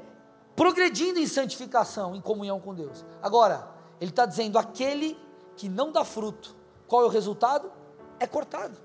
progredindo 0.55 1.19
em 1.19 1.27
santificação, 1.27 2.15
em 2.15 2.21
comunhão 2.21 2.61
com 2.61 2.75
Deus. 2.75 3.05
Agora, 3.23 3.69
ele 4.01 4.11
está 4.11 4.27
dizendo: 4.27 4.59
aquele 4.59 5.19
que 5.57 5.69
não 5.69 5.91
dá 5.91 6.05
fruto, 6.05 6.55
qual 6.87 7.03
é 7.03 7.07
o 7.07 7.09
resultado? 7.09 7.73
É 8.21 8.27
cortado. 8.27 8.77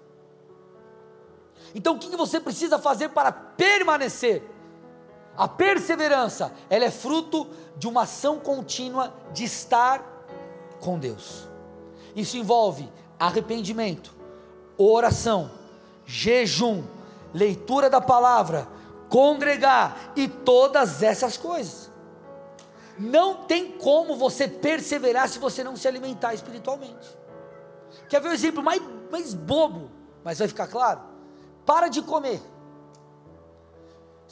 Então 1.74 1.96
o 1.96 2.00
que 2.00 2.16
você 2.16 2.40
precisa 2.40 2.78
fazer 2.78 3.10
para 3.10 3.32
permanecer? 3.32 4.44
A 5.36 5.48
perseverança, 5.48 6.54
ela 6.70 6.86
é 6.86 6.92
fruto 6.92 7.48
de 7.78 7.88
uma 7.88 8.04
ação 8.04 8.40
contínua 8.40 9.14
de 9.34 9.44
estar 9.44 10.28
com 10.80 11.00
Deus. 11.00 11.48
Isso 12.16 12.38
envolve 12.38 12.88
arrependimento, 13.20 14.14
oração, 14.78 15.50
jejum, 16.06 16.84
leitura 17.34 17.90
da 17.90 18.00
palavra, 18.00 18.68
congregar 19.10 20.14
e 20.16 20.28
todas 20.28 21.02
essas 21.02 21.38
coisas. 21.38 21.92
Não 23.00 23.46
tem 23.46 23.72
como 23.72 24.16
você 24.16 24.48
perseverar 24.48 25.28
se 25.28 25.40
você 25.40 25.64
não 25.64 25.76
se 25.76 25.88
alimentar 25.88 26.36
espiritualmente. 26.36 27.18
Quer 28.08 28.22
ver 28.22 28.28
o 28.28 28.32
um 28.32 28.36
exemplo 28.36 28.62
mais, 28.62 28.82
mais 29.12 29.34
bobo, 29.34 29.90
mas 30.24 30.38
vai 30.38 30.48
ficar 30.48 30.68
claro? 30.68 31.02
Para 31.66 31.88
de 31.88 32.04
comer. 32.04 32.40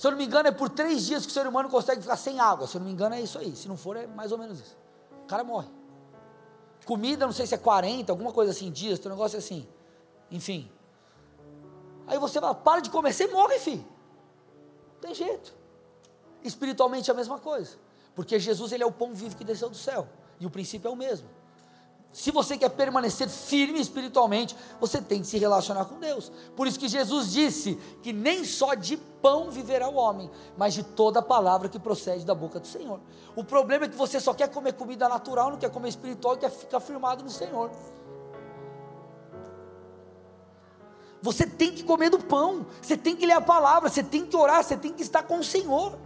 Se 0.02 0.08
eu 0.08 0.12
não 0.12 0.18
me 0.18 0.26
engano, 0.26 0.50
é 0.50 0.52
por 0.52 0.68
três 0.68 1.06
dias 1.06 1.28
que 1.28 1.32
o 1.32 1.32
ser 1.32 1.46
humano 1.46 1.70
consegue 1.70 2.02
ficar 2.02 2.18
sem 2.18 2.40
água. 2.40 2.66
Se 2.66 2.76
eu 2.76 2.80
não 2.80 2.88
me 2.88 2.92
engano, 2.92 3.14
é 3.14 3.22
isso 3.22 3.38
aí. 3.38 3.56
Se 3.56 3.68
não 3.68 3.78
for, 3.78 3.96
é 3.96 4.08
mais 4.08 4.32
ou 4.32 4.38
menos 4.40 4.60
isso. 4.60 4.76
O 5.24 5.28
cara 5.28 5.44
morre. 5.44 5.68
Comida, 6.88 7.24
não 7.24 7.32
sei 7.32 7.46
se 7.46 7.54
é 7.54 7.58
40, 7.60 8.12
alguma 8.12 8.32
coisa 8.32 8.50
assim, 8.50 8.72
dias, 8.72 8.98
tem 8.98 9.12
um 9.12 9.14
negócio 9.14 9.38
assim. 9.38 9.68
Enfim. 10.32 10.72
Aí 12.08 12.18
você 12.18 12.42
fala, 12.42 12.56
para 12.56 12.82
de 12.82 12.90
comer, 12.90 13.14
você 13.14 13.28
morre, 13.28 13.60
filho. 13.60 13.86
Não 14.94 15.02
tem 15.02 15.14
jeito. 15.14 15.54
Espiritualmente 16.44 17.08
é 17.12 17.14
a 17.14 17.16
mesma 17.16 17.38
coisa. 17.38 17.78
Porque 18.16 18.40
Jesus 18.40 18.72
ele 18.72 18.82
é 18.82 18.88
o 18.88 18.92
pão 18.92 19.14
vivo 19.14 19.36
que 19.36 19.44
desceu 19.44 19.70
do 19.70 19.78
céu. 19.78 20.08
E 20.40 20.48
o 20.48 20.50
princípio 20.50 20.88
é 20.88 20.92
o 20.92 20.96
mesmo. 20.96 21.30
Se 22.14 22.30
você 22.30 22.58
quer 22.58 22.70
permanecer 22.70 23.30
firme 23.30 23.80
espiritualmente, 23.80 24.56
você 24.82 25.02
tem 25.02 25.22
que 25.22 25.28
se 25.28 25.38
relacionar 25.38 25.86
com 25.86 25.98
Deus. 25.98 26.30
Por 26.56 26.68
isso 26.68 26.78
que 26.78 26.90
Jesus 26.90 27.32
disse 27.32 27.80
que 28.04 28.12
nem 28.12 28.44
só 28.44 28.74
de 28.74 28.98
pão 28.98 29.50
viverá 29.50 29.88
o 29.88 29.96
homem, 29.96 30.30
mas 30.58 30.74
de 30.74 30.84
toda 30.84 31.22
palavra 31.22 31.70
que 31.70 31.80
procede 31.80 32.26
da 32.26 32.36
boca 32.36 32.60
do 32.60 32.68
Senhor. 32.68 33.00
O 33.34 33.46
problema 33.46 33.86
é 33.86 33.88
que 33.88 33.96
você 33.96 34.20
só 34.20 34.34
quer 34.34 34.50
comer 34.50 34.74
comida 34.74 35.08
natural, 35.08 35.52
não 35.52 35.58
quer 35.58 35.70
comer 35.70 35.88
espiritual, 35.88 36.36
quer 36.36 36.52
ficar 36.52 36.82
firmado 36.82 37.24
no 37.24 37.30
Senhor. 37.30 37.72
Você 41.22 41.46
tem 41.46 41.72
que 41.72 41.84
comer 41.84 42.10
do 42.10 42.20
pão, 42.20 42.66
você 42.82 42.98
tem 42.98 43.16
que 43.16 43.26
ler 43.26 43.34
a 43.34 43.42
palavra, 43.42 43.90
você 43.90 44.04
tem 44.04 44.26
que 44.26 44.36
orar, 44.36 44.64
você 44.64 44.76
tem 44.76 44.92
que 44.92 45.04
estar 45.04 45.24
com 45.24 45.40
o 45.40 45.44
Senhor. 45.44 45.98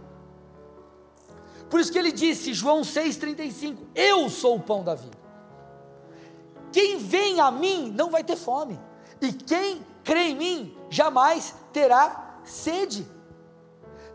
Por 1.68 1.80
isso 1.80 1.90
que 1.90 1.98
ele 1.98 2.12
disse, 2.12 2.54
João 2.54 2.82
6,35: 2.82 3.76
Eu 3.92 4.28
sou 4.30 4.56
o 4.56 4.60
pão 4.60 4.84
da 4.84 4.94
vida. 4.94 5.25
Quem 6.76 6.98
vem 6.98 7.40
a 7.40 7.50
mim 7.50 7.90
não 7.90 8.10
vai 8.10 8.22
ter 8.22 8.36
fome, 8.36 8.78
e 9.18 9.32
quem 9.32 9.82
crê 10.04 10.24
em 10.24 10.36
mim 10.36 10.78
jamais 10.90 11.54
terá 11.72 12.38
sede. 12.44 13.10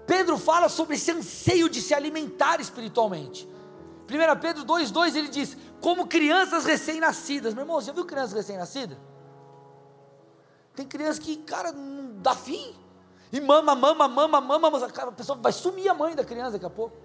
Pedro 0.06 0.38
fala 0.38 0.70
sobre 0.70 0.94
esse 0.94 1.10
anseio 1.10 1.68
de 1.68 1.82
se 1.82 1.92
alimentar 1.92 2.62
espiritualmente. 2.62 3.50
1 4.08 4.40
Pedro 4.40 4.64
2,2 4.64 5.16
ele 5.16 5.30
diz: 5.30 5.58
Como 5.82 6.06
crianças 6.06 6.64
recém-nascidas. 6.64 7.56
Meu 7.56 7.64
irmão, 7.64 7.82
você 7.82 7.88
já 7.88 7.94
viu 7.94 8.06
crianças 8.06 8.34
recém-nascidas? 8.34 9.00
Tem 10.76 10.86
criança 10.86 11.20
que, 11.20 11.38
cara, 11.38 11.72
não 11.72 12.22
dá 12.22 12.36
fim. 12.36 12.76
E 13.34 13.42
mama, 13.42 13.74
mama, 13.74 14.08
mama, 14.08 14.40
mama, 14.40 14.86
a 14.86 15.12
pessoa 15.14 15.36
vai 15.42 15.52
sumir 15.52 15.90
a 15.90 15.96
mãe 15.96 16.16
da 16.16 16.24
criança 16.24 16.52
daqui 16.52 16.66
a 16.68 16.70
pouco. 16.70 16.96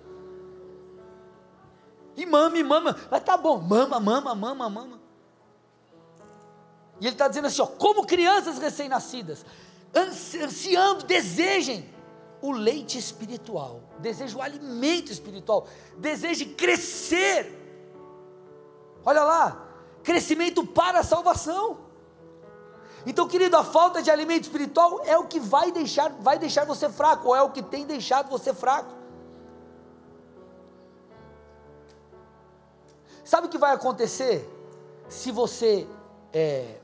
E 2.14 2.26
mama, 2.26 2.58
e 2.58 2.62
mama. 2.62 2.94
Mas 3.10 3.24
tá 3.24 3.38
bom, 3.38 3.58
mama, 3.58 3.98
mama, 3.98 4.34
mama, 4.34 4.68
mama. 4.68 5.05
E 7.00 7.06
ele 7.06 7.14
está 7.14 7.28
dizendo 7.28 7.46
assim: 7.46 7.62
ó, 7.62 7.66
como 7.66 8.06
crianças 8.06 8.58
recém-nascidas, 8.58 9.44
ansiando, 9.94 11.04
desejem 11.04 11.94
o 12.40 12.52
leite 12.52 12.98
espiritual, 12.98 13.82
desejem 13.98 14.36
o 14.36 14.42
alimento 14.42 15.10
espiritual, 15.10 15.66
desejem 15.96 16.54
crescer. 16.54 17.52
Olha 19.04 19.22
lá, 19.22 19.66
crescimento 20.02 20.66
para 20.66 21.00
a 21.00 21.04
salvação. 21.04 21.86
Então, 23.04 23.28
querido, 23.28 23.56
a 23.56 23.62
falta 23.62 24.02
de 24.02 24.10
alimento 24.10 24.44
espiritual 24.44 25.00
é 25.04 25.16
o 25.16 25.26
que 25.26 25.38
vai 25.38 25.70
deixar, 25.70 26.10
vai 26.10 26.38
deixar 26.38 26.64
você 26.64 26.88
fraco, 26.88 27.28
ou 27.28 27.36
é 27.36 27.42
o 27.42 27.50
que 27.50 27.62
tem 27.62 27.86
deixado 27.86 28.28
você 28.28 28.52
fraco. 28.52 28.92
Sabe 33.24 33.46
o 33.46 33.50
que 33.50 33.58
vai 33.58 33.72
acontecer 33.72 34.48
se 35.08 35.30
você 35.30 35.86
é, 36.32 36.80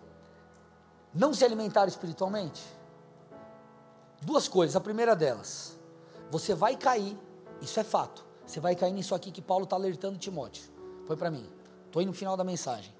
não 1.15 1.35
se 1.35 1.45
alimentar 1.45 1.87
espiritualmente? 1.87 2.63
Duas 4.21 4.49
coisas. 4.49 4.77
A 4.77 4.81
primeira 4.81 5.15
delas, 5.17 5.77
você 6.31 6.55
vai 6.55 6.77
cair, 6.77 7.17
isso 7.61 7.79
é 7.79 7.85
fato. 7.85 8.25
Você 8.47 8.61
vai 8.61 8.75
cair 8.75 8.93
nisso 8.93 9.15
aqui 9.15 9.31
que 9.31 9.41
Paulo 9.41 9.65
está 9.65 9.77
alertando 9.77 10.19
Timóteo. 10.19 10.65
Foi 11.07 11.17
para 11.17 11.31
mim. 11.31 11.49
Estou 11.87 12.03
indo 12.03 12.09
no 12.09 12.17
final 12.17 12.37
da 12.37 12.45
mensagem. 12.45 12.93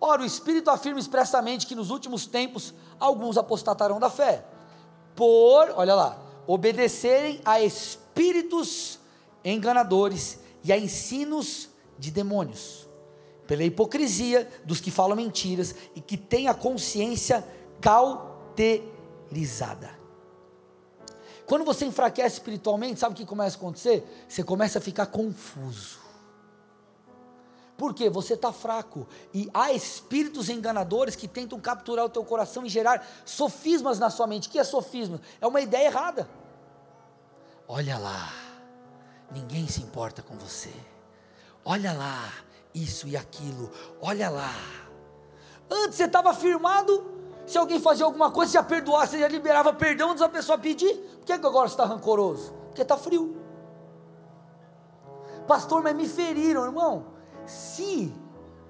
Ora, 0.00 0.22
o 0.22 0.24
Espírito 0.24 0.68
afirma 0.68 0.98
expressamente 0.98 1.66
que 1.66 1.76
nos 1.76 1.90
últimos 1.90 2.26
tempos 2.26 2.74
alguns 2.98 3.36
apostatarão 3.38 4.00
da 4.00 4.10
fé, 4.10 4.44
por, 5.14 5.70
olha 5.76 5.94
lá, 5.94 6.18
obedecerem 6.46 7.40
a 7.44 7.60
espíritos 7.60 8.98
enganadores 9.44 10.40
e 10.64 10.72
a 10.72 10.78
ensinos 10.78 11.68
de 11.98 12.10
demônios, 12.10 12.88
pela 13.52 13.64
hipocrisia 13.64 14.50
dos 14.64 14.80
que 14.80 14.90
falam 14.90 15.14
mentiras 15.14 15.74
e 15.94 16.00
que 16.00 16.16
têm 16.16 16.48
a 16.48 16.54
consciência 16.54 17.46
cauterizada. 17.82 19.90
Quando 21.44 21.62
você 21.62 21.84
enfraquece 21.84 22.36
espiritualmente, 22.36 22.98
sabe 22.98 23.12
o 23.12 23.16
que 23.18 23.26
começa 23.26 23.58
a 23.58 23.60
acontecer? 23.60 24.24
Você 24.26 24.42
começa 24.42 24.78
a 24.78 24.80
ficar 24.80 25.04
confuso. 25.04 26.00
Porque 27.76 28.08
você 28.08 28.32
está 28.32 28.54
fraco 28.54 29.06
e 29.34 29.50
há 29.52 29.70
espíritos 29.70 30.48
enganadores 30.48 31.14
que 31.14 31.28
tentam 31.28 31.60
capturar 31.60 32.06
o 32.06 32.08
teu 32.08 32.24
coração 32.24 32.64
e 32.64 32.70
gerar 32.70 33.06
sofismas 33.26 33.98
na 33.98 34.08
sua 34.08 34.26
mente. 34.26 34.48
O 34.48 34.50
que 34.50 34.58
é 34.58 34.64
sofisma? 34.64 35.20
É 35.42 35.46
uma 35.46 35.60
ideia 35.60 35.88
errada. 35.88 36.26
Olha 37.68 37.98
lá, 37.98 38.32
ninguém 39.30 39.68
se 39.68 39.82
importa 39.82 40.22
com 40.22 40.38
você. 40.38 40.72
Olha 41.62 41.92
lá, 41.92 42.32
isso 42.74 43.06
e 43.08 43.16
aquilo. 43.16 43.70
Olha 44.00 44.30
lá. 44.30 44.52
Antes 45.70 45.96
você 45.96 46.04
estava 46.04 46.34
firmado, 46.34 47.04
se 47.46 47.56
alguém 47.58 47.80
fazia 47.80 48.04
alguma 48.04 48.30
coisa, 48.30 48.52
você 48.52 48.58
já 48.58 48.62
perdoava, 48.62 49.06
você 49.06 49.18
já 49.18 49.28
liberava 49.28 49.72
perdão 49.72 50.10
antes 50.10 50.20
da 50.20 50.28
pessoa 50.28 50.58
pedir. 50.58 50.94
Por 50.94 51.26
que 51.26 51.32
agora 51.32 51.68
você 51.68 51.74
está 51.74 51.84
rancoroso? 51.84 52.52
Porque 52.66 52.82
está 52.82 52.96
frio. 52.96 53.36
Pastor, 55.46 55.82
mas 55.82 55.94
me 55.94 56.08
feriram, 56.08 56.64
irmão. 56.64 57.06
Se 57.46 58.12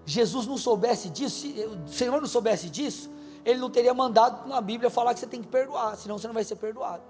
Jesus 0.04 0.46
não 0.46 0.56
soubesse 0.56 1.10
disso, 1.10 1.40
se 1.40 1.52
o 1.66 1.88
Senhor 1.88 2.20
não 2.20 2.28
soubesse 2.28 2.68
disso, 2.70 3.10
ele 3.44 3.60
não 3.60 3.70
teria 3.70 3.92
mandado 3.92 4.48
na 4.48 4.60
Bíblia 4.60 4.90
falar 4.90 5.14
que 5.14 5.20
você 5.20 5.26
tem 5.26 5.42
que 5.42 5.48
perdoar, 5.48 5.96
senão 5.96 6.18
você 6.18 6.26
não 6.26 6.34
vai 6.34 6.44
ser 6.44 6.56
perdoado. 6.56 7.02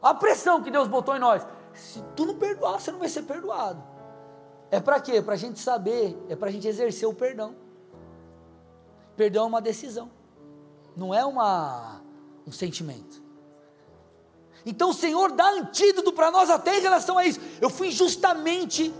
A 0.00 0.14
pressão 0.14 0.62
que 0.62 0.70
Deus 0.70 0.88
botou 0.88 1.14
em 1.14 1.18
nós. 1.18 1.46
Se 1.74 2.02
tu 2.16 2.24
não 2.24 2.36
perdoar, 2.36 2.80
você 2.80 2.90
não 2.90 2.98
vai 2.98 3.08
ser 3.08 3.22
perdoado. 3.22 3.82
É 4.70 4.78
para 4.80 5.00
quê? 5.00 5.20
Para 5.20 5.34
a 5.34 5.36
gente 5.36 5.58
saber, 5.58 6.16
é 6.28 6.36
para 6.36 6.48
a 6.48 6.52
gente 6.52 6.66
exercer 6.68 7.08
o 7.08 7.14
perdão. 7.14 7.54
Perdão 9.16 9.44
é 9.44 9.46
uma 9.46 9.60
decisão, 9.60 10.10
não 10.96 11.12
é 11.12 11.24
uma, 11.24 12.00
um 12.46 12.52
sentimento. 12.52 13.20
Então 14.64 14.90
o 14.90 14.94
Senhor 14.94 15.32
dá 15.32 15.48
antídoto 15.50 16.12
para 16.12 16.30
nós 16.30 16.50
até 16.50 16.78
em 16.78 16.80
relação 16.80 17.18
a 17.18 17.24
isso. 17.24 17.40
Eu 17.60 17.70
fui 17.70 17.88
injustamente 17.88 18.94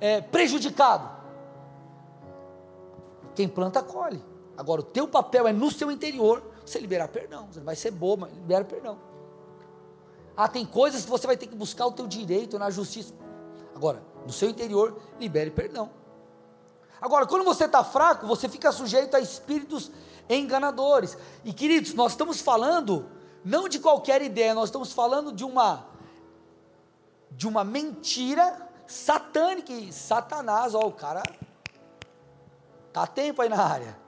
é, 0.00 0.20
prejudicado. 0.20 1.08
Quem 3.34 3.48
planta, 3.48 3.82
colhe. 3.82 4.22
Agora, 4.56 4.80
o 4.80 4.84
teu 4.84 5.08
papel 5.08 5.46
é 5.46 5.52
no 5.52 5.70
seu 5.70 5.90
interior 5.90 6.42
você 6.64 6.78
liberar 6.78 7.08
perdão. 7.08 7.48
Você 7.50 7.60
vai 7.60 7.76
ser 7.76 7.90
bobo, 7.90 8.22
mas 8.22 8.34
libera 8.34 8.64
perdão. 8.64 8.98
Ah, 10.36 10.48
tem 10.48 10.64
coisas 10.64 11.04
que 11.04 11.10
você 11.10 11.26
vai 11.26 11.36
ter 11.36 11.46
que 11.46 11.54
buscar 11.54 11.86
o 11.86 11.92
teu 11.92 12.06
direito 12.06 12.58
na 12.58 12.70
justiça. 12.70 13.14
Agora, 13.82 14.00
no 14.24 14.32
seu 14.32 14.48
interior, 14.48 14.96
libere 15.18 15.50
perdão. 15.50 15.90
Agora, 17.00 17.26
quando 17.26 17.44
você 17.44 17.64
está 17.64 17.82
fraco, 17.82 18.28
você 18.28 18.48
fica 18.48 18.70
sujeito 18.70 19.16
a 19.16 19.18
espíritos 19.18 19.90
enganadores. 20.30 21.18
E 21.44 21.52
queridos, 21.52 21.92
nós 21.92 22.12
estamos 22.12 22.40
falando 22.40 23.10
não 23.44 23.68
de 23.68 23.80
qualquer 23.80 24.22
ideia, 24.22 24.54
nós 24.54 24.68
estamos 24.68 24.92
falando 24.92 25.32
de 25.32 25.44
uma 25.44 25.84
de 27.32 27.48
uma 27.48 27.64
mentira 27.64 28.68
satânica. 28.86 29.72
E 29.72 29.92
Satanás, 29.92 30.76
ó, 30.76 30.86
o 30.86 30.92
cara 30.92 31.24
Está 32.86 33.04
tempo 33.04 33.42
aí 33.42 33.48
na 33.48 33.60
área. 33.60 33.98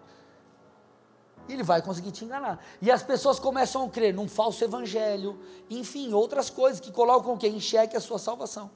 Ele 1.49 1.65
vai 1.65 1.83
conseguir 1.83 2.13
te 2.13 2.25
enganar. 2.25 2.65
E 2.81 2.93
as 2.93 3.03
pessoas 3.03 3.41
começam 3.41 3.85
a 3.85 3.89
crer 3.89 4.15
num 4.15 4.29
falso 4.29 4.63
evangelho, 4.63 5.37
enfim, 5.69 6.13
outras 6.13 6.49
coisas 6.49 6.79
que 6.79 6.93
colocam 6.93 7.35
o 7.35 7.37
que? 7.37 7.49
Em 7.49 7.59
xeque 7.59 7.97
a 7.97 8.01
sua 8.01 8.21
salvação. 8.21 8.71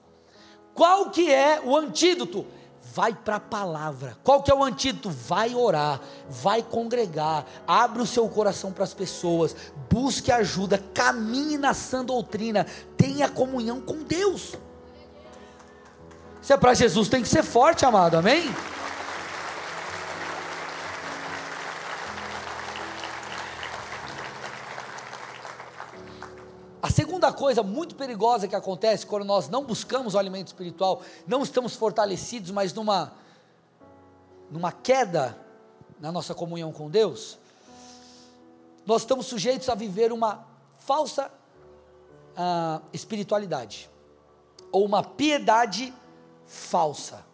Qual 0.78 1.10
que 1.10 1.28
é 1.28 1.60
o 1.60 1.76
antídoto? 1.76 2.46
Vai 2.94 3.12
para 3.12 3.34
a 3.34 3.40
palavra. 3.40 4.16
Qual 4.22 4.44
que 4.44 4.50
é 4.52 4.54
o 4.54 4.62
antídoto? 4.62 5.10
Vai 5.10 5.52
orar, 5.52 6.00
vai 6.30 6.62
congregar, 6.62 7.44
abre 7.66 8.00
o 8.00 8.06
seu 8.06 8.28
coração 8.28 8.70
para 8.70 8.84
as 8.84 8.94
pessoas, 8.94 9.56
busque 9.90 10.30
ajuda, 10.30 10.78
caminhe 10.94 11.58
na 11.58 11.74
sã 11.74 12.04
doutrina, 12.04 12.64
tenha 12.96 13.28
comunhão 13.28 13.80
com 13.80 14.04
Deus. 14.04 14.54
Se 16.40 16.52
é 16.52 16.56
para 16.56 16.74
Jesus, 16.74 17.08
tem 17.08 17.22
que 17.22 17.28
ser 17.28 17.42
forte, 17.42 17.84
amado, 17.84 18.16
amém? 18.16 18.44
Coisa 27.32 27.62
muito 27.62 27.94
perigosa 27.94 28.48
que 28.48 28.54
acontece 28.54 29.06
quando 29.06 29.24
nós 29.24 29.48
não 29.48 29.64
buscamos 29.64 30.14
o 30.14 30.18
alimento 30.18 30.48
espiritual, 30.48 31.02
não 31.26 31.42
estamos 31.42 31.74
fortalecidos, 31.74 32.50
mas 32.50 32.72
numa, 32.72 33.12
numa 34.50 34.72
queda 34.72 35.38
na 36.00 36.12
nossa 36.12 36.34
comunhão 36.34 36.72
com 36.72 36.90
Deus, 36.90 37.38
nós 38.84 39.02
estamos 39.02 39.26
sujeitos 39.26 39.68
a 39.68 39.74
viver 39.74 40.12
uma 40.12 40.46
falsa 40.76 41.30
uh, 42.36 42.82
espiritualidade, 42.92 43.90
ou 44.72 44.84
uma 44.84 45.02
piedade 45.02 45.94
falsa. 46.46 47.24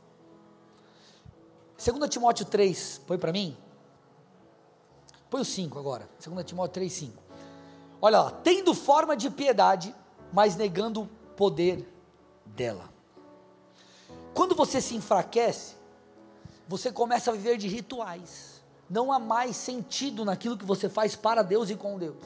2 1.85 2.09
Timóteo 2.09 2.45
3, 2.45 3.03
põe 3.07 3.19
para 3.19 3.33
mim. 3.33 3.57
Põe 5.29 5.41
o 5.41 5.45
5 5.45 5.79
agora. 5.79 6.09
2 6.25 6.45
Timóteo 6.45 6.75
3, 6.75 6.93
5. 6.93 7.24
Olha 8.05 8.21
lá, 8.21 8.31
tendo 8.31 8.75
forma 8.75 9.17
de 9.17 9.31
piedade, 9.31 9.95
mas 10.31 10.57
negando 10.57 11.01
o 11.01 11.07
poder 11.35 11.91
dela. 12.45 12.93
Quando 14.35 14.55
você 14.55 14.79
se 14.79 14.95
enfraquece, 14.95 15.75
você 16.69 16.93
começa 16.93 17.31
a 17.31 17.33
viver 17.33 17.57
de 17.57 17.67
rituais. 17.67 18.63
Não 18.91 19.11
há 19.11 19.19
mais 19.19 19.57
sentido 19.57 20.23
naquilo 20.23 20.59
que 20.59 20.67
você 20.67 20.87
faz 20.87 21.17
para 21.17 21.41
Deus 21.41 21.71
e 21.71 21.77
com 21.77 21.99
Deus. 21.99 22.23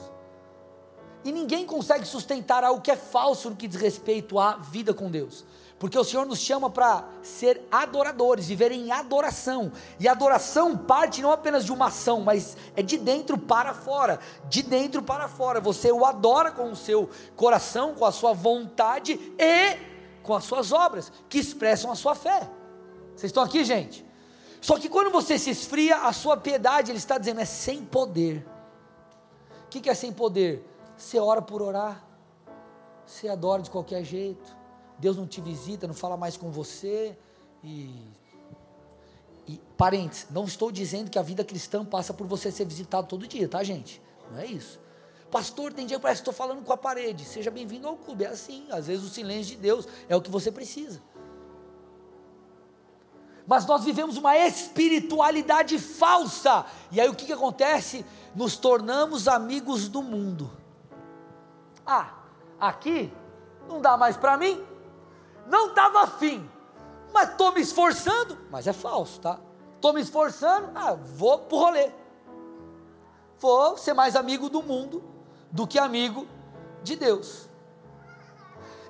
E 1.24 1.30
ninguém 1.30 1.64
consegue 1.64 2.04
sustentar 2.04 2.64
algo 2.64 2.82
que 2.82 2.90
é 2.90 2.96
falso 2.96 3.48
no 3.48 3.54
que 3.54 3.68
diz 3.68 3.80
respeito 3.80 4.36
à 4.36 4.56
vida 4.56 4.92
com 4.92 5.08
Deus. 5.08 5.44
Porque 5.78 5.96
o 5.96 6.02
Senhor 6.02 6.26
nos 6.26 6.40
chama 6.40 6.68
para 6.68 7.04
ser 7.22 7.62
adoradores, 7.70 8.48
viver 8.48 8.72
em 8.72 8.90
adoração. 8.90 9.70
E 10.00 10.08
adoração 10.08 10.76
parte 10.76 11.22
não 11.22 11.30
apenas 11.30 11.64
de 11.64 11.72
uma 11.72 11.86
ação, 11.86 12.20
mas 12.20 12.56
é 12.74 12.82
de 12.82 12.98
dentro 12.98 13.38
para 13.38 13.72
fora. 13.72 14.18
De 14.48 14.60
dentro 14.62 15.02
para 15.02 15.28
fora. 15.28 15.60
Você 15.60 15.92
o 15.92 16.04
adora 16.04 16.50
com 16.50 16.72
o 16.72 16.76
seu 16.76 17.08
coração, 17.36 17.94
com 17.94 18.04
a 18.04 18.10
sua 18.10 18.32
vontade 18.32 19.12
e 19.38 19.76
com 20.22 20.34
as 20.34 20.44
suas 20.44 20.72
obras, 20.72 21.12
que 21.28 21.38
expressam 21.38 21.92
a 21.92 21.94
sua 21.94 22.14
fé. 22.14 22.50
Vocês 23.14 23.30
estão 23.30 23.42
aqui, 23.42 23.64
gente? 23.64 24.04
Só 24.60 24.78
que 24.78 24.88
quando 24.88 25.10
você 25.10 25.38
se 25.38 25.50
esfria, 25.50 25.98
a 25.98 26.12
sua 26.12 26.36
piedade, 26.36 26.90
ele 26.90 26.98
está 26.98 27.18
dizendo, 27.18 27.40
é 27.40 27.44
sem 27.44 27.84
poder. 27.84 28.44
O 29.64 29.68
que 29.68 29.88
é 29.88 29.94
sem 29.94 30.12
poder? 30.12 30.64
Você 30.96 31.20
ora 31.20 31.40
por 31.40 31.62
orar, 31.62 32.04
você 33.06 33.28
adora 33.28 33.62
de 33.62 33.70
qualquer 33.70 34.02
jeito, 34.02 34.57
Deus 34.98 35.16
não 35.16 35.26
te 35.26 35.40
visita, 35.40 35.86
não 35.86 35.94
fala 35.94 36.16
mais 36.16 36.36
com 36.36 36.50
você. 36.50 37.16
E, 37.62 38.04
e 39.46 39.60
parentes, 39.76 40.26
não 40.30 40.44
estou 40.44 40.70
dizendo 40.72 41.10
que 41.10 41.18
a 41.18 41.22
vida 41.22 41.44
cristã 41.44 41.84
passa 41.84 42.12
por 42.12 42.26
você 42.26 42.50
ser 42.50 42.64
visitado 42.64 43.06
todo 43.06 43.26
dia, 43.26 43.48
tá, 43.48 43.62
gente? 43.62 44.02
Não 44.30 44.38
é 44.38 44.46
isso. 44.46 44.80
Pastor, 45.30 45.72
tem 45.72 45.86
dia 45.86 45.98
que 45.98 46.02
parece 46.02 46.22
que 46.22 46.28
estou 46.28 46.34
falando 46.34 46.64
com 46.64 46.72
a 46.72 46.76
parede. 46.76 47.24
Seja 47.24 47.50
bem-vindo 47.50 47.86
ao 47.86 47.96
clube. 47.96 48.24
É 48.24 48.28
assim, 48.28 48.66
às 48.70 48.86
vezes 48.86 49.04
o 49.04 49.08
silêncio 49.08 49.56
de 49.56 49.62
Deus 49.62 49.86
é 50.08 50.16
o 50.16 50.22
que 50.22 50.30
você 50.30 50.50
precisa. 50.50 51.00
Mas 53.46 53.64
nós 53.66 53.84
vivemos 53.84 54.16
uma 54.16 54.36
espiritualidade 54.36 55.78
falsa. 55.78 56.66
E 56.90 57.00
aí 57.00 57.08
o 57.08 57.14
que, 57.14 57.26
que 57.26 57.32
acontece? 57.32 58.04
Nos 58.34 58.56
tornamos 58.56 59.28
amigos 59.28 59.88
do 59.88 60.02
mundo. 60.02 60.50
Ah, 61.86 62.14
aqui 62.60 63.10
não 63.66 63.80
dá 63.80 63.96
mais 63.96 64.16
para 64.16 64.36
mim, 64.36 64.62
não 65.48 65.68
estava 65.68 66.02
afim, 66.02 66.48
mas 67.12 67.30
estou 67.30 67.52
me 67.52 67.60
esforçando, 67.60 68.38
mas 68.50 68.66
é 68.66 68.72
falso, 68.72 69.20
tá? 69.20 69.40
Estou 69.74 69.92
me 69.92 70.00
esforçando, 70.00 70.70
ah, 70.74 70.94
vou 70.94 71.38
pro 71.38 71.58
rolê. 71.58 71.90
Vou 73.38 73.76
ser 73.78 73.94
mais 73.94 74.14
amigo 74.14 74.48
do 74.50 74.62
mundo 74.62 75.02
do 75.50 75.66
que 75.66 75.78
amigo 75.78 76.26
de 76.82 76.96
Deus. 76.96 77.48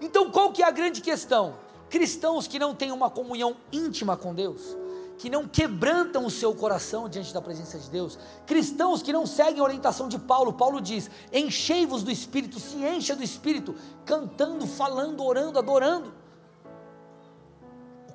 Então 0.01 0.31
qual 0.31 0.53
que 0.53 0.63
é 0.63 0.67
a 0.67 0.71
grande 0.71 1.01
questão? 1.01 1.57
Cristãos 1.89 2.47
que 2.47 2.59
não 2.59 2.75
têm 2.75 2.91
uma 2.91 3.09
comunhão 3.09 3.57
íntima 3.73 4.17
com 4.17 4.35
Deus, 4.35 4.77
que 5.17 5.31
não 5.31 5.47
quebrantam 5.47 6.27
o 6.27 6.31
seu 6.31 6.55
coração 6.55 7.09
diante 7.09 7.33
da 7.33 7.41
presença 7.41 7.79
de 7.79 7.89
Deus, 7.89 8.19
cristãos 8.47 9.03
que 9.03 9.13
não 9.13 9.27
seguem 9.27 9.61
a 9.61 9.65
orientação 9.65 10.09
de 10.09 10.19
Paulo, 10.19 10.53
Paulo 10.53 10.81
diz: 10.81 11.11
enchei-vos 11.33 12.03
do 12.03 12.11
Espírito, 12.11 12.59
se 12.59 12.77
encha 12.77 13.15
do 13.15 13.23
Espírito, 13.23 13.75
cantando, 14.05 14.67
falando, 14.67 15.25
orando, 15.25 15.59
adorando 15.59 16.18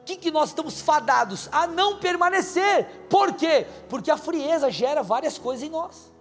que, 0.06 0.16
que 0.16 0.32
nós 0.32 0.50
estamos 0.50 0.82
fadados? 0.82 1.50
A 1.52 1.66
não 1.68 2.00
permanecer. 2.00 2.86
Por 3.10 3.34
quê? 3.34 3.66
Porque 3.90 4.12
a 4.12 4.18
frieza 4.18 4.70
gera 4.70 5.02
várias 5.02 5.38
coisas 5.38 5.66
em 5.66 5.70
nós. 5.70 6.12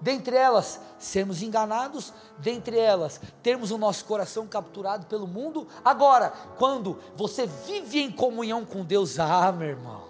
Dentre 0.00 0.36
elas, 0.36 0.80
sermos 0.98 1.42
enganados, 1.42 2.12
dentre 2.38 2.78
elas, 2.78 3.20
termos 3.42 3.70
o 3.70 3.78
nosso 3.78 4.04
coração 4.04 4.46
capturado 4.46 5.06
pelo 5.06 5.26
mundo. 5.26 5.66
Agora, 5.84 6.30
quando 6.58 6.98
você 7.16 7.46
vive 7.46 8.00
em 8.00 8.10
comunhão 8.10 8.64
com 8.64 8.84
Deus, 8.84 9.18
ah, 9.18 9.50
meu 9.50 9.68
irmão, 9.68 10.04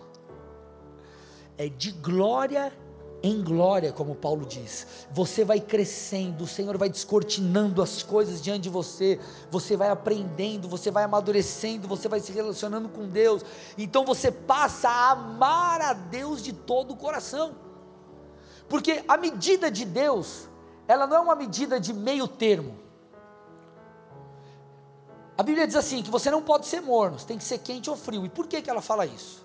é 1.57 1.69
de 1.69 1.93
glória 1.93 2.73
em 3.25 3.43
glória, 3.43 3.91
como 3.91 4.15
Paulo 4.15 4.45
diz. 4.45 4.87
Você 5.11 5.47
vai 5.47 5.59
crescendo, 5.59 6.45
o 6.45 6.47
Senhor 6.47 6.77
vai 6.77 6.91
descortinando 6.91 7.81
as 7.81 8.03
coisas 8.03 8.41
diante 8.41 8.65
de 8.65 8.69
você, 8.69 9.19
você 9.51 9.79
vai 9.79 9.89
aprendendo, 9.89 10.69
você 10.69 10.91
vai 10.91 11.05
amadurecendo, 11.05 11.89
você 11.89 12.07
vai 12.07 12.21
se 12.21 12.31
relacionando 12.33 12.87
com 12.87 13.09
Deus. 13.09 13.43
Então 13.79 14.05
você 14.05 14.31
passa 14.31 14.91
a 14.91 15.13
amar 15.13 15.81
a 15.81 15.95
Deus 15.95 16.43
de 16.43 16.53
todo 16.53 16.93
o 16.93 16.97
coração. 16.97 17.57
Porque 18.69 19.03
a 19.09 19.17
medida 19.17 19.71
de 19.71 19.87
Deus, 19.87 20.47
ela 20.87 21.07
não 21.07 21.17
é 21.17 21.21
uma 21.21 21.35
medida 21.35 21.81
de 21.81 21.95
meio 21.95 22.29
termo. 22.29 22.79
A 25.39 25.43
Bíblia 25.43 25.67
diz 25.67 25.77
assim: 25.77 26.03
que 26.03 26.11
você 26.11 26.31
não 26.31 26.43
pode 26.43 26.67
ser 26.67 26.83
morno, 26.83 27.19
você 27.19 27.27
tem 27.27 27.39
que 27.39 27.45
ser 27.45 27.57
quente 27.57 27.89
ou 27.89 27.97
frio. 27.97 28.27
E 28.27 28.29
por 28.29 28.47
que, 28.47 28.61
que 28.61 28.69
ela 28.69 28.83
fala 28.83 29.07
isso? 29.07 29.44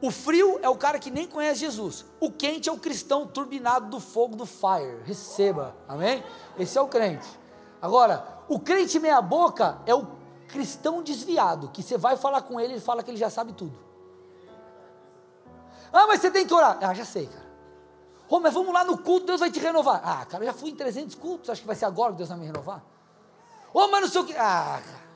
O 0.00 0.10
frio 0.10 0.58
é 0.62 0.68
o 0.68 0.76
cara 0.76 0.98
que 0.98 1.10
nem 1.10 1.26
conhece 1.26 1.60
Jesus. 1.60 2.04
O 2.20 2.30
quente 2.30 2.68
é 2.68 2.72
o 2.72 2.78
cristão 2.78 3.26
turbinado 3.26 3.88
do 3.88 3.98
fogo 3.98 4.36
do 4.36 4.44
fire. 4.44 5.02
Receba, 5.04 5.74
amém? 5.88 6.22
Esse 6.58 6.76
é 6.76 6.80
o 6.80 6.88
crente. 6.88 7.26
Agora, 7.80 8.42
o 8.48 8.60
crente 8.60 8.98
meia 8.98 9.20
boca 9.22 9.78
é 9.86 9.94
o 9.94 10.06
cristão 10.48 11.02
desviado, 11.02 11.68
que 11.70 11.82
você 11.82 11.98
vai 11.98 12.16
falar 12.16 12.42
com 12.42 12.60
ele, 12.60 12.74
ele 12.74 12.80
fala 12.80 13.02
que 13.02 13.10
ele 13.10 13.16
já 13.16 13.28
sabe 13.28 13.52
tudo. 13.52 13.76
Ah, 15.92 16.06
mas 16.06 16.20
você 16.20 16.30
tem 16.30 16.46
que 16.46 16.52
orar. 16.52 16.78
Ah, 16.80 16.94
já 16.94 17.04
sei, 17.04 17.26
cara. 17.26 17.46
Oh, 18.28 18.40
mas 18.40 18.52
vamos 18.52 18.72
lá 18.72 18.84
no 18.84 18.98
culto, 18.98 19.26
Deus 19.26 19.40
vai 19.40 19.50
te 19.50 19.60
renovar. 19.60 20.00
Ah, 20.04 20.24
cara, 20.26 20.42
eu 20.42 20.46
já 20.48 20.52
fui 20.52 20.70
em 20.70 20.74
300 20.74 21.14
cultos, 21.14 21.48
acho 21.48 21.60
que 21.60 21.66
vai 21.66 21.76
ser 21.76 21.84
agora 21.84 22.12
que 22.12 22.18
Deus 22.18 22.28
vai 22.28 22.38
me 22.38 22.46
renovar. 22.46 22.84
Oh, 23.72 23.88
mas 23.88 24.00
não 24.02 24.08
sei 24.08 24.20
o 24.20 24.24
que. 24.24 24.34
Ah, 24.36 24.80
cara. 24.84 25.06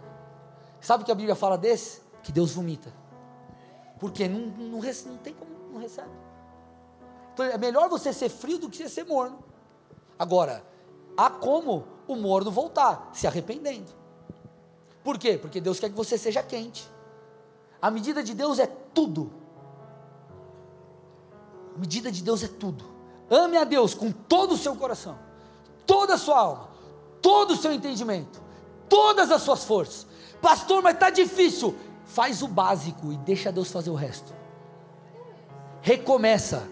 Sabe 0.81 1.03
o 1.03 1.07
que 1.07 1.13
a 1.13 1.15
Bíblia 1.15 1.35
fala 1.35 1.59
desse? 1.59 2.01
Que 2.23 2.33
Deus 2.33 2.53
vomita. 2.53 2.93
Porque 4.01 4.27
não, 4.27 4.41
não, 4.41 4.81
não 4.81 5.17
tem 5.19 5.35
como, 5.35 5.51
não 5.73 5.79
recebe. 5.79 6.11
Então 7.35 7.45
é 7.45 7.59
melhor 7.59 7.89
você 7.89 8.13
ser 8.13 8.31
frio 8.31 8.59
do 8.59 8.69
que 8.69 8.79
você 8.79 8.89
ser 8.89 9.05
morno. 9.05 9.39
Agora, 10.19 10.65
há 11.17 11.31
como 11.31 11.87
o 12.09 12.17
morno 12.17 12.51
voltar, 12.51 13.11
se 13.13 13.27
arrependendo. 13.27 13.93
Por 15.05 15.19
quê? 15.19 15.39
Porque 15.39 15.61
Deus 15.61 15.79
quer 15.79 15.91
que 15.91 15.97
você 15.97 16.19
seja 16.19 16.43
quente. 16.43 16.91
A 17.81 17.91
medida 17.91 18.23
de 18.23 18.35
Deus 18.35 18.59
é 18.59 18.67
tudo. 18.67 19.31
A 21.77 21.79
medida 21.79 22.11
de 22.11 22.23
Deus 22.23 22.43
é 22.43 22.49
tudo. 22.49 22.85
Ame 23.31 23.57
a 23.57 23.65
Deus 23.65 23.95
com 23.95 24.11
todo 24.11 24.55
o 24.55 24.59
seu 24.59 24.75
coração, 24.75 25.17
toda 25.87 26.15
a 26.15 26.19
sua 26.19 26.39
alma, 26.39 26.69
todo 27.23 27.53
o 27.53 27.57
seu 27.57 27.73
entendimento, 27.73 28.43
todas 28.89 29.31
as 29.31 29.43
suas 29.43 29.65
forças. 29.65 30.07
Pastor, 30.43 30.83
mas 30.83 30.95
está 30.95 31.11
difícil. 31.11 31.75
Faz 32.11 32.43
o 32.43 32.49
básico 32.49 33.13
e 33.13 33.17
deixa 33.19 33.53
Deus 33.53 33.71
fazer 33.71 33.89
o 33.89 33.95
resto. 33.95 34.35
Recomeça. 35.81 36.69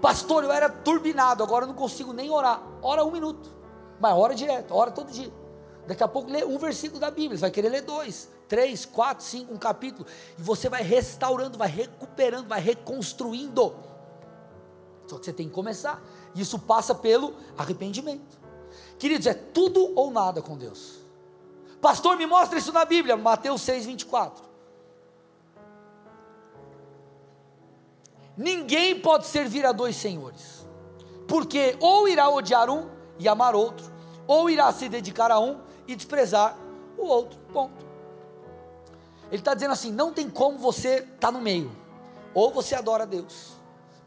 Pastor, 0.00 0.44
eu 0.44 0.50
era 0.50 0.70
turbinado, 0.70 1.42
agora 1.42 1.64
eu 1.64 1.68
não 1.68 1.74
consigo 1.74 2.10
nem 2.14 2.30
orar. 2.30 2.62
Ora 2.80 3.04
um 3.04 3.10
minuto. 3.10 3.54
Mas 4.00 4.14
ora 4.14 4.34
direto, 4.34 4.74
ora 4.74 4.90
todo 4.90 5.12
dia. 5.12 5.30
Daqui 5.86 6.02
a 6.02 6.08
pouco 6.08 6.30
lê 6.30 6.42
um 6.42 6.56
versículo 6.58 6.98
da 6.98 7.10
Bíblia, 7.10 7.36
você 7.36 7.42
vai 7.42 7.50
querer 7.50 7.68
ler 7.68 7.82
dois, 7.82 8.30
três, 8.48 8.86
quatro, 8.86 9.22
cinco, 9.22 9.52
um 9.52 9.58
capítulo. 9.58 10.06
E 10.38 10.42
você 10.42 10.70
vai 10.70 10.82
restaurando, 10.82 11.58
vai 11.58 11.68
recuperando, 11.68 12.48
vai 12.48 12.60
reconstruindo. 12.60 13.74
Só 15.06 15.18
que 15.18 15.26
você 15.26 15.34
tem 15.34 15.48
que 15.48 15.54
começar. 15.54 16.02
Isso 16.34 16.58
passa 16.58 16.94
pelo 16.94 17.34
arrependimento. 17.58 18.38
Queridos, 18.98 19.26
é 19.26 19.34
tudo 19.34 19.92
ou 19.94 20.10
nada 20.10 20.40
com 20.40 20.56
Deus. 20.56 21.04
Pastor, 21.78 22.16
me 22.16 22.24
mostra 22.24 22.58
isso 22.58 22.72
na 22.72 22.86
Bíblia, 22.86 23.18
Mateus 23.18 23.60
6, 23.60 23.84
24. 23.84 24.45
Ninguém 28.36 29.00
pode 29.00 29.26
servir 29.26 29.64
a 29.64 29.72
dois 29.72 29.96
senhores, 29.96 30.66
porque 31.26 31.76
ou 31.80 32.06
irá 32.06 32.28
odiar 32.28 32.68
um 32.68 32.88
e 33.18 33.26
amar 33.28 33.54
outro, 33.54 33.90
ou 34.26 34.50
irá 34.50 34.70
se 34.72 34.88
dedicar 34.88 35.30
a 35.30 35.40
um 35.40 35.60
e 35.86 35.96
desprezar 35.96 36.56
o 36.98 37.06
outro. 37.06 37.38
Ponto. 37.52 37.86
Ele 39.30 39.40
está 39.40 39.54
dizendo 39.54 39.72
assim: 39.72 39.90
não 39.90 40.12
tem 40.12 40.28
como 40.28 40.58
você 40.58 40.98
estar 40.98 41.16
tá 41.18 41.32
no 41.32 41.40
meio, 41.40 41.74
ou 42.34 42.52
você 42.52 42.74
adora 42.74 43.04
a 43.04 43.06
Deus, 43.06 43.52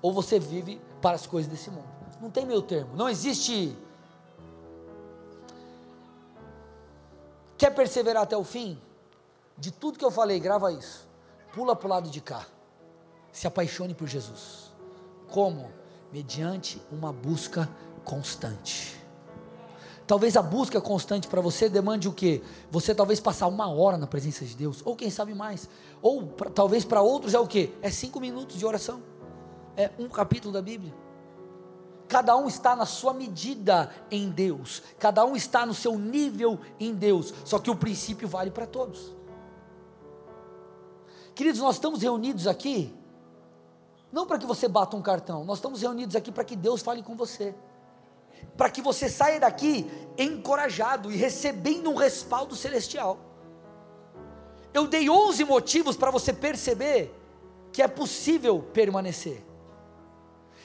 ou 0.01 0.13
você 0.13 0.39
vive 0.39 0.79
para 1.01 1.15
as 1.15 1.25
coisas 1.25 1.51
desse 1.51 1.71
mundo. 1.71 1.89
Não 2.21 2.29
tem 2.29 2.45
meio 2.45 2.61
termo, 2.61 2.95
não 2.95 3.09
existe 3.09 3.75
Quer 7.59 7.71
perseverar 7.71 8.23
até 8.23 8.37
o 8.37 8.43
fim? 8.45 8.81
De 9.57 9.69
tudo 9.69 9.99
que 9.99 10.05
eu 10.05 10.09
falei, 10.09 10.39
grava 10.39 10.71
isso. 10.71 11.05
Pula 11.53 11.75
para 11.75 11.87
o 11.87 11.89
lado 11.89 12.09
de 12.09 12.21
cá. 12.21 12.45
Se 13.31 13.47
apaixone 13.47 13.93
por 13.93 14.07
Jesus. 14.07 14.71
Como? 15.29 15.71
Mediante 16.11 16.81
uma 16.91 17.13
busca 17.13 17.69
constante. 18.03 18.99
Talvez 20.09 20.35
a 20.35 20.41
busca 20.41 20.81
constante 20.81 21.27
para 21.27 21.39
você 21.39 21.69
demande 21.69 22.07
o 22.07 22.11
quê? 22.11 22.41
Você 22.71 22.95
talvez 22.95 23.19
passar 23.19 23.45
uma 23.45 23.69
hora 23.69 23.95
na 23.95 24.07
presença 24.07 24.43
de 24.43 24.55
Deus, 24.55 24.81
ou 24.83 24.95
quem 24.95 25.11
sabe 25.11 25.35
mais. 25.35 25.69
Ou 26.01 26.25
pra, 26.25 26.49
talvez 26.49 26.83
para 26.83 26.99
outros 26.99 27.35
é 27.35 27.39
o 27.39 27.45
quê? 27.45 27.71
É 27.79 27.91
cinco 27.91 28.19
minutos 28.19 28.57
de 28.57 28.65
oração. 28.65 29.03
É 29.77 29.91
um 29.99 30.09
capítulo 30.09 30.51
da 30.51 30.63
Bíblia. 30.63 30.91
Cada 32.07 32.35
um 32.35 32.47
está 32.47 32.75
na 32.75 32.87
sua 32.87 33.13
medida 33.13 33.91
em 34.09 34.31
Deus. 34.31 34.81
Cada 34.97 35.23
um 35.23 35.35
está 35.35 35.63
no 35.63 35.75
seu 35.75 35.95
nível 35.99 36.59
em 36.79 36.95
Deus. 36.95 37.31
Só 37.45 37.59
que 37.59 37.69
o 37.69 37.75
princípio 37.75 38.27
vale 38.27 38.49
para 38.49 38.65
todos. 38.65 39.15
Queridos, 41.35 41.61
nós 41.61 41.75
estamos 41.75 42.01
reunidos 42.01 42.47
aqui 42.47 42.98
não 44.11 44.25
para 44.25 44.37
que 44.39 44.45
você 44.45 44.67
bata 44.67 44.95
um 44.95 45.01
cartão, 45.01 45.43
nós 45.43 45.59
estamos 45.59 45.81
reunidos 45.81 46.15
aqui 46.15 46.31
para 46.31 46.43
que 46.43 46.55
Deus 46.55 46.81
fale 46.81 47.03
com 47.03 47.15
você. 47.15 47.53
Para 48.57 48.69
que 48.69 48.81
você 48.81 49.09
saia 49.09 49.39
daqui 49.39 49.89
encorajado 50.17 51.11
e 51.11 51.15
recebendo 51.15 51.89
um 51.89 51.95
respaldo 51.95 52.55
celestial. 52.55 53.19
Eu 54.73 54.87
dei 54.87 55.09
11 55.09 55.43
motivos 55.45 55.95
para 55.95 56.11
você 56.11 56.33
perceber 56.33 57.13
que 57.71 57.81
é 57.81 57.87
possível 57.87 58.61
permanecer. 58.73 59.43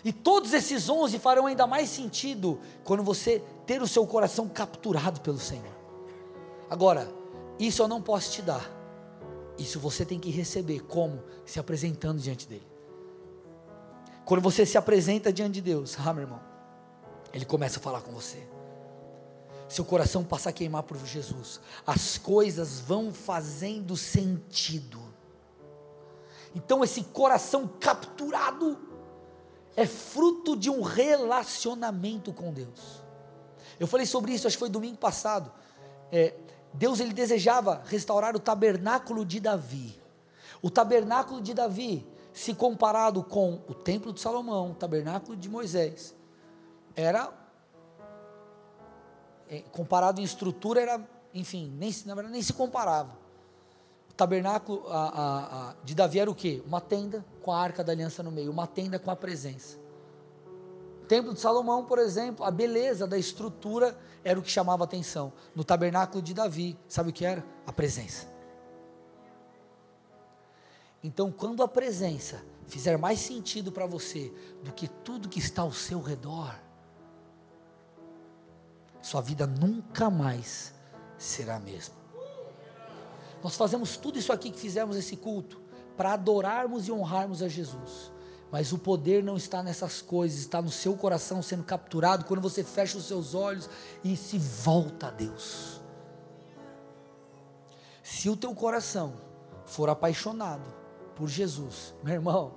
E 0.05 0.13
todos 0.13 0.53
esses 0.53 0.89
11 0.89 1.19
farão 1.19 1.47
ainda 1.47 1.67
mais 1.67 1.89
sentido 1.89 2.61
quando 2.83 3.03
você 3.03 3.43
ter 3.67 3.81
o 3.81 3.89
seu 3.89 4.07
coração 4.07 4.49
capturado 4.49 5.21
pelo 5.21 5.39
Senhor. 5.39 5.75
Agora, 6.69 7.11
isso 7.59 7.83
eu 7.83 7.89
não 7.89 8.03
posso 8.03 8.33
te 8.33 8.43
dar. 8.43 8.71
Isso 9.57 9.79
você 9.79 10.05
tem 10.05 10.19
que 10.19 10.31
receber 10.31 10.81
como? 10.81 11.23
Se 11.47 11.59
apresentando 11.59 12.21
diante 12.21 12.47
dele. 12.49 12.74
Quando 14.25 14.41
você 14.41 14.65
se 14.65 14.79
apresenta 14.79 15.33
diante 15.33 15.55
de 15.55 15.61
Deus, 15.61 15.97
ah, 15.99 16.13
meu 16.13 16.23
irmão, 16.23 16.41
Ele 17.33 17.45
começa 17.45 17.79
a 17.79 17.83
falar 17.83 18.01
com 18.01 18.13
você. 18.13 18.39
Seu 19.69 19.85
coração 19.85 20.25
passa 20.25 20.51
a 20.51 20.53
queimar 20.53 20.83
por 20.83 20.97
Jesus, 21.05 21.61
as 21.87 22.19
coisas 22.19 22.81
vão 22.81 23.13
fazendo 23.13 23.97
sentido. 23.97 25.01
Então, 26.55 26.85
esse 26.85 27.03
coração 27.03 27.69
capturado 27.81 28.79
é 29.77 29.87
fruto 29.87 30.57
de 30.57 30.71
um 30.71 30.83
relacionamento 30.83 32.33
com 32.33 32.53
Deus. 32.53 33.03
Eu 33.81 33.87
falei 33.87 34.07
sobre 34.07 34.33
isso, 34.33 34.47
acho 34.47 34.57
que 34.57 34.61
foi 34.61 34.71
domingo 34.71 34.97
passado. 34.97 35.51
É, 36.13 36.35
Deus 36.73 37.01
ele 37.01 37.13
desejava 37.13 37.83
restaurar 37.87 38.37
o 38.37 38.39
tabernáculo 38.39 39.25
de 39.25 39.41
Davi. 39.41 40.01
O 40.63 40.71
tabernáculo 40.71 41.41
de 41.41 41.53
Davi 41.53 42.07
se 42.35 42.53
comparado 42.53 43.23
com 43.23 43.61
o 43.69 43.73
templo 43.73 44.13
de 44.13 44.21
Salomão, 44.21 44.73
o 44.73 44.75
tabernáculo 44.75 45.37
de 45.37 45.49
Moisés, 45.49 46.17
era 46.97 47.33
é, 49.49 49.61
comparado 49.71 50.21
em 50.21 50.25
estrutura 50.25 50.81
era, 50.81 51.09
enfim, 51.33 51.73
nem, 51.79 51.95
na 52.05 52.15
verdade 52.15 52.33
nem 52.33 52.43
se 52.43 52.53
comparava. 52.53 53.17
O 54.11 54.15
tabernáculo 54.15 54.85
a, 54.89 54.99
a, 54.99 55.71
a, 55.71 55.75
de 55.85 55.95
Davi 55.95 56.19
era 56.19 56.31
o 56.31 56.35
quê? 56.35 56.61
Uma 56.67 56.81
tenda 56.81 57.25
com 57.41 57.53
a 57.53 57.61
arca 57.61 57.85
da 57.85 57.93
aliança 57.93 58.21
no 58.21 58.33
meio, 58.33 58.51
uma 58.51 58.67
tenda 58.67 58.99
com 58.99 59.13
a 59.13 59.17
presença. 59.17 59.79
O 61.05 61.07
templo 61.07 61.35
de 61.35 61.41
Salomão, 61.41 61.85
por 61.85 62.01
exemplo, 62.01 62.45
a 62.45 62.51
beleza 62.51 63.07
da 63.07 63.17
estrutura 63.17 63.97
era 64.25 64.39
o 64.41 64.43
que 64.43 64.51
chamava 64.51 64.83
atenção. 64.83 65.33
No 65.55 65.63
tabernáculo 65.63 66.21
de 66.21 66.35
Davi, 66.35 66.77
sabe 66.89 67.11
o 67.11 67.13
que 67.13 67.25
era? 67.25 67.45
A 67.65 67.73
presença. 67.73 68.34
Então, 71.05 71.31
quando 71.31 71.63
a 71.63 71.69
presença 71.69 72.43
fizer 72.67 72.97
mais 72.97 73.21
sentido 73.21 73.71
para 73.71 73.85
você 73.85 74.33
do 74.63 74.73
que 74.73 74.89
tudo 74.89 75.29
que 75.29 75.39
está 75.39 75.61
ao 75.61 75.71
seu 75.71 76.01
redor, 76.01 76.59
sua 79.03 79.21
vida 79.21 79.47
nunca 79.47 80.09
mais 80.09 80.73
será 81.19 81.57
a 81.57 81.61
mesma. 81.61 81.95
Nós 83.43 83.55
fazemos 83.55 83.99
tudo 83.99 84.19
isso 84.19 84.33
aqui 84.33 84.51
que 84.51 84.59
fizemos 84.59 84.97
esse 84.97 85.15
culto 85.15 85.61
para 85.95 86.15
adorarmos 86.15 86.89
e 86.89 86.93
honrarmos 86.93 87.43
a 87.43 87.49
Jesus. 87.49 88.11
Mas 88.51 88.73
o 88.73 88.79
poder 88.79 89.23
não 89.23 89.37
está 89.37 89.63
nessas 89.63 90.01
coisas, 90.01 90.39
está 90.39 90.63
no 90.63 90.71
seu 90.71 90.97
coração 90.97 91.43
sendo 91.43 91.65
capturado 91.65 92.25
quando 92.25 92.41
você 92.41 92.65
fecha 92.65 92.97
os 92.97 93.05
seus 93.05 93.35
olhos 93.35 93.69
e 94.03 94.17
se 94.17 94.39
volta 94.39 95.09
a 95.09 95.11
Deus. 95.11 95.83
Se 98.03 98.31
o 98.31 98.37
teu 98.37 98.55
coração 98.55 99.13
for 99.67 99.91
apaixonado 99.91 100.84
por 101.17 101.29
Jesus, 101.29 101.95
meu 102.03 102.15
irmão, 102.15 102.55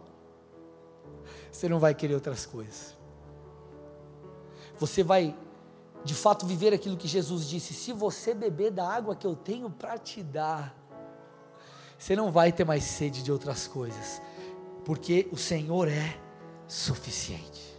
você 1.51 1.67
não 1.69 1.79
vai 1.79 1.93
querer 1.93 2.13
outras 2.13 2.45
coisas. 2.45 2.95
Você 4.77 5.03
vai, 5.03 5.35
de 6.03 6.13
fato, 6.13 6.45
viver 6.45 6.73
aquilo 6.73 6.97
que 6.97 7.07
Jesus 7.07 7.47
disse: 7.47 7.73
se 7.73 7.91
você 7.91 8.33
beber 8.33 8.71
da 8.71 8.87
água 8.87 9.15
que 9.15 9.25
eu 9.25 9.35
tenho 9.35 9.69
para 9.69 9.97
te 9.97 10.21
dar, 10.23 10.75
você 11.97 12.15
não 12.15 12.31
vai 12.31 12.51
ter 12.51 12.63
mais 12.63 12.83
sede 12.83 13.23
de 13.23 13.31
outras 13.31 13.67
coisas, 13.67 14.21
porque 14.85 15.27
o 15.31 15.37
Senhor 15.37 15.87
é 15.87 16.19
suficiente. 16.67 17.75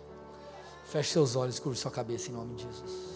Feche 0.84 1.12
seus 1.12 1.36
olhos, 1.36 1.58
curva 1.58 1.78
sua 1.78 1.90
cabeça 1.90 2.30
em 2.30 2.32
nome 2.32 2.54
de 2.54 2.64
Jesus. 2.64 3.07